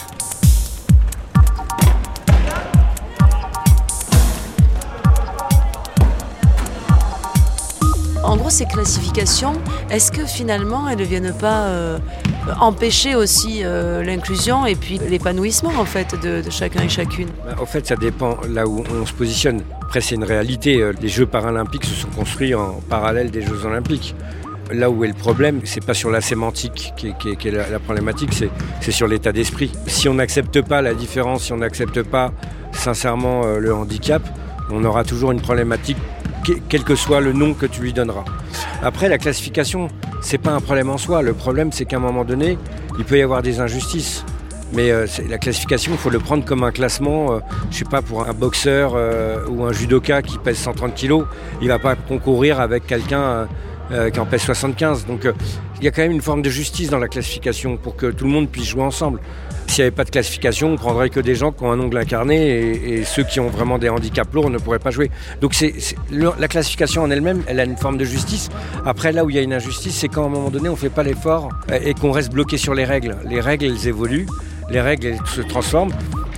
En 8.23 8.35
gros, 8.35 8.49
ces 8.49 8.65
classifications, 8.65 9.53
est-ce 9.89 10.11
que 10.11 10.25
finalement 10.25 10.89
elles 10.89 10.97
ne 10.97 11.03
viennent 11.05 11.33
pas 11.33 11.67
euh, 11.67 11.97
empêcher 12.59 13.15
aussi 13.15 13.61
euh, 13.63 14.03
l'inclusion 14.03 14.65
et 14.65 14.75
puis 14.75 14.99
l'épanouissement 15.09 15.71
en 15.77 15.85
fait 15.85 16.13
de, 16.21 16.41
de 16.41 16.49
chacun 16.49 16.81
et 16.83 16.89
chacune? 16.89 17.29
Bah, 17.45 17.55
Au 17.61 17.65
fait, 17.65 17.87
ça 17.87 17.95
dépend 17.95 18.37
là 18.49 18.67
où 18.67 18.83
on 19.01 19.05
se 19.05 19.13
positionne. 19.13 19.61
Après, 19.81 20.01
c'est 20.01 20.15
une 20.15 20.25
réalité. 20.25 20.81
euh, 20.81 20.91
Les 21.01 21.07
Jeux 21.07 21.25
paralympiques 21.25 21.85
se 21.85 21.93
sont 21.95 22.09
construits 22.09 22.53
en 22.53 22.81
parallèle 22.89 23.31
des 23.31 23.41
Jeux 23.43 23.63
olympiques. 23.65 24.13
Là 24.71 24.89
où 24.89 25.03
est 25.03 25.07
le 25.07 25.13
problème, 25.13 25.61
c'est 25.63 25.85
pas 25.85 25.93
sur 25.93 26.09
la 26.09 26.19
sémantique 26.21 26.93
qui 26.97 27.07
est, 27.09 27.51
la, 27.51 27.79
problématique, 27.79 28.31
c'est 28.81 28.91
sur 28.91 29.07
l'état 29.07 29.31
d'esprit. 29.31 29.71
Si 29.87 30.09
on 30.09 30.15
n'accepte 30.15 30.61
pas 30.61 30.81
la 30.81 30.93
différence, 30.93 31.43
si 31.45 31.53
on 31.53 31.57
n'accepte 31.57 32.03
pas 32.03 32.33
sincèrement 32.73 33.43
euh, 33.45 33.59
le 33.59 33.73
handicap, 33.73 34.21
on 34.69 34.83
aura 34.83 35.03
toujours 35.05 35.31
une 35.31 35.39
problématique, 35.41 35.97
que- 36.45 36.59
quel 36.67 36.83
que 36.83 36.95
soit 36.95 37.21
le 37.21 37.31
nom 37.31 37.53
que 37.53 37.65
tu 37.65 37.81
lui 37.81 37.93
donneras. 37.93 38.25
Après, 38.83 39.07
la 39.07 39.17
classification, 39.17 39.87
c'est 40.21 40.37
pas 40.37 40.51
un 40.51 40.59
problème 40.59 40.89
en 40.89 40.97
soi. 40.97 41.21
Le 41.21 41.33
problème, 41.33 41.71
c'est 41.71 41.85
qu'à 41.85 41.95
un 41.95 42.01
moment 42.01 42.25
donné, 42.25 42.57
il 42.99 43.05
peut 43.05 43.17
y 43.17 43.21
avoir 43.21 43.41
des 43.41 43.61
injustices. 43.61 44.25
Mais 44.73 44.91
euh, 44.91 45.07
la 45.29 45.37
classification, 45.37 45.93
il 45.93 45.97
faut 45.97 46.09
le 46.09 46.19
prendre 46.19 46.43
comme 46.43 46.63
un 46.63 46.71
classement. 46.71 47.31
euh, 47.31 47.39
je 47.71 47.77
sais 47.77 47.85
pas, 47.85 48.01
pour 48.01 48.27
un 48.27 48.33
boxeur 48.33 48.93
euh, 48.95 49.45
ou 49.47 49.63
un 49.63 49.71
judoka 49.71 50.21
qui 50.21 50.37
pèse 50.37 50.57
130 50.57 50.93
kilos, 50.93 51.23
il 51.61 51.69
va 51.69 51.79
pas 51.79 51.95
concourir 51.95 52.59
avec 52.59 52.85
quelqu'un 52.85 53.47
euh, 53.91 54.09
qui 54.09 54.19
en 54.19 54.25
pèse 54.25 54.41
75. 54.41 55.05
Donc 55.05 55.25
euh, 55.25 55.33
il 55.79 55.85
y 55.85 55.87
a 55.87 55.91
quand 55.91 56.01
même 56.01 56.11
une 56.11 56.21
forme 56.21 56.41
de 56.41 56.49
justice 56.49 56.89
dans 56.89 56.99
la 56.99 57.07
classification 57.07 57.77
pour 57.77 57.95
que 57.95 58.07
tout 58.07 58.25
le 58.25 58.31
monde 58.31 58.49
puisse 58.49 58.67
jouer 58.67 58.83
ensemble. 58.83 59.19
S'il 59.67 59.83
n'y 59.83 59.87
avait 59.87 59.95
pas 59.95 60.05
de 60.05 60.09
classification, 60.09 60.71
on 60.71 60.75
prendrait 60.75 61.09
que 61.09 61.19
des 61.19 61.35
gens 61.35 61.51
qui 61.51 61.63
ont 61.63 61.71
un 61.71 61.79
ongle 61.79 61.97
incarné 61.97 62.99
et, 62.99 63.03
ceux 63.03 63.23
qui 63.23 63.39
ont 63.39 63.49
vraiment 63.49 63.77
des 63.77 63.89
handicaps 63.89 64.33
lourds 64.33 64.49
ne 64.49 64.57
pourraient 64.57 64.79
pas 64.79 64.91
jouer. 64.91 65.11
Donc 65.41 65.53
c'est, 65.53 65.73
la 66.11 66.47
classification 66.47 67.03
en 67.03 67.11
elle-même, 67.11 67.43
elle 67.47 67.59
a 67.59 67.65
une 67.65 67.77
forme 67.77 67.97
de 67.97 68.05
justice. 68.05 68.49
Après, 68.85 69.11
là 69.11 69.25
où 69.25 69.29
il 69.29 69.35
y 69.35 69.39
a 69.39 69.41
une 69.41 69.53
injustice, 69.53 69.95
c'est 69.95 70.07
quand 70.07 70.23
à 70.23 70.27
un 70.27 70.29
moment 70.29 70.49
donné, 70.49 70.69
on 70.69 70.73
ne 70.73 70.77
fait 70.77 70.89
pas 70.89 71.03
l'effort 71.03 71.49
euh, 71.71 71.79
et 71.83 71.93
qu'on 71.93 72.11
reste 72.11 72.31
bloqué 72.31 72.57
sur 72.57 72.73
les 72.73 72.85
règles. 72.85 73.17
Les 73.25 73.41
règles, 73.41 73.65
elles 73.65 73.87
évoluent, 73.87 74.27
les 74.69 74.81
règles, 74.81 75.07
elles 75.07 75.19
se 75.27 75.41
transforment. 75.41 75.91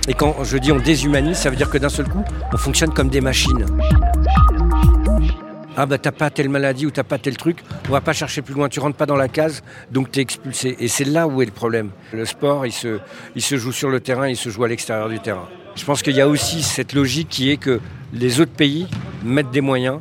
Et 0.08 0.14
quand 0.14 0.42
je 0.42 0.58
dis 0.58 0.72
on 0.72 0.78
déshumanise, 0.78 1.36
ça 1.36 1.50
veut 1.50 1.56
dire 1.56 1.70
que 1.70 1.78
d'un 1.78 1.88
seul 1.88 2.08
coup, 2.08 2.24
on 2.52 2.56
fonctionne 2.56 2.92
comme 2.92 3.10
des 3.10 3.20
machines. 3.20 3.64
Ah 5.76 5.86
bah 5.86 5.98
t'as 5.98 6.12
pas 6.12 6.30
telle 6.30 6.48
maladie 6.48 6.86
ou 6.86 6.90
t'as 6.90 7.04
pas 7.04 7.18
tel 7.18 7.36
truc, 7.36 7.58
on 7.88 7.92
va 7.92 8.00
pas 8.00 8.12
chercher 8.12 8.42
plus 8.42 8.54
loin, 8.54 8.68
tu 8.68 8.80
rentres 8.80 8.96
pas 8.96 9.06
dans 9.06 9.16
la 9.16 9.28
case, 9.28 9.62
donc 9.92 10.10
t'es 10.10 10.20
expulsé. 10.20 10.76
Et 10.80 10.88
c'est 10.88 11.04
là 11.04 11.28
où 11.28 11.42
est 11.42 11.46
le 11.46 11.52
problème. 11.52 11.90
Le 12.12 12.24
sport, 12.24 12.66
il 12.66 12.72
se, 12.72 12.98
joue 13.56 13.72
sur 13.72 13.88
le 13.88 14.00
terrain, 14.00 14.28
il 14.28 14.36
se 14.36 14.50
joue 14.50 14.64
à 14.64 14.68
l'extérieur 14.68 15.08
du 15.08 15.20
terrain. 15.20 15.48
Je 15.76 15.84
pense 15.84 16.02
qu'il 16.02 16.16
y 16.16 16.20
a 16.20 16.28
aussi 16.28 16.62
cette 16.62 16.92
logique 16.92 17.28
qui 17.28 17.50
est 17.50 17.56
que 17.56 17.80
les 18.12 18.40
autres 18.40 18.52
pays 18.52 18.88
mettent 19.24 19.52
des 19.52 19.60
moyens 19.60 20.00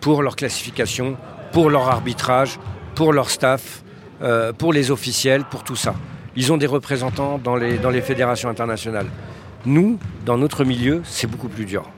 pour 0.00 0.22
leur 0.22 0.34
classification, 0.34 1.16
pour 1.52 1.70
leur 1.70 1.88
arbitrage, 1.88 2.58
pour 2.96 3.12
leur 3.12 3.30
staff, 3.30 3.84
euh, 4.22 4.52
pour 4.52 4.72
les 4.72 4.90
officiels, 4.90 5.44
pour 5.44 5.62
tout 5.62 5.76
ça. 5.76 5.94
Ils 6.34 6.52
ont 6.52 6.56
des 6.56 6.66
représentants 6.66 7.38
dans 7.38 7.56
dans 7.56 7.90
les 7.90 8.00
fédérations 8.00 8.48
internationales. 8.48 9.06
Nous, 9.64 9.98
dans 10.26 10.36
notre 10.36 10.64
milieu, 10.64 11.02
c'est 11.04 11.28
beaucoup 11.28 11.48
plus 11.48 11.64
dur. 11.64 11.88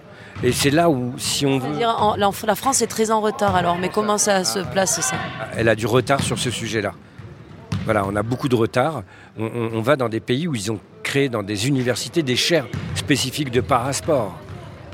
Et 0.42 0.52
c'est 0.52 0.70
là 0.70 0.90
où, 0.90 1.14
si 1.16 1.46
on 1.46 1.58
veut... 1.58 1.84
En- 1.86 2.16
la 2.16 2.54
France 2.54 2.82
est 2.82 2.86
très 2.86 3.10
en 3.10 3.20
retard 3.20 3.56
alors, 3.56 3.78
mais 3.78 3.88
comment 3.88 4.18
ça 4.18 4.44
se 4.44 4.58
place 4.60 5.00
ça 5.00 5.16
elle 5.56 5.68
a 5.68 5.74
du 5.74 5.86
retard 5.86 6.20
sur 6.22 6.38
ce 6.38 6.50
sujet-là. 6.50 6.92
Voilà, 7.84 8.04
on 8.06 8.14
a 8.16 8.22
beaucoup 8.22 8.48
de 8.48 8.54
retard. 8.56 9.02
On, 9.38 9.44
on- 9.46 9.70
on 9.74 9.80
va 9.80 9.96
dans 9.96 10.08
des 10.08 10.20
pays 10.20 10.46
où 10.46 10.54
ils 10.54 10.70
ont 10.70 10.78
créé 11.02 11.28
dans 11.28 11.42
des 11.42 11.68
universités 11.68 12.22
des 12.22 12.36
chaires 12.36 12.66
spécifiques 12.94 13.50
de 13.50 13.60
parasport. 13.60 14.36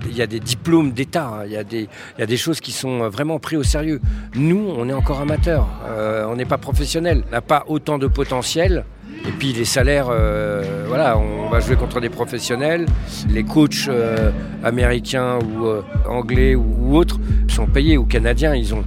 Il 0.07 0.17
y 0.17 0.23
a 0.23 0.27
des 0.27 0.41
diplômes 0.41 0.93
d'État, 0.93 1.27
hein. 1.29 1.43
il 1.47 1.53
y, 1.53 1.57
a 1.57 1.65
des- 1.65 1.89
il 2.17 2.21
y 2.21 2.23
a 2.23 2.27
des 2.27 2.37
choses 2.37 2.61
qui 2.61 2.73
sont 2.73 3.09
vraiment 3.09 3.39
prises 3.39 3.59
au 3.59 3.63
sérieux. 3.63 4.01
Nous, 4.35 4.73
on 4.77 4.89
est 4.89 4.93
encore 4.93 5.21
amateurs, 5.21 5.67
euh, 5.87 6.27
on 6.29 6.37
n'est 6.37 6.45
pas 6.45 6.59
professionnels, 6.59 7.25
on 7.29 7.31
n'a 7.33 7.41
pas 7.41 7.65
autant 7.69 7.99
de 7.99 8.07
potentiel. 8.09 8.85
Et 9.27 9.31
puis 9.31 9.53
les 9.53 9.65
salaires, 9.65 10.09
euh, 10.11 10.85
voilà, 10.89 11.17
on 11.17 11.49
va 11.49 11.61
jouer 11.61 11.77
contre 11.77 12.01
des 12.01 12.09
professionnels. 12.09 12.87
Les 13.29 13.45
coachs 13.45 13.87
euh, 13.89 14.31
américains 14.65 15.39
ou 15.39 15.67
euh, 15.67 15.83
anglais 16.09 16.55
ou, 16.55 16.97
autres 16.97 17.19
sont 17.49 17.67
payés, 17.67 17.97
ou 17.97 18.05
canadiens, 18.05 18.55
ils 18.55 18.75
ont, 18.75 18.83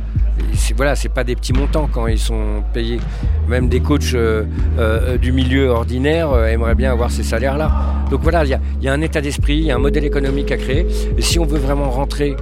voilà, 0.75 0.95
c'est 0.95 1.09
pas 1.09 1.23
des 1.23 1.35
petits 1.35 1.53
montants 1.53 1.89
quand 1.91 2.07
ils 2.07 2.19
sont 2.19 2.63
payés. 2.73 2.99
Même 3.47 3.69
des 3.69 3.79
coachs 3.79 4.15
du 5.21 5.31
milieu 5.31 5.69
ordinaire 5.69 6.35
aimeraient 6.45 6.75
bien 6.75 6.91
avoir 6.91 7.11
ces 7.11 7.23
salaires-là. 7.23 7.71
Donc 8.09 8.21
voilà, 8.21 8.43
il 8.43 8.59
y 8.81 8.85
y 8.85 8.87
a 8.87 8.93
un 8.93 9.01
état 9.01 9.21
d'esprit, 9.21 9.57
il 9.57 9.65
y 9.65 9.71
a 9.71 9.75
un 9.75 9.79
modèle 9.79 10.05
économique 10.05 10.51
à 10.51 10.57
créer. 10.57 10.85
Et 11.17 11.21
si 11.21 11.39
on 11.39 11.45
veut 11.45 11.59
vraiment 11.59 11.89
rentrer 11.89 12.35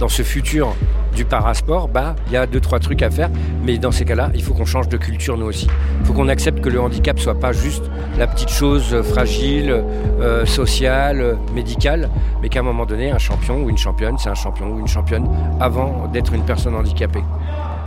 dans 0.00 0.08
ce 0.08 0.22
futur 0.22 0.74
du 1.16 1.24
parasport, 1.24 1.88
bah 1.88 2.14
il 2.26 2.34
y 2.34 2.36
a 2.36 2.46
deux 2.46 2.60
trois 2.60 2.78
trucs 2.78 3.02
à 3.02 3.10
faire. 3.10 3.30
Mais 3.64 3.78
dans 3.78 3.90
ces 3.90 4.04
cas-là, 4.04 4.30
il 4.34 4.42
faut 4.42 4.54
qu'on 4.54 4.66
change 4.66 4.88
de 4.88 4.98
culture 4.98 5.36
nous 5.36 5.46
aussi. 5.46 5.66
Il 6.00 6.06
faut 6.06 6.12
qu'on 6.12 6.28
accepte 6.28 6.60
que 6.60 6.68
le 6.68 6.80
handicap 6.80 7.18
soit 7.18 7.40
pas 7.40 7.52
juste 7.52 7.90
la 8.18 8.26
petite 8.26 8.50
chose 8.50 8.92
euh, 8.92 9.02
fragile, 9.02 9.82
euh, 10.20 10.46
sociale, 10.46 11.20
euh, 11.20 11.34
médicale, 11.54 12.10
mais 12.42 12.48
qu'à 12.48 12.60
un 12.60 12.62
moment 12.62 12.86
donné, 12.86 13.10
un 13.10 13.18
champion 13.18 13.62
ou 13.62 13.70
une 13.70 13.78
championne, 13.78 14.16
c'est 14.18 14.28
un 14.28 14.34
champion 14.34 14.70
ou 14.70 14.78
une 14.78 14.86
championne 14.86 15.26
avant 15.58 16.06
d'être 16.12 16.34
une 16.34 16.44
personne 16.44 16.74
handicapée. 16.74 17.24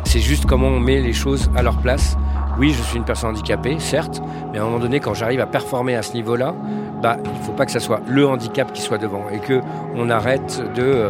C'est 0.03 0.19
juste 0.19 0.45
comment 0.45 0.67
on 0.67 0.79
met 0.79 0.99
les 0.99 1.13
choses 1.13 1.51
à 1.55 1.61
leur 1.61 1.77
place. 1.77 2.17
Oui, 2.59 2.73
je 2.77 2.83
suis 2.83 2.97
une 2.97 3.05
personne 3.05 3.29
handicapée, 3.29 3.77
certes, 3.79 4.21
mais 4.51 4.59
à 4.59 4.63
un 4.63 4.65
moment 4.65 4.79
donné, 4.79 4.99
quand 4.99 5.13
j'arrive 5.13 5.39
à 5.39 5.45
performer 5.45 5.95
à 5.95 6.01
ce 6.01 6.11
niveau-là, 6.11 6.53
bah, 7.01 7.15
il 7.23 7.31
ne 7.31 7.45
faut 7.45 7.53
pas 7.53 7.65
que 7.65 7.71
ça 7.71 7.79
soit 7.79 8.01
le 8.05 8.27
handicap 8.27 8.73
qui 8.73 8.81
soit 8.81 8.97
devant 8.97 9.29
et 9.29 9.39
que 9.39 9.61
on 9.95 10.09
arrête 10.09 10.61
de 10.75 10.83
euh, 10.83 11.09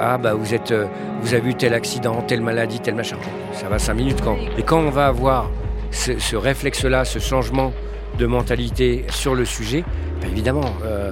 ah 0.00 0.16
bah 0.16 0.34
euh, 0.34 0.86
vous 1.20 1.34
avez 1.34 1.50
eu 1.50 1.54
tel 1.56 1.74
accident, 1.74 2.22
telle 2.22 2.40
maladie, 2.40 2.78
tel 2.78 2.94
machin. 2.94 3.16
Ça 3.52 3.68
va 3.68 3.80
cinq 3.80 3.94
minutes 3.94 4.20
quand. 4.22 4.36
Et 4.56 4.62
quand 4.62 4.78
on 4.78 4.90
va 4.90 5.08
avoir 5.08 5.50
ce, 5.90 6.36
réflexe-là, 6.36 7.04
ce 7.04 7.18
changement 7.18 7.72
de 8.16 8.26
mentalité 8.26 9.06
sur 9.08 9.34
le 9.34 9.44
sujet, 9.44 9.82
bah, 10.20 10.28
évidemment, 10.30 10.72
euh, 10.84 11.10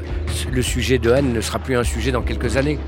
le 0.52 0.62
sujet 0.62 0.98
de 0.98 1.10
Anne 1.10 1.32
ne 1.32 1.40
sera 1.40 1.58
plus 1.58 1.76
un 1.76 1.84
sujet 1.84 2.12
dans 2.12 2.22
quelques 2.22 2.56
années 2.56 2.78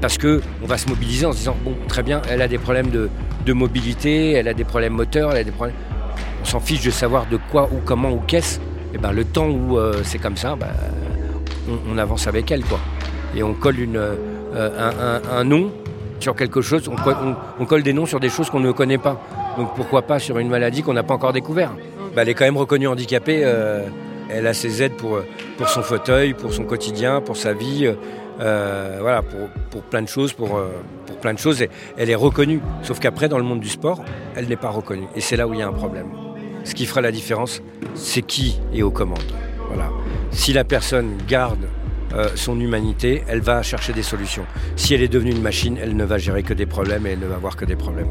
parce 0.00 0.16
que 0.16 0.40
on 0.62 0.66
va 0.66 0.78
se 0.78 0.88
mobiliser 0.88 1.26
en 1.26 1.32
se 1.32 1.36
disant 1.36 1.56
bon 1.62 1.74
très 1.88 2.02
bien 2.02 2.22
elle 2.28 2.42
a 2.42 2.48
des 2.48 2.58
problèmes 2.58 2.88
de 2.90 3.52
mobilité 3.52 4.32
elle 4.32 4.48
a 4.48 4.54
des 4.54 4.64
problèmes 4.64 4.94
moteurs 4.94 5.30
elle 5.30 5.38
a 5.38 5.44
des 5.44 5.52
problèmes 5.52 5.76
on 6.42 6.44
s'en 6.44 6.60
fiche 6.60 6.84
de 6.84 6.90
savoir 6.90 7.26
de 7.26 7.38
quoi 7.50 7.68
ou 7.72 7.80
comment 7.84 8.10
ou 8.10 8.20
qu'est-ce 8.26 8.58
et 8.94 8.98
ben 8.98 9.12
le 9.12 9.24
temps 9.24 9.48
où 9.48 9.78
euh, 9.78 10.00
c'est 10.02 10.18
comme 10.18 10.36
ça 10.36 10.56
ben, 10.56 10.68
on, 11.88 11.96
avance 11.98 12.26
avec 12.26 12.50
elle 12.50 12.64
quoi 12.64 12.80
et 13.36 13.42
on 13.42 13.54
colle 13.54 13.76
euh, 13.94 15.20
un, 15.30 15.44
nom 15.44 15.70
sur 16.18 16.34
quelque 16.34 16.60
chose 16.60 16.88
on, 16.88 17.64
colle- 17.64 17.82
des 17.82 17.92
noms 17.92 18.06
sur 18.06 18.20
des 18.20 18.28
choses 18.28 18.50
qu'on 18.50 18.60
ne 18.60 18.72
connaît 18.72 18.98
pas 18.98 19.20
donc 19.56 19.74
pourquoi 19.76 20.02
pas 20.02 20.18
sur 20.18 20.38
une 20.38 20.48
maladie 20.48 20.82
qu'on 20.82 20.94
n'a 20.94 21.02
pas 21.02 21.14
encore 21.14 21.32
découvert? 21.32 21.72
Ben, 22.14 22.22
elle 22.22 22.30
est 22.30 22.34
quand 22.34 22.44
même 22.44 22.56
reconnue 22.56 22.88
handicapée 22.88 23.42
euh, 23.44 23.86
elle 24.28 24.46
a 24.46 24.54
ses 24.54 24.82
aides 24.82 24.96
pour, 24.96 25.20
son 25.66 25.82
fauteuil 25.82 26.34
pour 26.34 26.52
son 26.52 26.64
quotidien 26.64 27.20
pour 27.20 27.36
sa 27.36 27.52
vie 27.52 27.88
voilà, 28.38 29.22
pour, 29.70 29.82
plein 29.82 30.02
de 30.02 30.08
choses, 30.08 30.34
elle 31.96 32.10
est 32.10 32.14
reconnue. 32.16 32.60
Sauf 32.82 32.98
qu'après, 32.98 33.28
dans 33.28 33.38
le 33.38 33.44
monde 33.44 33.60
du 33.60 33.68
sport, 33.68 34.02
elle 34.34 34.48
n'est 34.48 34.56
pas 34.56 34.70
reconnue. 34.70 35.06
Et 35.14 35.20
c'est 35.20 35.36
là 35.36 35.46
où 35.46 35.54
il 35.54 35.60
y 35.60 35.62
a 35.62 35.68
un 35.68 35.72
problème. 35.72 36.08
Ce 36.64 36.74
qui 36.74 36.86
fera 36.86 37.00
la 37.00 37.12
différence, 37.12 37.62
c'est 37.94 38.22
qui 38.22 38.60
est 38.74 38.82
aux 38.82 38.90
commandes. 38.90 39.32
Voilà. 39.68 39.90
Si 40.30 40.52
la 40.52 40.64
personne 40.64 41.16
garde 41.28 41.66
euh, 42.14 42.28
son 42.34 42.60
humanité, 42.60 43.22
elle 43.28 43.40
va 43.40 43.62
chercher 43.62 43.92
des 43.92 44.02
solutions. 44.02 44.44
Si 44.76 44.94
elle 44.94 45.02
est 45.02 45.08
devenue 45.08 45.32
une 45.32 45.42
machine, 45.42 45.78
elle 45.80 45.96
ne 45.96 46.04
va 46.04 46.18
gérer 46.18 46.42
que 46.42 46.54
des 46.54 46.66
problèmes 46.66 47.06
et 47.06 47.10
elle 47.10 47.20
ne 47.20 47.26
va 47.26 47.36
voir 47.36 47.56
que 47.56 47.64
des 47.64 47.76
problèmes. 47.76 48.08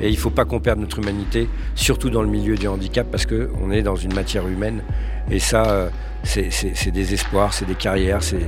Et 0.00 0.08
il 0.08 0.14
ne 0.14 0.18
faut 0.18 0.30
pas 0.30 0.44
qu'on 0.44 0.58
perde 0.58 0.80
notre 0.80 0.98
humanité, 0.98 1.48
surtout 1.76 2.10
dans 2.10 2.22
le 2.22 2.28
milieu 2.28 2.56
du 2.56 2.66
handicap, 2.66 3.06
parce 3.10 3.24
qu'on 3.24 3.70
est 3.70 3.82
dans 3.82 3.94
une 3.94 4.12
matière 4.14 4.48
humaine. 4.48 4.82
Et 5.30 5.38
ça, 5.38 5.64
euh, 5.70 5.88
c'est 6.24 6.90
des 6.90 7.14
espoirs, 7.14 7.54
c'est 7.54 7.66
des 7.66 7.76
carrières, 7.76 8.22
c'est 8.22 8.46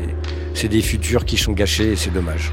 c'est 0.54 0.68
des 0.68 0.82
futurs 0.82 1.24
qui 1.24 1.36
sont 1.36 1.52
gâchés 1.52 1.92
et 1.92 1.96
c'est 1.96 2.12
dommage. 2.12 2.52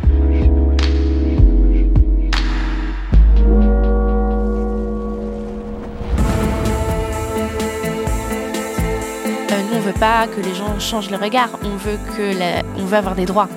Pas 9.93 10.27
que 10.27 10.41
les 10.41 10.53
gens 10.55 10.79
changent 10.79 11.09
le 11.11 11.17
regard. 11.17 11.49
On 11.63 11.75
veut 11.75 11.97
que 12.17 12.37
la- 12.37 12.61
on 12.77 12.85
veut 12.85 12.97
avoir 12.97 13.15
des 13.15 13.25
droits. 13.25 13.47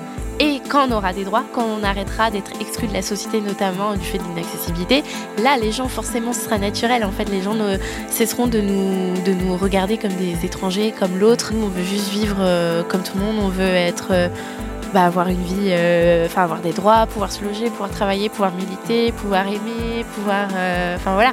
Et 0.41 0.59
quand 0.69 0.89
on 0.89 0.91
aura 0.91 1.13
des 1.13 1.23
droits, 1.23 1.43
quand 1.53 1.63
on 1.63 1.81
arrêtera 1.81 2.29
d'être 2.29 2.51
exclu 2.59 2.87
de 2.89 2.93
la 2.93 3.01
société, 3.01 3.39
notamment 3.39 3.93
du 3.93 4.01
fait 4.05 4.17
de 4.17 4.23
l'inaccessibilité, 4.25 5.01
là, 5.41 5.55
les 5.57 5.71
gens, 5.71 5.87
forcément, 5.87 6.33
ce 6.33 6.41
sera 6.41 6.57
naturel. 6.57 7.05
En 7.05 7.11
fait, 7.11 7.29
les 7.29 7.41
gens 7.41 7.53
cesseront 8.09 8.47
de 8.47 8.59
nous, 8.59 9.13
de 9.23 9.31
nous 9.33 9.55
regarder 9.55 9.97
comme 9.97 10.11
des 10.11 10.45
étrangers, 10.45 10.93
comme 10.99 11.17
l'autre. 11.17 11.53
Nous, 11.53 11.63
on 11.65 11.69
veut 11.69 11.83
juste 11.85 12.09
vivre 12.09 12.35
euh, 12.41 12.83
comme 12.83 13.01
tout 13.01 13.17
le 13.17 13.23
monde. 13.23 13.37
On 13.41 13.47
veut 13.47 13.63
être, 13.63 14.07
euh, 14.11 14.27
bah, 14.93 15.05
avoir 15.05 15.29
une 15.29 15.41
vie, 15.41 15.69
euh, 15.69 16.25
enfin, 16.25 16.43
avoir 16.43 16.59
des 16.59 16.73
droits, 16.73 17.05
pouvoir 17.05 17.31
se 17.31 17.41
loger, 17.41 17.69
pouvoir 17.69 17.89
travailler, 17.89 18.27
pouvoir 18.27 18.51
militer, 18.51 19.13
pouvoir 19.13 19.47
aimer, 19.47 20.03
pouvoir, 20.15 20.47
enfin 20.95 21.13
voilà. 21.13 21.31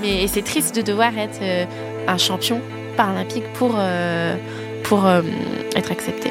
Mais 0.00 0.28
c'est 0.28 0.42
triste 0.42 0.76
de 0.76 0.82
devoir 0.82 1.18
être 1.18 1.40
un 2.06 2.16
champion 2.16 2.60
paralympique 3.00 3.50
pour, 3.54 3.76
euh, 3.76 4.36
euh, 4.92 5.22
être 5.74 5.90
accepté. 5.90 6.30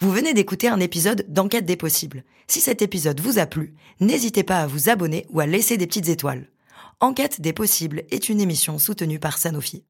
Vous 0.00 0.10
venez 0.12 0.34
d'écouter 0.34 0.68
un 0.68 0.78
épisode 0.80 1.24
d'Enquête 1.28 1.64
des 1.64 1.76
possibles. 1.76 2.24
Si 2.48 2.60
cet 2.60 2.82
épisode 2.82 3.18
vous 3.20 3.38
a 3.38 3.46
plu, 3.46 3.72
n'hésitez 4.00 4.42
pas 4.42 4.58
à 4.58 4.66
vous 4.66 4.90
abonner 4.90 5.24
ou 5.30 5.40
à 5.40 5.46
laisser 5.46 5.78
des 5.78 5.86
petites 5.86 6.10
étoiles. 6.10 6.50
Enquête 7.00 7.40
des 7.40 7.54
possibles 7.54 8.02
est 8.10 8.28
une 8.28 8.42
émission 8.42 8.78
soutenue 8.78 9.18
par 9.18 9.38
Sanofi. 9.38 9.84